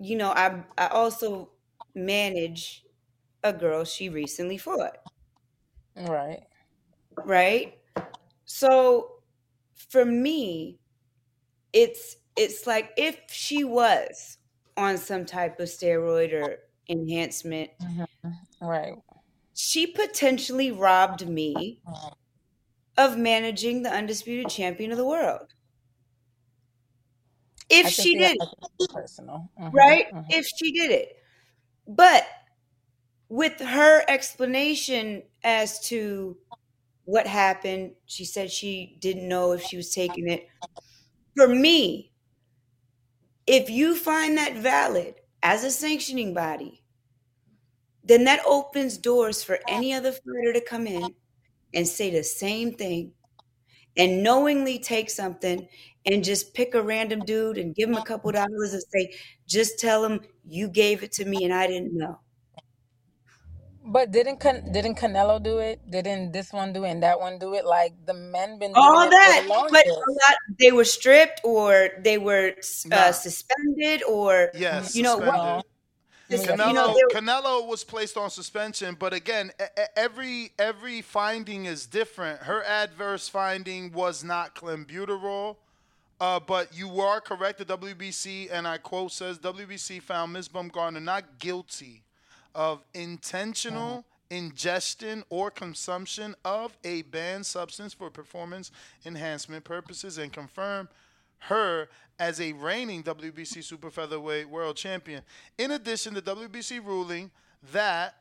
you 0.02 0.16
know, 0.16 0.30
I 0.32 0.64
I 0.78 0.88
also 0.88 1.52
manage 1.94 2.84
a 3.44 3.52
girl 3.52 3.84
she 3.84 4.08
recently 4.08 4.58
fought, 4.58 4.98
Right. 5.96 6.46
right? 7.24 7.78
So 8.44 9.22
for 9.74 10.04
me, 10.04 10.80
it's 11.72 12.16
it's 12.36 12.66
like 12.66 12.92
if 12.96 13.20
she 13.30 13.64
was 13.64 14.38
on 14.76 14.98
some 14.98 15.26
type 15.26 15.60
of 15.60 15.68
steroid 15.68 16.32
or 16.32 16.58
enhancement, 16.88 17.70
mm-hmm. 17.80 18.04
Right. 18.60 18.94
she 19.54 19.86
potentially 19.86 20.70
robbed 20.70 21.26
me 21.26 21.80
mm-hmm. 21.86 22.08
of 22.96 23.18
managing 23.18 23.82
the 23.82 23.90
undisputed 23.90 24.48
champion 24.48 24.90
of 24.92 24.96
the 24.98 25.04
world. 25.06 25.54
If 27.72 27.88
she 27.88 28.16
did 28.16 28.36
it, 28.36 28.42
personal. 28.92 29.50
Mhm, 29.58 29.72
right? 29.72 30.06
mhm. 30.12 30.26
If 30.28 30.46
she 30.46 30.72
did 30.72 30.90
it. 30.90 31.16
But 31.88 32.26
with 33.28 33.58
her 33.60 34.04
explanation 34.08 35.22
as 35.42 35.80
to 35.88 36.36
what 37.04 37.26
happened, 37.26 37.92
she 38.06 38.24
said 38.24 38.50
she 38.52 38.96
didn't 39.00 39.28
know 39.28 39.52
if 39.52 39.62
she 39.62 39.76
was 39.76 39.94
taking 39.94 40.28
it. 40.28 40.48
For 41.36 41.48
me, 41.48 42.12
if 43.46 43.70
you 43.70 43.94
find 43.94 44.36
that 44.36 44.54
valid 44.56 45.14
as 45.44 45.62
a 45.64 45.70
sanctioning 45.70 46.34
body, 46.34 46.82
then 48.04 48.24
that 48.24 48.42
opens 48.46 48.98
doors 48.98 49.42
for 49.44 49.60
any 49.68 49.92
other 49.92 50.12
fighter 50.12 50.52
to 50.52 50.60
come 50.60 50.86
in 50.86 51.14
and 51.74 51.86
say 51.88 52.10
the 52.10 52.24
same 52.24 52.74
thing 52.74 53.12
and 53.96 54.22
knowingly 54.22 54.78
take 54.78 55.10
something 55.10 55.68
and 56.06 56.24
just 56.24 56.54
pick 56.54 56.74
a 56.74 56.82
random 56.82 57.24
dude 57.24 57.58
and 57.58 57.74
give 57.74 57.88
him 57.88 57.96
a 57.96 58.02
couple 58.02 58.30
dollars 58.32 58.72
and 58.72 58.82
say, 58.94 59.14
just 59.46 59.78
tell 59.78 60.04
him 60.04 60.20
you 60.44 60.68
gave 60.68 61.02
it 61.02 61.12
to 61.12 61.24
me 61.24 61.44
and 61.44 61.52
I 61.54 61.66
didn't 61.66 61.96
know. 61.96 62.20
But 63.84 64.10
didn't 64.12 64.38
Can- 64.40 64.70
didn't 64.72 64.96
Canelo 64.96 65.42
do 65.42 65.58
it? 65.58 65.90
Didn't 65.90 66.32
this 66.32 66.52
one 66.52 66.72
do 66.72 66.84
it 66.84 66.90
and 66.90 67.02
that 67.02 67.18
one 67.20 67.38
do 67.38 67.54
it? 67.54 67.64
Like 67.64 68.06
the 68.06 68.14
men 68.14 68.58
been 68.58 68.74
doing 68.74 68.80
All 68.80 69.02
it 69.02 69.10
that, 69.10 69.42
the 69.44 69.44
but 69.70 69.84
a 69.86 70.10
lot 70.12 70.36
they 70.58 70.72
were 70.72 70.84
stripped 70.84 71.40
or 71.44 71.90
they 72.02 72.16
were 72.18 72.54
uh, 72.90 73.12
Nah. 73.12 73.12
suspended 73.12 74.02
or 74.04 74.52
Yes, 74.52 74.94
you 74.94 75.02
know 75.02 75.18
what? 75.18 75.42
Sus- 76.38 76.46
you 76.50 76.56
know, 76.56 76.64
Canelo, 76.72 76.94
were- 76.94 77.08
Canelo 77.20 77.66
was 77.66 77.84
placed 77.84 78.16
on 78.16 78.30
suspension, 78.30 78.94
but 78.98 79.12
again, 79.12 79.52
every 79.96 80.52
every 80.58 81.02
finding 81.02 81.64
is 81.66 81.86
different. 81.86 82.40
Her 82.40 82.62
adverse 82.64 83.28
finding 83.28 83.92
was 83.92 84.22
not 84.24 84.54
clenbuterol, 84.54 85.56
uh, 86.20 86.40
but 86.40 86.76
you 86.76 87.00
are 87.00 87.20
correct. 87.20 87.58
The 87.58 87.64
WBC, 87.64 88.48
and 88.50 88.66
I 88.66 88.78
quote, 88.78 89.12
says 89.12 89.38
WBC 89.38 90.00
found 90.00 90.32
Ms. 90.32 90.48
Baumgardner 90.48 91.02
not 91.02 91.38
guilty 91.38 92.02
of 92.54 92.84
intentional 92.94 94.04
ingestion 94.30 95.22
or 95.28 95.50
consumption 95.50 96.34
of 96.44 96.76
a 96.84 97.02
banned 97.02 97.44
substance 97.46 97.92
for 97.92 98.08
performance 98.10 98.70
enhancement 99.04 99.62
purposes 99.64 100.16
and 100.18 100.32
confirmed 100.32 100.88
her 101.40 101.88
as 102.22 102.40
a 102.40 102.52
reigning 102.52 103.02
WBC 103.02 103.64
super 103.64 103.90
featherweight 103.90 104.48
world 104.48 104.76
champion. 104.76 105.24
In 105.58 105.72
addition, 105.72 106.14
the 106.14 106.22
WBC 106.22 106.84
ruling 106.84 107.32
that 107.72 108.14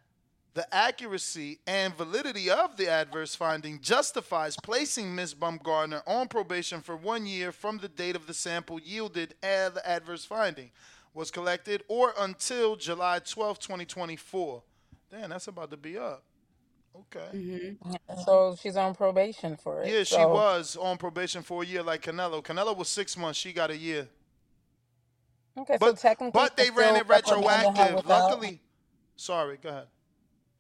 the 0.56 0.66
accuracy 0.74 1.60
and 1.68 1.96
validity 1.96 2.50
of 2.50 2.78
the 2.78 2.90
adverse 2.90 3.36
finding 3.36 3.80
justifies 3.80 4.58
placing 4.64 5.14
Ms. 5.14 5.36
Baumgardner 5.36 6.02
on 6.08 6.28
probation 6.28 6.82
for 6.82 6.96
one 6.96 7.28
year 7.28 7.52
from 7.52 7.78
the 7.78 7.88
date 7.88 8.16
of 8.16 8.26
the 8.26 8.34
sample 8.34 8.82
yielded 8.82 9.36
and 9.44 9.76
the 9.76 9.88
adverse 9.88 10.26
finding 10.26 10.72
was 11.14 11.30
collected 11.30 11.84
or 11.88 12.16
until 12.20 12.76
July 12.76 13.20
12, 13.20 13.60
2024. 13.60 14.64
Damn, 15.12 15.30
that's 15.30 15.48
about 15.48 15.70
to 15.70 15.78
be 15.78 15.96
up. 15.96 16.24
Okay. 16.96 17.76
So 18.26 18.56
she's 18.62 18.76
on 18.78 18.94
probation 18.96 19.56
for 19.58 19.82
it. 19.82 19.88
Yeah, 19.88 20.00
she 20.04 20.16
So- 20.16 20.30
was 20.34 20.76
on 20.76 20.98
probation 20.98 21.42
for 21.42 21.64
a 21.64 21.66
year 21.66 21.84
like 21.84 22.02
Canelo. 22.04 22.44
Canelo 22.44 22.76
was 22.76 22.90
six 22.90 23.16
months. 23.18 23.40
She 23.40 23.54
got 23.54 23.70
a 23.72 23.78
year. 23.78 24.08
Okay, 25.58 25.78
But, 25.80 26.00
so 26.00 26.08
technically, 26.10 26.32
but 26.40 26.56
they 26.56 26.68
it's 26.68 26.76
ran 26.76 26.96
still 26.96 27.02
it 27.02 27.08
reprimanding 27.10 27.46
her 27.76 27.82
retroactive. 27.84 27.96
without- 27.96 28.30
Luckily, 28.32 28.62
sorry, 29.16 29.58
go 29.58 29.70
ahead. 29.70 29.88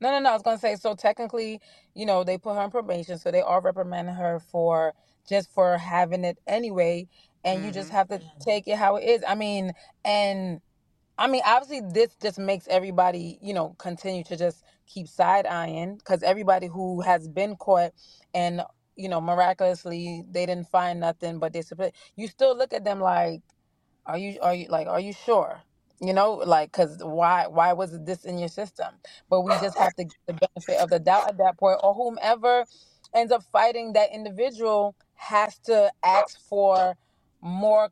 No, 0.02 0.12
no, 0.12 0.20
no. 0.20 0.30
I 0.32 0.34
was 0.34 0.42
gonna 0.42 0.58
say 0.58 0.76
so. 0.76 0.96
Technically, 0.96 1.62
you 1.94 2.06
know, 2.06 2.24
they 2.24 2.38
put 2.38 2.56
her 2.56 2.60
on 2.62 2.72
probation, 2.72 3.18
so 3.20 3.32
they 3.32 3.42
are 3.42 3.62
reprimanding 3.62 4.16
her 4.16 4.40
for 4.40 4.94
just 5.28 5.50
for 5.52 5.78
having 5.78 6.24
it 6.26 6.40
anyway, 6.48 7.08
and 7.44 7.64
you 7.64 7.72
just 7.72 7.90
Mm-hmm. 7.90 7.98
have 7.98 8.08
to 8.10 8.22
take 8.40 8.68
it 8.68 8.78
how 8.78 8.96
it 8.98 9.04
is. 9.06 9.24
I 9.28 9.36
mean, 9.36 9.74
and 10.04 10.60
I 11.18 11.28
mean, 11.28 11.44
obviously, 11.46 11.88
this 11.88 12.16
just 12.22 12.40
makes 12.40 12.68
everybody, 12.68 13.38
you 13.42 13.54
know, 13.54 13.76
continue 13.78 14.24
to 14.26 14.36
just 14.36 14.64
keep 14.94 15.08
side 15.08 15.48
eyeing 15.48 15.98
because 15.98 16.24
everybody 16.24 16.68
who 16.68 17.02
has 17.02 17.28
been 17.30 17.58
caught 17.58 17.94
and 18.34 18.64
you 18.98 19.10
know 19.10 19.22
miraculously 19.22 20.24
they 20.32 20.46
didn't 20.48 20.70
find 20.70 21.00
nothing, 21.02 21.40
but 21.40 21.54
they 21.54 21.64
you 22.18 22.28
still 22.28 22.58
look 22.58 22.74
at 22.74 22.86
them 22.86 23.02
like, 23.02 23.42
are 24.06 24.18
you 24.20 24.40
are 24.42 24.56
you 24.56 24.68
like 24.70 24.88
are 24.88 25.02
you 25.02 25.14
sure? 25.14 25.62
You 26.02 26.14
know, 26.14 26.34
like 26.36 26.72
because 26.74 26.98
why 27.04 27.48
why 27.48 27.74
was 27.74 27.98
this 28.06 28.26
in 28.26 28.40
your 28.40 28.50
system? 28.50 28.96
But 29.30 29.42
we 29.44 29.52
just 29.60 29.78
have 29.78 29.96
to 29.96 30.06
get 30.06 30.16
the 30.28 30.34
benefit 30.56 30.78
of 30.84 30.92
the 30.92 31.00
doubt 31.00 31.30
at 31.30 31.38
that 31.40 31.58
point, 31.60 31.80
or 31.84 31.94
whomever 31.96 32.66
ends 33.16 33.32
up 33.34 33.44
fighting 33.52 33.94
that 33.94 34.10
individual 34.14 34.96
has 35.16 35.60
to 35.60 35.92
ask 36.06 36.40
for 36.50 36.98
more 37.42 37.90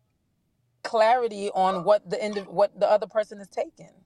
clarity 0.83 1.49
on 1.55 1.83
what 1.85 2.09
the 2.09 2.23
indi- 2.23 2.41
what 2.41 2.79
the 2.79 2.89
other 2.89 3.07
person 3.07 3.39
is 3.41 3.49
taking. 3.49 3.98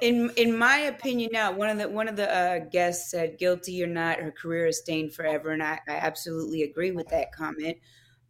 In 0.00 0.30
in 0.36 0.56
my 0.56 0.76
opinion 0.78 1.30
now 1.32 1.52
one 1.52 1.70
of 1.70 1.78
the 1.78 1.88
one 1.88 2.08
of 2.08 2.16
the 2.16 2.34
uh, 2.34 2.58
guests 2.70 3.10
said 3.10 3.38
guilty 3.38 3.82
or 3.82 3.86
not 3.86 4.18
her 4.18 4.30
career 4.30 4.66
is 4.66 4.78
stained 4.78 5.14
forever 5.14 5.50
and 5.50 5.62
I, 5.62 5.78
I 5.88 5.92
absolutely 5.94 6.62
agree 6.62 6.90
with 6.90 7.08
that 7.08 7.32
comment. 7.32 7.78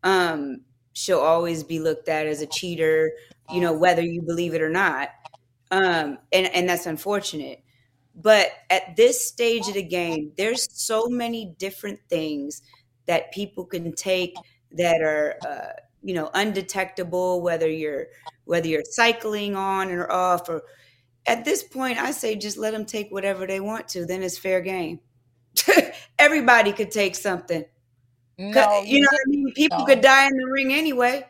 Um 0.03 0.63
she'll 0.93 1.21
always 1.21 1.63
be 1.65 1.79
looked 1.81 2.09
at 2.09 2.27
as 2.27 2.41
a 2.41 2.47
cheater 2.47 3.13
you 3.51 3.61
know 3.61 3.73
whether 3.73 4.03
you 4.03 4.23
believe 4.23 4.55
it 4.55 4.63
or 4.63 4.71
not. 4.71 5.11
Um 5.71 6.19
and 6.33 6.47
and 6.47 6.69
that's 6.69 6.87
unfortunate. 6.87 7.63
But 8.15 8.51
at 8.71 8.97
this 8.97 9.27
stage 9.27 9.69
of 9.69 9.75
the 9.75 9.83
game, 9.83 10.33
there's 10.39 10.69
so 10.73 11.07
many 11.09 11.55
different 11.59 12.01
things 12.09 12.63
that 13.07 13.31
people 13.33 13.65
can 13.67 13.93
take 13.95 14.35
that 14.73 15.03
are, 15.03 15.37
uh, 15.47 15.73
you 16.03 16.15
know, 16.15 16.31
undetectable. 16.35 17.43
Whether 17.43 17.69
you're 17.69 18.07
whether 18.45 18.69
you're 18.69 18.85
cycling 18.91 19.55
on 19.55 19.91
or 19.91 20.11
off, 20.11 20.49
or 20.49 20.63
at 21.27 21.45
this 21.45 21.63
point, 21.63 21.99
I 21.99 22.11
say 22.13 22.37
just 22.37 22.57
let 22.57 22.73
them 22.73 22.85
take 22.85 23.11
whatever 23.11 23.47
they 23.47 23.61
want 23.61 23.89
to. 23.89 24.07
Then 24.07 24.23
it's 24.23 24.39
fair 24.39 24.61
game. 24.61 25.01
Everybody 26.19 26.73
could 26.73 26.91
take 26.91 27.15
something. 27.15 27.65
No, 28.39 28.83
you 28.83 29.01
know 29.01 29.09
what 29.11 29.21
I 29.27 29.31
mean? 29.31 29.53
People 29.55 29.79
no. 29.79 29.85
could 29.87 30.01
die 30.03 30.27
in 30.27 30.37
the 30.37 30.47
ring 30.47 30.73
anyway. 30.73 31.25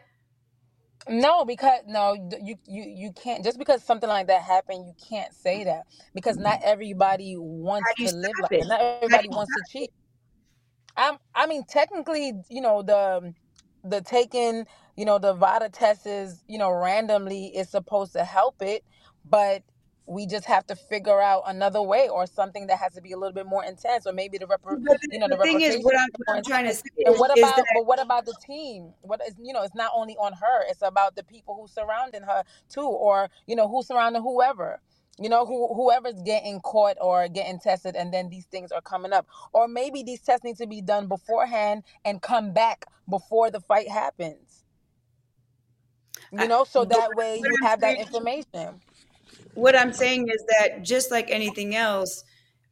No, 1.09 1.45
because 1.45 1.81
no, 1.87 2.15
you 2.43 2.57
you 2.67 2.83
you 2.83 3.13
can't. 3.13 3.45
Just 3.45 3.59
because 3.59 3.85
something 3.85 4.09
like 4.09 4.27
that 4.27 4.43
happened, 4.43 4.87
you 4.87 4.95
can't 5.09 5.33
say 5.33 5.63
that 5.65 5.85
because 6.15 6.37
not 6.37 6.59
everybody 6.65 7.37
wants 7.37 7.89
How 7.89 7.95
do 7.95 8.03
you 8.03 8.09
to 8.11 8.17
live 8.17 8.33
like 8.43 8.53
it? 8.53 8.61
that. 8.63 8.69
Not 8.69 8.81
everybody 8.81 9.29
wants 9.29 9.53
to 9.55 9.63
cheat. 9.73 9.91
I'm, 10.97 11.19
I 11.35 11.47
mean, 11.47 11.63
technically, 11.69 12.33
you 12.51 12.61
know, 12.61 12.83
the 12.83 13.33
the 13.85 14.01
taking, 14.01 14.67
you 14.97 15.05
know, 15.05 15.19
the 15.19 15.35
VADA 15.35 15.69
test 15.69 16.07
is, 16.07 16.43
you 16.49 16.59
know, 16.59 16.73
randomly 16.73 17.47
is 17.55 17.69
supposed 17.69 18.13
to 18.15 18.25
help 18.25 18.61
it, 18.61 18.83
but 19.25 19.63
we 20.07 20.27
just 20.27 20.45
have 20.47 20.67
to 20.69 20.77
figure 20.77 21.21
out 21.21 21.43
another 21.47 21.83
way 21.83 22.09
or 22.09 22.27
something 22.27 22.69
that 22.69 22.79
has 22.79 22.95
to 22.95 23.01
be 23.03 23.13
a 23.13 23.19
little 23.19 23.35
bit 23.35 23.47
more 23.47 23.65
intense, 23.65 24.07
or 24.07 24.13
maybe 24.13 24.39
the 24.39 24.47
repro, 24.47 24.79
But 24.85 24.99
you 25.11 25.19
know, 25.19 25.29
the 25.29 25.37
the 25.37 25.43
thing 25.43 25.61
is, 25.61 25.85
what 25.85 25.97
I'm, 25.99 26.09
what 26.17 26.37
I'm 26.37 26.45
trying 26.45 26.65
to 26.67 26.75
say 26.75 26.83
And 27.05 27.15
is, 27.15 27.21
what 27.21 27.31
is 27.37 27.39
about, 27.39 27.57
that 27.57 27.67
but 27.75 27.87
what 27.87 28.01
about 28.01 28.27
the 28.27 28.35
team? 28.35 28.93
What 29.03 29.21
is, 29.27 29.35
you 29.43 29.53
know, 29.53 29.63
it's 29.63 29.75
not 29.75 29.93
only 29.95 30.17
on 30.17 30.33
her; 30.35 30.63
it's 30.69 30.83
about 30.83 31.17
the 31.17 31.25
people 31.25 31.57
who 31.57 31.69
surrounding 31.69 32.23
her 32.23 32.45
too, 32.69 32.83
or 32.83 33.31
you 33.47 33.57
know, 33.57 33.69
who 33.69 33.83
surrounding 33.83 34.23
whoever. 34.23 34.81
You 35.19 35.31
know, 35.31 35.47
who 35.47 35.75
whoever's 35.75 36.21
getting 36.23 36.61
caught 36.61 36.99
or 37.01 37.29
getting 37.29 37.59
tested, 37.59 37.97
and 37.97 38.13
then 38.13 38.29
these 38.29 38.47
things 38.47 38.71
are 38.73 38.83
coming 38.83 39.13
up, 39.13 39.27
or 39.53 39.67
maybe 39.67 40.03
these 40.03 40.21
tests 40.21 40.45
need 40.45 40.59
to 40.59 40.67
be 40.67 40.83
done 40.83 41.09
beforehand 41.09 41.85
and 42.05 42.21
come 42.23 42.53
back 42.53 42.85
before 43.09 43.51
the 43.51 43.61
fight 43.61 43.89
happens. 43.89 44.65
You 46.33 46.49
know, 46.49 46.65
so 46.65 46.85
that 46.87 47.15
way 47.15 47.39
you 47.39 47.57
have 47.63 47.81
that 47.81 47.97
information. 47.97 48.83
What 49.57 49.77
I'm 49.77 49.93
saying 49.93 50.29
is 50.29 50.45
that 50.49 50.83
just 50.83 51.11
like 51.11 51.31
anything 51.31 51.75
else, 51.77 52.25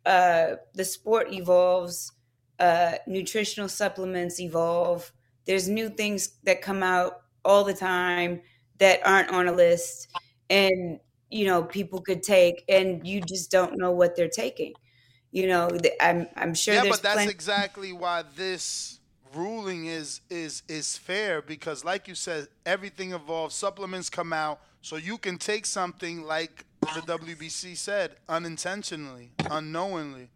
uh, 0.07 0.57
the 0.75 0.85
sport 0.85 1.33
evolves, 1.33 2.13
uh, 2.59 2.99
nutritional 3.07 3.69
supplements 3.69 4.41
evolve. 4.41 5.13
There's 5.47 5.69
new 5.69 5.89
things 5.91 6.39
that 6.45 6.63
come 6.63 6.83
out 6.83 7.23
all 7.45 7.65
the 7.65 7.75
time 7.75 8.43
that 8.79 9.07
aren't 9.07 9.31
on 9.31 9.49
a 9.49 9.53
list, 9.53 10.09
and 10.51 11.01
you 11.31 11.47
know 11.47 11.65
people 11.65 12.01
could 12.01 12.23
take, 12.23 12.65
and 12.69 13.07
you 13.07 13.21
just 13.23 13.51
don't 13.51 13.77
know 13.79 13.93
what 13.93 14.17
they're 14.17 14.29
taking. 14.29 14.75
You 15.33 15.49
know, 15.49 15.71
I'm 16.01 16.29
I'm 16.37 16.55
sure 16.55 16.75
Yeah, 16.75 16.85
but 16.89 17.03
that's 17.03 17.15
plenty. 17.15 17.33
exactly 17.33 17.93
why 17.93 18.23
this 18.37 19.01
ruling 19.35 19.87
is 19.87 20.21
is 20.31 20.63
is 20.69 20.97
fair 20.97 21.43
because 21.43 21.85
like 21.85 22.09
you 22.09 22.15
said, 22.15 22.49
everything 22.65 23.13
evolves, 23.13 23.55
supplements 23.55 24.09
come 24.09 24.33
out, 24.33 24.61
so 24.81 24.97
you 24.97 25.19
can 25.19 25.39
take 25.39 25.67
something 25.67 26.23
like 26.23 26.65
the 26.95 27.01
WBC 27.19 27.77
said, 27.77 28.17
unintentionally, 28.29 29.31
unknowingly. 29.51 30.29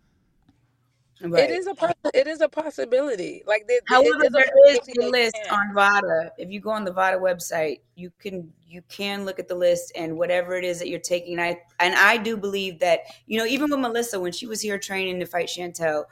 It 1.21 1.27
Right. 1.31 1.51
is 1.51 1.67
a 1.67 1.75
poss- 1.75 1.95
it 2.15 2.29
is 2.29 2.41
a 2.41 2.49
possibility. 2.49 3.43
Like 3.45 3.67
there, 3.67 3.81
there- 3.89 4.01
it 4.01 4.07
However, 4.07 4.27
a 4.27 4.31
there 4.31 4.71
is 4.71 4.79
a 5.01 5.09
list 5.09 5.35
can. 5.35 5.51
on 5.53 5.75
VADA. 5.75 6.33
If 6.39 6.49
you 6.51 6.61
go 6.61 6.71
on 6.71 6.85
the 6.85 6.93
VADA 6.93 7.19
website, 7.19 7.81
you 7.97 8.13
can 8.21 8.53
you 8.69 8.83
can 8.89 9.25
look 9.25 9.41
at 9.41 9.49
the 9.49 9.55
list 9.57 9.91
and 9.97 10.17
whatever 10.17 10.55
it 10.55 10.65
is 10.65 10.79
that 10.79 10.89
you're 10.89 11.01
taking. 11.01 11.33
And 11.33 11.41
I 11.43 11.61
and 11.81 11.97
I 11.97 12.19
do 12.19 12.37
believe 12.37 12.79
that 12.81 13.01
you 13.27 13.37
know 13.37 13.47
even 13.47 13.69
with 13.69 13.81
Melissa 13.81 14.21
when 14.21 14.31
she 14.31 14.47
was 14.47 14.61
here 14.61 14.79
training 14.79 15.19
to 15.19 15.27
fight 15.27 15.49
Chantel, 15.49 16.05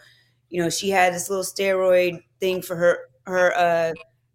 you 0.51 0.61
know 0.61 0.68
she 0.70 0.91
had 0.91 1.14
this 1.14 1.30
little 1.30 1.45
steroid 1.45 2.24
thing 2.41 2.61
for 2.61 2.74
her 2.74 2.99
her 3.26 3.57
uh, 3.57 3.93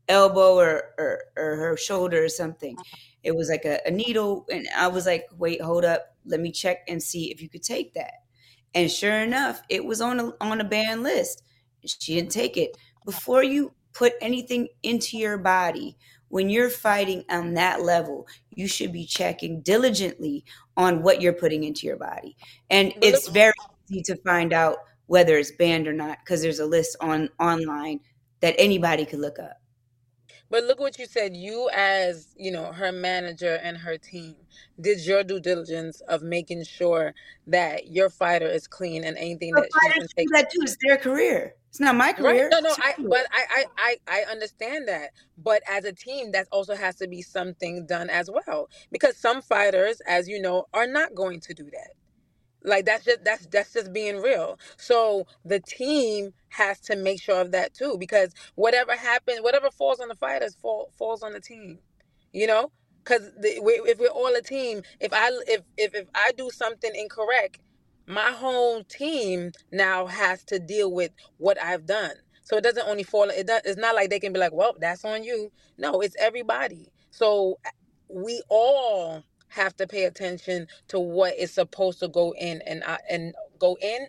elbow 0.07 0.55
or, 0.57 0.93
or 0.97 1.23
or 1.35 1.55
her 1.57 1.75
shoulder 1.75 2.23
or 2.23 2.29
something. 2.29 2.77
It 3.23 3.35
was 3.35 3.49
like 3.49 3.65
a, 3.65 3.79
a 3.85 3.91
needle, 3.91 4.45
and 4.51 4.67
I 4.75 4.87
was 4.87 5.05
like, 5.05 5.27
wait, 5.37 5.61
hold 5.61 5.85
up, 5.85 6.15
let 6.25 6.39
me 6.39 6.51
check 6.51 6.79
and 6.87 7.01
see 7.01 7.31
if 7.31 7.41
you 7.41 7.49
could 7.49 7.63
take 7.63 7.93
that. 7.93 8.13
And 8.73 8.89
sure 8.89 9.19
enough, 9.19 9.61
it 9.69 9.85
was 9.85 10.01
on 10.01 10.19
a 10.19 10.33
on 10.41 10.61
a 10.61 10.65
banned 10.65 11.03
list. 11.03 11.43
She 11.85 12.15
didn't 12.15 12.31
take 12.31 12.57
it. 12.57 12.77
Before 13.05 13.43
you 13.43 13.73
put 13.93 14.13
anything 14.21 14.69
into 14.83 15.17
your 15.17 15.37
body, 15.37 15.97
when 16.29 16.49
you're 16.49 16.69
fighting 16.69 17.25
on 17.29 17.55
that 17.55 17.81
level, 17.81 18.27
you 18.55 18.67
should 18.67 18.93
be 18.93 19.05
checking 19.05 19.61
diligently 19.61 20.45
on 20.77 21.03
what 21.03 21.21
you're 21.21 21.33
putting 21.33 21.63
into 21.63 21.85
your 21.85 21.97
body. 21.97 22.37
And 22.69 22.93
it's 23.01 23.27
very 23.27 23.53
easy 23.89 24.01
to 24.03 24.15
find 24.17 24.53
out 24.53 24.77
whether 25.07 25.37
it's 25.37 25.51
banned 25.51 25.87
or 25.87 25.93
not 25.93 26.19
because 26.23 26.41
there's 26.41 26.59
a 26.59 26.65
list 26.65 26.95
on 27.01 27.29
online 27.39 27.99
that 28.39 28.55
anybody 28.57 29.05
could 29.05 29.19
look 29.19 29.39
up. 29.39 29.60
But 30.51 30.65
look 30.65 30.79
what 30.81 30.99
you 30.99 31.07
said. 31.07 31.37
You 31.37 31.71
as 31.75 32.35
you 32.37 32.51
know 32.51 32.73
her 32.73 32.93
manager 32.93 33.55
and 33.63 33.77
her 33.79 33.97
team 33.97 34.37
did 34.81 35.05
your 35.07 35.23
due 35.25 35.41
diligence 35.41 36.01
of 36.09 36.23
making 36.23 36.65
sure 36.65 37.15
that 37.47 37.89
your 37.89 38.11
fighter 38.11 38.49
is 38.49 38.67
clean 38.67 39.05
and 39.05 39.17
anything 39.17 39.55
But 39.55 39.65
that 39.73 39.93
been 39.95 40.07
do 40.21 40.29
taking. 40.29 40.33
that 40.33 40.49
too. 40.51 40.61
It's 40.63 40.77
their 40.85 40.97
career. 40.97 41.55
It's 41.69 41.79
not 41.81 41.95
my 41.95 42.13
Right? 42.17 42.41
career. 42.41 42.49
No, 42.51 42.61
no. 42.61 42.75
I 42.79 42.93
but 43.09 43.25
I 43.33 43.45
I 43.49 43.65
I 44.09 44.21
I 44.25 44.31
understand 44.31 44.87
that. 44.87 45.11
But 45.37 45.63
as 45.69 45.85
a 45.85 45.93
team, 45.93 46.31
that 46.33 46.47
also 46.51 46.75
has 46.75 46.97
to 46.97 47.07
be 47.09 47.21
something 47.23 47.87
done 47.87 48.09
as 48.09 48.29
well 48.31 48.69
because 48.91 49.17
some 49.17 49.41
fighters, 49.41 50.01
as 50.07 50.27
you 50.29 50.41
know, 50.41 50.67
are 50.73 50.87
not 50.87 51.15
going 51.15 51.41
to 51.41 51.53
do 51.55 51.65
that. 51.65 51.91
Like 52.63 52.85
that's 52.85 53.05
just 53.05 53.23
that's 53.25 53.47
that's 53.47 53.73
just 53.73 53.93
being 53.93 54.17
real. 54.21 54.59
So 54.77 55.27
the 55.45 55.59
team 55.61 56.33
has 56.49 56.79
to 56.81 56.95
make 56.95 57.21
sure 57.21 57.41
of 57.41 57.51
that 57.53 57.73
too, 57.73 57.97
because 57.99 58.33
whatever 58.55 58.95
happens, 58.95 59.41
whatever 59.41 59.71
falls 59.71 59.99
on 59.99 60.09
the 60.09 60.15
fighters, 60.15 60.55
fall, 60.61 60.91
falls 60.97 61.23
on 61.23 61.33
the 61.33 61.41
team. 61.41 61.79
You 62.33 62.47
know, 62.47 62.71
because 63.03 63.31
if 63.41 63.99
we're 63.99 64.09
all 64.09 64.35
a 64.35 64.41
team, 64.41 64.83
if 64.99 65.13
I 65.13 65.29
if 65.47 65.61
if 65.77 65.95
if 65.95 66.07
I 66.15 66.31
do 66.37 66.49
something 66.51 66.91
incorrect, 66.95 67.59
my 68.07 68.31
whole 68.31 68.83
team 68.83 69.51
now 69.71 70.07
has 70.07 70.43
to 70.45 70.59
deal 70.59 70.91
with 70.93 71.11
what 71.37 71.61
I've 71.61 71.85
done. 71.87 72.13
So 72.43 72.57
it 72.57 72.63
doesn't 72.63 72.87
only 72.87 73.03
fall. 73.03 73.29
It 73.29 73.47
does, 73.47 73.61
it's 73.65 73.79
not 73.79 73.95
like 73.95 74.09
they 74.09 74.19
can 74.19 74.33
be 74.33 74.39
like, 74.39 74.53
well, 74.53 74.75
that's 74.79 75.05
on 75.05 75.23
you. 75.23 75.51
No, 75.77 76.01
it's 76.01 76.15
everybody. 76.19 76.87
So 77.11 77.59
we 78.09 78.43
all 78.49 79.23
have 79.51 79.75
to 79.77 79.87
pay 79.87 80.05
attention 80.05 80.67
to 80.89 80.99
what 80.99 81.35
is 81.37 81.53
supposed 81.53 81.99
to 82.01 82.09
go 82.09 82.33
in 82.39 82.61
and 82.67 82.83
out- 82.83 83.01
and 83.09 83.35
go 83.59 83.77
in 83.81 84.07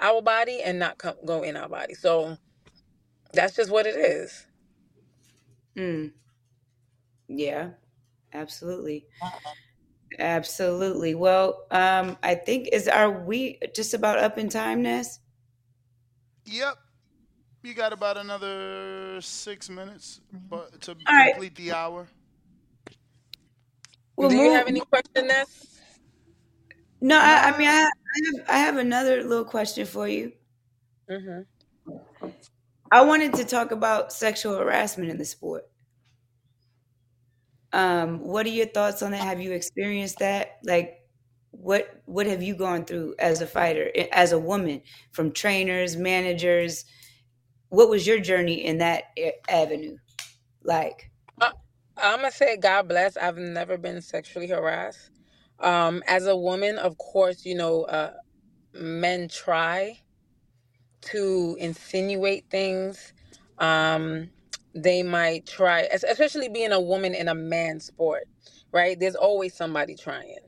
our 0.00 0.22
body 0.22 0.62
and 0.62 0.78
not 0.80 0.98
come, 0.98 1.16
go 1.26 1.42
in 1.44 1.56
our 1.56 1.68
body. 1.70 1.94
So 1.94 2.38
that's 3.32 3.56
just 3.56 3.70
what 3.70 3.86
it 3.86 3.96
is. 3.96 4.46
Mm, 5.78 6.12
yeah, 7.28 7.70
absolutely. 8.32 9.06
Absolutely. 10.18 11.14
Well, 11.14 11.66
um, 11.70 12.18
I 12.22 12.34
think 12.36 12.68
is 12.72 12.88
are 12.88 13.10
we 13.10 13.58
just 13.74 13.94
about 13.94 14.18
up 14.18 14.38
in 14.38 14.48
time, 14.48 14.82
Ness? 14.82 15.20
Yep. 16.46 16.78
You 17.62 17.74
got 17.74 17.92
about 17.92 18.16
another 18.18 19.20
six 19.22 19.70
minutes 19.70 20.20
but 20.50 20.80
to 20.82 20.96
All 21.08 21.14
right. 21.16 21.34
complete 21.34 21.56
the 21.56 21.72
hour. 21.72 22.08
We'll 24.16 24.30
Do 24.30 24.36
you 24.36 24.44
move. 24.44 24.52
have 24.52 24.68
any 24.68 24.80
question, 24.80 25.26
Ness? 25.28 25.80
No, 27.00 27.18
I, 27.18 27.50
I 27.50 27.58
mean, 27.58 27.68
I, 27.68 27.72
I 27.82 28.18
have 28.26 28.48
I 28.48 28.58
have 28.58 28.76
another 28.78 29.22
little 29.24 29.44
question 29.44 29.86
for 29.86 30.08
you. 30.08 30.32
Mm-hmm. 31.10 31.42
I 32.90 33.02
wanted 33.02 33.34
to 33.34 33.44
talk 33.44 33.72
about 33.72 34.12
sexual 34.12 34.56
harassment 34.56 35.10
in 35.10 35.18
the 35.18 35.24
sport. 35.24 35.64
Um, 37.72 38.20
what 38.20 38.46
are 38.46 38.50
your 38.50 38.66
thoughts 38.66 39.02
on 39.02 39.10
that? 39.10 39.20
Have 39.20 39.40
you 39.40 39.52
experienced 39.52 40.18
that? 40.20 40.58
Like, 40.64 41.00
what 41.50 42.02
what 42.06 42.26
have 42.26 42.42
you 42.42 42.54
gone 42.54 42.84
through 42.84 43.16
as 43.18 43.40
a 43.40 43.46
fighter, 43.46 43.90
as 44.12 44.32
a 44.32 44.38
woman, 44.38 44.82
from 45.12 45.32
trainers, 45.32 45.96
managers? 45.96 46.84
What 47.70 47.90
was 47.90 48.06
your 48.06 48.20
journey 48.20 48.64
in 48.64 48.78
that 48.78 49.04
avenue 49.48 49.96
like? 50.62 51.10
I'm 51.96 52.18
gonna 52.18 52.32
say 52.32 52.56
God 52.56 52.88
bless. 52.88 53.16
I've 53.16 53.38
never 53.38 53.78
been 53.78 54.02
sexually 54.02 54.48
harassed. 54.48 55.10
Um, 55.60 56.02
as 56.08 56.26
a 56.26 56.36
woman, 56.36 56.78
of 56.78 56.98
course, 56.98 57.46
you 57.46 57.54
know, 57.56 57.84
uh, 57.84 58.14
men 58.74 59.28
try 59.28 59.98
to 61.02 61.56
insinuate 61.60 62.46
things. 62.50 63.12
Um, 63.58 64.30
they 64.74 65.02
might 65.02 65.46
try, 65.46 65.82
es- 65.90 66.04
especially 66.04 66.48
being 66.48 66.72
a 66.72 66.80
woman 66.80 67.14
in 67.14 67.28
a 67.28 67.34
man 67.34 67.80
sport, 67.80 68.24
right? 68.72 68.98
There's 68.98 69.16
always 69.16 69.54
somebody 69.54 69.96
trying. 69.96 70.38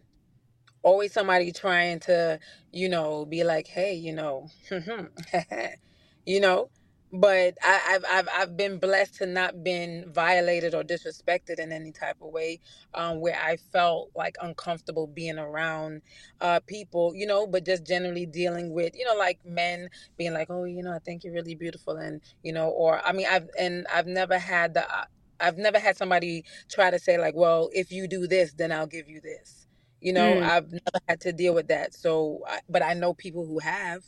Always 0.83 1.13
somebody 1.13 1.53
trying 1.53 2.01
to, 2.01 2.41
you 2.73 2.89
know, 2.89 3.27
be 3.27 3.45
like, 3.45 3.69
hey, 3.69 3.95
you 3.95 4.15
know, 4.15 4.49
you 6.27 6.41
know. 6.41 6.71
But 7.13 7.55
I, 7.63 7.81
I've 7.91 8.05
I've 8.11 8.29
I've 8.35 8.57
been 8.57 8.79
blessed 8.79 9.17
to 9.17 9.27
not 9.27 9.65
been 9.65 10.05
violated 10.13 10.75
or 10.75 10.83
disrespected 10.83 11.59
in 11.59 11.73
any 11.73 11.93
type 11.93 12.17
of 12.21 12.33
way, 12.33 12.61
um, 12.95 13.21
where 13.21 13.37
I 13.43 13.57
felt 13.57 14.11
like 14.15 14.37
uncomfortable 14.43 15.07
being 15.07 15.39
around 15.39 16.03
uh, 16.41 16.61
people, 16.67 17.13
you 17.15 17.27
know. 17.27 17.47
But 17.47 17.65
just 17.67 17.87
generally 17.87 18.27
dealing 18.27 18.73
with, 18.73 18.95
you 18.97 19.05
know, 19.07 19.15
like 19.17 19.41
men 19.45 19.89
being 20.19 20.35
like, 20.35 20.49
oh, 20.51 20.65
you 20.65 20.83
know, 20.83 20.93
I 20.93 20.99
think 21.01 21.25
you're 21.25 21.35
really 21.35 21.55
beautiful, 21.55 21.97
and 21.97 22.21
you 22.43 22.53
know, 22.53 22.69
or 22.69 23.01
I 23.07 23.13
mean, 23.13 23.27
I've 23.31 23.49
and 23.59 23.87
I've 23.95 24.07
never 24.07 24.39
had 24.39 24.75
the 24.75 24.83
uh, 24.91 25.05
I've 25.41 25.59
never 25.59 25.79
had 25.79 25.97
somebody 25.97 26.45
try 26.71 26.91
to 26.91 26.99
say 26.99 27.19
like, 27.19 27.35
well, 27.37 27.71
if 27.73 27.93
you 27.93 28.09
do 28.09 28.27
this, 28.27 28.55
then 28.55 28.73
I'll 28.73 28.87
give 28.87 29.09
you 29.09 29.21
this. 29.23 29.67
You 30.01 30.13
know, 30.13 30.39
Mm. 30.39 30.45
I've 30.45 30.71
never 30.73 31.01
had 31.09 31.21
to 31.23 31.33
deal 31.33 31.55
with 31.55 31.69
that. 31.69 31.95
So, 31.95 32.41
I, 32.49 32.61
but 32.69 32.83
I 32.83 32.95
know 32.95 33.15
people 33.15 33.47
who 33.47 33.61
have. 33.61 34.03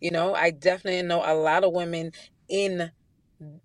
You 0.00 0.12
know, 0.12 0.34
I 0.34 0.52
definitely 0.52 1.02
know 1.02 1.22
a 1.26 1.34
lot 1.34 1.64
of 1.64 1.72
women 1.72 2.12
in 2.48 2.92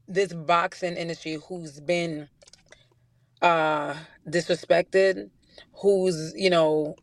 this 0.07 0.33
boxing 0.33 0.95
industry 0.97 1.39
who's 1.47 1.79
been 1.79 2.29
uh 3.41 3.95
disrespected, 4.29 5.29
who's, 5.81 6.33
you 6.35 6.49
know, 6.49 6.95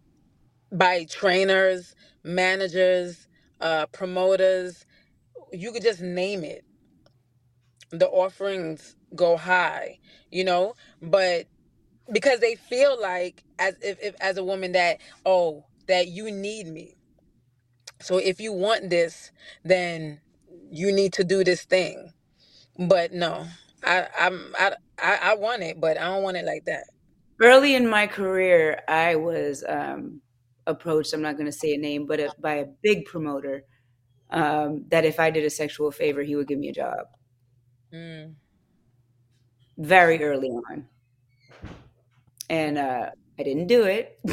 by 0.72 1.05
trainers, 1.05 1.95
managers, 2.24 3.28
uh 3.61 3.87
promoters, 3.87 4.87
you 5.53 5.72
could 5.72 5.83
just 5.83 6.01
name 6.03 6.45
it. 6.45 6.64
The 7.91 8.09
offerings 8.09 8.97
go 9.16 9.37
high, 9.37 9.99
you 10.31 10.45
know, 10.45 10.74
but 11.03 11.47
because 12.12 12.41
they 12.41 12.57
feel 12.57 13.01
like 13.01 13.45
as 13.59 13.76
if, 13.83 13.99
if 14.03 14.14
as 14.20 14.37
a 14.37 14.45
woman 14.45 14.72
that 14.72 14.99
oh, 15.26 15.64
that 15.89 16.09
you 16.09 16.31
need 16.31 16.68
me. 16.68 16.97
So 18.01 18.18
if 18.18 18.41
you 18.41 18.53
want 18.53 18.91
this, 18.91 19.33
then 19.64 20.20
you 20.70 20.92
need 20.92 21.12
to 21.14 21.24
do 21.24 21.44
this 21.44 21.64
thing. 21.64 22.12
But 22.78 23.12
no, 23.12 23.46
I 23.84 24.06
I'm 24.18 24.54
I 24.58 24.72
I, 25.02 25.18
I 25.22 25.34
want 25.34 25.62
it, 25.62 25.80
but 25.80 25.98
I 25.98 26.04
don't 26.04 26.22
want 26.22 26.36
it 26.36 26.44
like 26.44 26.64
that. 26.66 26.84
Early 27.40 27.74
in 27.74 27.88
my 27.88 28.06
career, 28.06 28.82
I 28.86 29.16
was 29.16 29.64
um, 29.66 30.20
approached. 30.66 31.12
I'm 31.12 31.22
not 31.22 31.36
going 31.36 31.46
to 31.46 31.52
say 31.52 31.74
a 31.74 31.78
name, 31.78 32.06
but 32.06 32.20
a, 32.20 32.32
by 32.38 32.56
a 32.56 32.66
big 32.82 33.06
promoter 33.06 33.64
um, 34.30 34.84
that 34.88 35.04
if 35.04 35.18
I 35.18 35.30
did 35.30 35.44
a 35.44 35.50
sexual 35.50 35.90
favor, 35.90 36.22
he 36.22 36.36
would 36.36 36.48
give 36.48 36.58
me 36.58 36.68
a 36.68 36.72
job. 36.72 37.06
Mm. 37.92 38.34
Very 39.78 40.22
early 40.22 40.48
on, 40.48 40.86
and 42.50 42.78
uh, 42.78 43.10
I 43.38 43.42
didn't 43.42 43.66
do 43.66 43.84
it. 43.84 44.20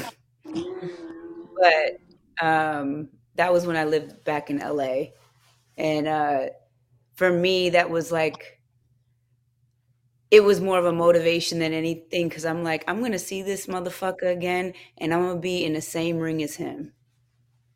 but 0.43 2.45
um, 2.45 3.07
that 3.35 3.53
was 3.53 3.65
when 3.65 3.77
I 3.77 3.85
lived 3.85 4.23
back 4.25 4.49
in 4.49 4.59
LA, 4.59 5.05
and 5.77 6.07
uh, 6.07 6.47
for 7.15 7.31
me, 7.31 7.71
that 7.71 7.89
was 7.89 8.11
like 8.11 8.61
it 10.31 10.41
was 10.41 10.61
more 10.61 10.79
of 10.79 10.85
a 10.85 10.91
motivation 10.93 11.59
than 11.59 11.73
anything 11.73 12.29
because 12.29 12.45
I'm 12.45 12.63
like, 12.63 12.83
I'm 12.87 13.01
gonna 13.01 13.19
see 13.19 13.41
this 13.41 13.67
motherfucker 13.67 14.31
again, 14.31 14.73
and 14.97 15.13
I'm 15.13 15.21
gonna 15.21 15.39
be 15.41 15.65
in 15.65 15.73
the 15.73 15.81
same 15.81 16.17
ring 16.17 16.41
as 16.43 16.55
him. 16.55 16.93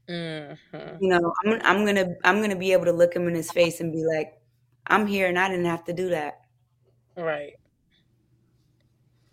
hmm 0.08 1.00
You 1.00 1.10
know, 1.10 1.34
I'm 1.44 1.60
I'm 1.64 1.86
gonna 1.86 2.16
I'm 2.24 2.42
gonna 2.42 2.56
be 2.56 2.72
able 2.74 2.86
to 2.86 2.92
look 2.94 3.14
him 3.16 3.28
in 3.28 3.36
his 3.36 3.52
face 3.52 3.82
and 3.82 3.92
be 3.92 4.06
like, 4.06 4.40
I'm 4.88 5.06
here, 5.08 5.28
and 5.28 5.38
I 5.40 5.50
didn't 5.50 5.66
have 5.66 5.84
to 5.86 5.94
do 5.94 6.10
that. 6.10 6.40
Right. 7.16 7.58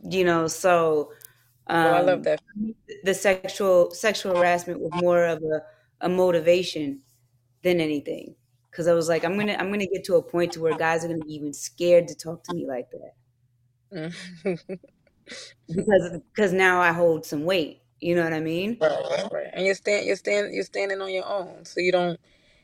You 0.02 0.24
know, 0.24 0.46
so 0.46 1.12
Oh, 1.80 1.90
I 1.92 2.00
love 2.00 2.22
um, 2.22 2.24
that. 2.24 2.40
the 3.04 3.14
sexual 3.14 3.90
sexual 3.92 4.32
harassment 4.34 4.80
was 4.80 4.92
more 4.94 5.24
of 5.26 5.42
a, 5.42 5.62
a 6.02 6.08
motivation 6.08 7.02
than 7.62 7.80
anything 7.80 8.36
because 8.78 8.88
I 8.88 8.94
was 8.94 9.08
like, 9.08 9.24
I'm 9.24 9.38
gonna 9.38 9.54
I'm 9.58 9.70
gonna 9.70 9.86
get 9.86 10.04
to 10.06 10.16
a 10.16 10.22
point 10.22 10.52
to 10.54 10.60
where 10.60 10.74
guys 10.74 11.04
are 11.04 11.08
gonna 11.08 11.20
be 11.24 11.34
even 11.34 11.52
scared 11.54 12.08
to 12.08 12.14
talk 12.16 12.44
to 12.44 12.52
me 12.54 12.66
like 12.66 12.90
that 12.92 13.14
Mm. 13.92 14.12
because 15.74 16.18
because 16.34 16.52
now 16.52 16.80
I 16.80 16.92
hold 16.92 17.26
some 17.26 17.44
weight. 17.44 17.82
You 18.00 18.14
know 18.14 18.24
what 18.24 18.32
I 18.32 18.40
mean? 18.40 18.80
right, 18.80 19.28
right. 19.32 19.48
And 19.52 19.66
you're 19.66 19.74
stand 19.74 20.06
you're 20.06 20.16
stand 20.16 20.54
you're 20.54 20.64
standing 20.64 21.00
on 21.00 21.12
your 21.12 21.26
own, 21.26 21.64
so 21.64 21.80
you 21.80 21.92
don't 21.92 22.20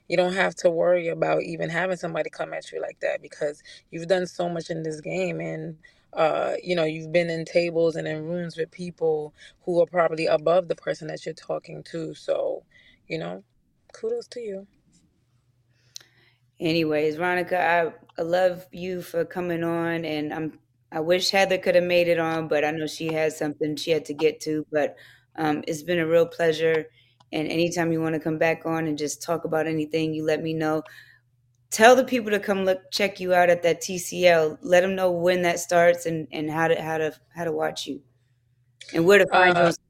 you 0.09 0.17
don't 0.17 0.35
have 0.35 0.55
to 0.57 0.71
worry 0.71 1.09
about 1.09 1.43
even 1.45 1.71
having 1.71 1.97
somebody 1.97 2.31
come 2.31 2.55
at 2.55 2.73
you 2.73 2.81
like 2.81 3.01
that 3.01 3.23
because 3.23 3.63
you've 3.91 4.09
done 4.09 4.27
so 4.27 4.49
much 4.49 4.71
in 4.71 4.83
this 4.83 5.01
game 5.01 5.41
and 5.41 5.79
uh 6.15 6.55
you 6.63 6.77
know 6.77 6.85
you've 6.85 7.13
been 7.13 7.31
in 7.31 7.45
tables 7.45 7.97
and 7.97 8.09
in 8.09 8.25
rooms 8.25 8.57
with 8.57 8.71
people 8.71 9.35
who 9.65 9.81
are 9.83 9.87
probably 9.87 10.27
above 10.27 10.69
the 10.69 10.77
person 10.77 11.09
that 11.09 11.27
you're 11.27 11.35
talking 11.35 11.83
to 11.83 12.15
so 12.15 12.65
you 13.09 13.19
know 13.19 13.45
kudos 13.95 14.29
to 14.29 14.41
you 14.41 14.67
Anyways, 16.61 17.17
Veronica, 17.17 17.61
I, 17.61 17.93
I 18.21 18.23
love 18.25 18.67
you 18.73 19.03
for 19.03 19.25
coming 19.25 19.65
on, 19.65 20.05
and 20.05 20.33
I'm 20.33 20.59
I 20.93 21.01
wish 21.01 21.31
Heather 21.31 21.59
could 21.59 21.75
have 21.75 21.85
made 21.85 22.07
it 22.07 22.21
on, 22.21 22.47
but 22.47 22.65
I 22.65 22.71
know 22.71 22.87
she 22.87 23.13
had 23.13 23.33
something 23.33 23.75
she 23.75 23.91
had 23.91 24.05
to 24.05 24.15
get 24.15 24.41
to. 24.43 24.65
But 24.71 24.97
um, 25.37 25.65
it's 25.67 25.83
been 25.83 25.99
a 25.99 26.07
real 26.07 26.27
pleasure, 26.27 26.87
and 27.33 27.49
anytime 27.49 27.91
you 27.91 28.01
want 28.01 28.15
to 28.15 28.21
come 28.21 28.39
back 28.39 28.65
on 28.65 28.87
and 28.87 28.97
just 28.97 29.21
talk 29.23 29.45
about 29.45 29.67
anything, 29.67 30.15
you 30.15 30.25
let 30.25 30.43
me 30.43 30.55
know. 30.55 30.83
Tell 31.71 31.97
the 31.97 32.05
people 32.05 32.31
to 32.31 32.39
come 32.39 32.65
look 32.65 32.79
check 32.93 33.19
you 33.19 33.35
out 33.35 33.51
at 33.51 33.63
that 33.65 33.81
TCL. 33.81 34.59
Let 34.63 34.83
them 34.83 34.95
know 34.95 35.11
when 35.11 35.43
that 35.43 35.59
starts 35.59 36.07
and, 36.07 36.29
and 36.31 36.49
how 36.49 36.69
to 36.69 36.81
how 36.81 36.99
to 36.99 37.13
how 37.35 37.45
to 37.45 37.53
watch 37.53 37.87
you 37.89 38.01
and 38.95 39.05
where 39.05 39.19
to 39.19 39.27
find 39.33 39.57
you. 39.57 39.63
uh 39.65 39.67
on 39.67 39.73
social 39.73 39.73
media. 39.73 39.84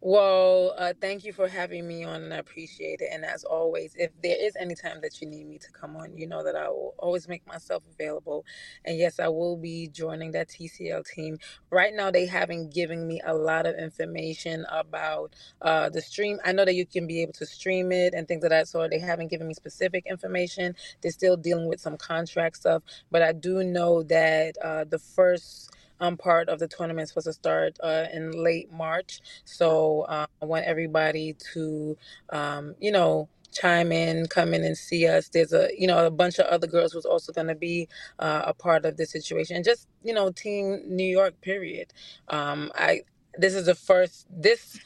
Well, 0.00 0.76
uh, 0.78 0.94
thank 1.02 1.24
you 1.24 1.34
for 1.34 1.48
having 1.48 1.88
me 1.88 2.04
on, 2.04 2.22
and 2.22 2.32
I 2.32 2.38
appreciate 2.38 3.00
it. 3.02 3.08
And 3.12 3.24
as 3.26 3.44
always, 3.44 3.96
if 3.96 4.12
there 4.22 4.36
is 4.40 4.56
any 4.56 4.76
time 4.76 5.00
that 5.02 5.20
you 5.20 5.28
need 5.28 5.48
me 5.48 5.58
to 5.58 5.72
come 5.72 5.96
on, 5.96 6.16
you 6.16 6.28
know 6.28 6.44
that 6.44 6.56
I 6.56 6.68
will 6.68 6.94
always 7.00 7.28
make 7.28 7.44
myself 7.48 7.82
available. 7.92 8.46
And 8.86 8.96
yes, 8.96 9.20
I 9.20 9.28
will 9.28 9.58
be 9.58 9.88
joining 9.88 10.32
that 10.32 10.50
TCL 10.50 11.04
team. 11.04 11.38
Right 11.72 11.92
now, 11.96 12.12
they 12.12 12.28
haven't 12.28 12.72
given 12.72 13.08
me 13.08 13.20
a 13.26 13.34
lot 13.34 13.66
of 13.66 13.74
information 13.76 14.66
about 14.70 15.34
uh, 15.62 15.90
the 15.90 16.02
stream. 16.02 16.38
I 16.46 16.52
know 16.52 16.64
that 16.64 16.76
you 16.76 16.86
can 16.86 17.08
be 17.08 17.20
able 17.24 17.34
to 17.34 17.46
stream 17.46 17.92
it 17.92 18.14
and 18.14 18.28
things 18.28 18.44
of 18.44 18.52
that 18.52 18.68
sort. 18.68 18.92
They 18.92 19.00
haven't 19.00 19.32
given 19.32 19.48
me 19.48 19.54
specific 19.56 20.06
information. 20.06 20.76
They're 21.02 21.12
still 21.12 21.36
dealing 21.36 21.68
with 21.68 21.80
some 21.80 21.96
contract 21.98 22.58
stuff, 22.58 22.84
but 23.10 23.22
I 23.22 23.32
do 23.32 23.64
know 23.64 24.04
that 24.04 24.54
uh, 24.64 24.84
the 24.84 25.00
first 25.00 25.72
um, 26.00 26.16
part 26.16 26.48
of 26.48 26.58
the 26.58 26.68
tournament 26.68 27.08
supposed 27.08 27.26
to 27.26 27.32
start 27.32 27.78
uh, 27.82 28.06
in 28.12 28.32
late 28.32 28.72
March. 28.72 29.20
So 29.44 30.02
uh, 30.02 30.26
I 30.42 30.44
want 30.44 30.66
everybody 30.66 31.36
to, 31.54 31.96
um, 32.30 32.74
you 32.80 32.92
know, 32.92 33.28
chime 33.52 33.92
in, 33.92 34.26
come 34.26 34.54
in 34.54 34.64
and 34.64 34.76
see 34.76 35.06
us. 35.08 35.28
There's 35.28 35.52
a, 35.52 35.70
you 35.76 35.86
know, 35.86 36.06
a 36.06 36.10
bunch 36.10 36.38
of 36.38 36.46
other 36.46 36.66
girls 36.66 36.92
who's 36.92 37.06
also 37.06 37.32
going 37.32 37.48
to 37.48 37.54
be 37.54 37.88
uh, 38.18 38.42
a 38.46 38.54
part 38.54 38.84
of 38.84 38.96
this 38.96 39.10
situation. 39.10 39.56
And 39.56 39.64
just, 39.64 39.88
you 40.02 40.14
know, 40.14 40.30
Team 40.30 40.82
New 40.86 41.06
York. 41.06 41.40
Period. 41.40 41.92
Um, 42.28 42.70
I. 42.74 43.02
This 43.38 43.54
is 43.54 43.66
the 43.66 43.74
first. 43.74 44.26
This 44.30 44.78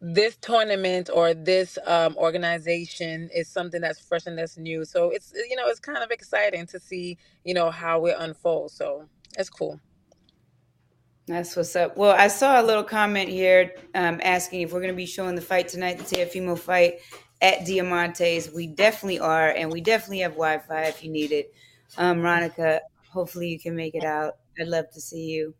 this 0.00 0.36
tournament 0.36 1.10
or 1.12 1.34
this 1.34 1.76
um, 1.86 2.16
organization 2.16 3.28
is 3.34 3.48
something 3.48 3.80
that's 3.80 4.00
fresh 4.00 4.26
and 4.26 4.38
that's 4.38 4.56
new. 4.56 4.84
So 4.84 5.10
it's 5.10 5.32
you 5.50 5.56
know 5.56 5.66
it's 5.68 5.80
kind 5.80 5.98
of 5.98 6.10
exciting 6.10 6.66
to 6.68 6.78
see 6.78 7.18
you 7.44 7.54
know 7.54 7.70
how 7.70 8.06
it 8.06 8.16
unfolds. 8.18 8.74
So 8.74 9.08
it's 9.36 9.50
cool. 9.50 9.80
That's 11.26 11.54
what's 11.56 11.76
up. 11.76 11.96
Well, 11.96 12.16
I 12.18 12.28
saw 12.28 12.60
a 12.60 12.64
little 12.64 12.82
comment 12.82 13.28
here 13.28 13.74
um, 13.94 14.18
asking 14.24 14.62
if 14.62 14.72
we're 14.72 14.80
going 14.80 14.92
to 14.92 14.96
be 14.96 15.04
showing 15.04 15.34
the 15.34 15.42
fight 15.42 15.68
tonight, 15.68 15.98
the 15.98 16.04
Teofimo 16.04 16.58
fight 16.58 17.00
at 17.42 17.60
Diamantes. 17.66 18.54
We 18.54 18.66
definitely 18.66 19.18
are, 19.20 19.50
and 19.50 19.70
we 19.70 19.82
definitely 19.82 20.20
have 20.20 20.32
Wi 20.32 20.58
Fi 20.58 20.84
if 20.84 21.04
you 21.04 21.10
need 21.10 21.32
it. 21.32 21.52
Um, 21.98 22.20
Ronica, 22.20 22.80
hopefully 23.10 23.48
you 23.48 23.60
can 23.60 23.76
make 23.76 23.94
it 23.94 24.04
out. 24.04 24.36
I'd 24.58 24.68
love 24.68 24.86
to 24.92 25.00
see 25.00 25.26
you 25.26 25.54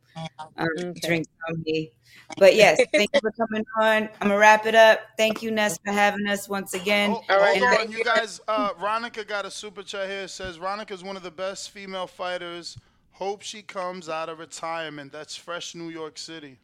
um, 0.56 0.68
Okay. 0.78 1.00
drink 1.00 1.26
some 1.46 1.62
me. 1.64 1.92
But 2.38 2.54
yes, 2.54 2.80
thank 2.92 3.10
you 3.12 3.20
for 3.20 3.32
coming 3.32 3.64
on. 3.80 4.08
I'm 4.20 4.28
going 4.28 4.30
to 4.32 4.38
wrap 4.38 4.66
it 4.66 4.74
up. 4.74 5.00
Thank 5.16 5.42
you, 5.42 5.50
Ness, 5.50 5.78
for 5.84 5.92
having 5.92 6.26
us 6.28 6.48
once 6.48 6.74
again. 6.74 7.10
Oh, 7.10 7.22
All 7.28 7.40
right, 7.40 7.56
And 7.56 7.64
on, 7.64 7.92
you 7.92 8.02
guys. 8.04 8.40
Uh, 8.48 8.72
Ronica 8.74 9.26
got 9.26 9.44
a 9.44 9.50
super 9.50 9.82
chat 9.82 10.08
here. 10.08 10.22
It 10.22 10.30
says 10.30 10.58
Ronica 10.58 10.92
is 10.92 11.04
one 11.04 11.16
of 11.16 11.22
the 11.22 11.30
best 11.30 11.70
female 11.70 12.06
fighters. 12.06 12.78
Hope 13.18 13.42
she 13.42 13.62
comes 13.62 14.08
out 14.08 14.28
of 14.28 14.38
retirement. 14.38 15.10
That's 15.10 15.34
fresh 15.34 15.74
New 15.74 15.88
York 15.88 16.16
City. 16.18 16.56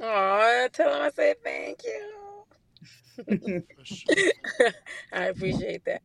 Aw, 0.00 0.68
tell 0.72 0.94
him 0.94 1.02
I 1.02 1.10
said 1.10 1.34
thank 1.42 1.82
you. 1.82 3.64
Sure. 3.82 4.14
I 5.12 5.24
appreciate 5.24 5.84
that. 5.86 6.02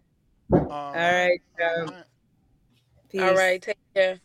Um, 0.51 0.61
all 0.71 0.93
right, 0.93 1.41
um, 1.77 1.93
all 3.19 3.35
right, 3.35 3.61
take 3.61 3.77
care. 3.93 4.19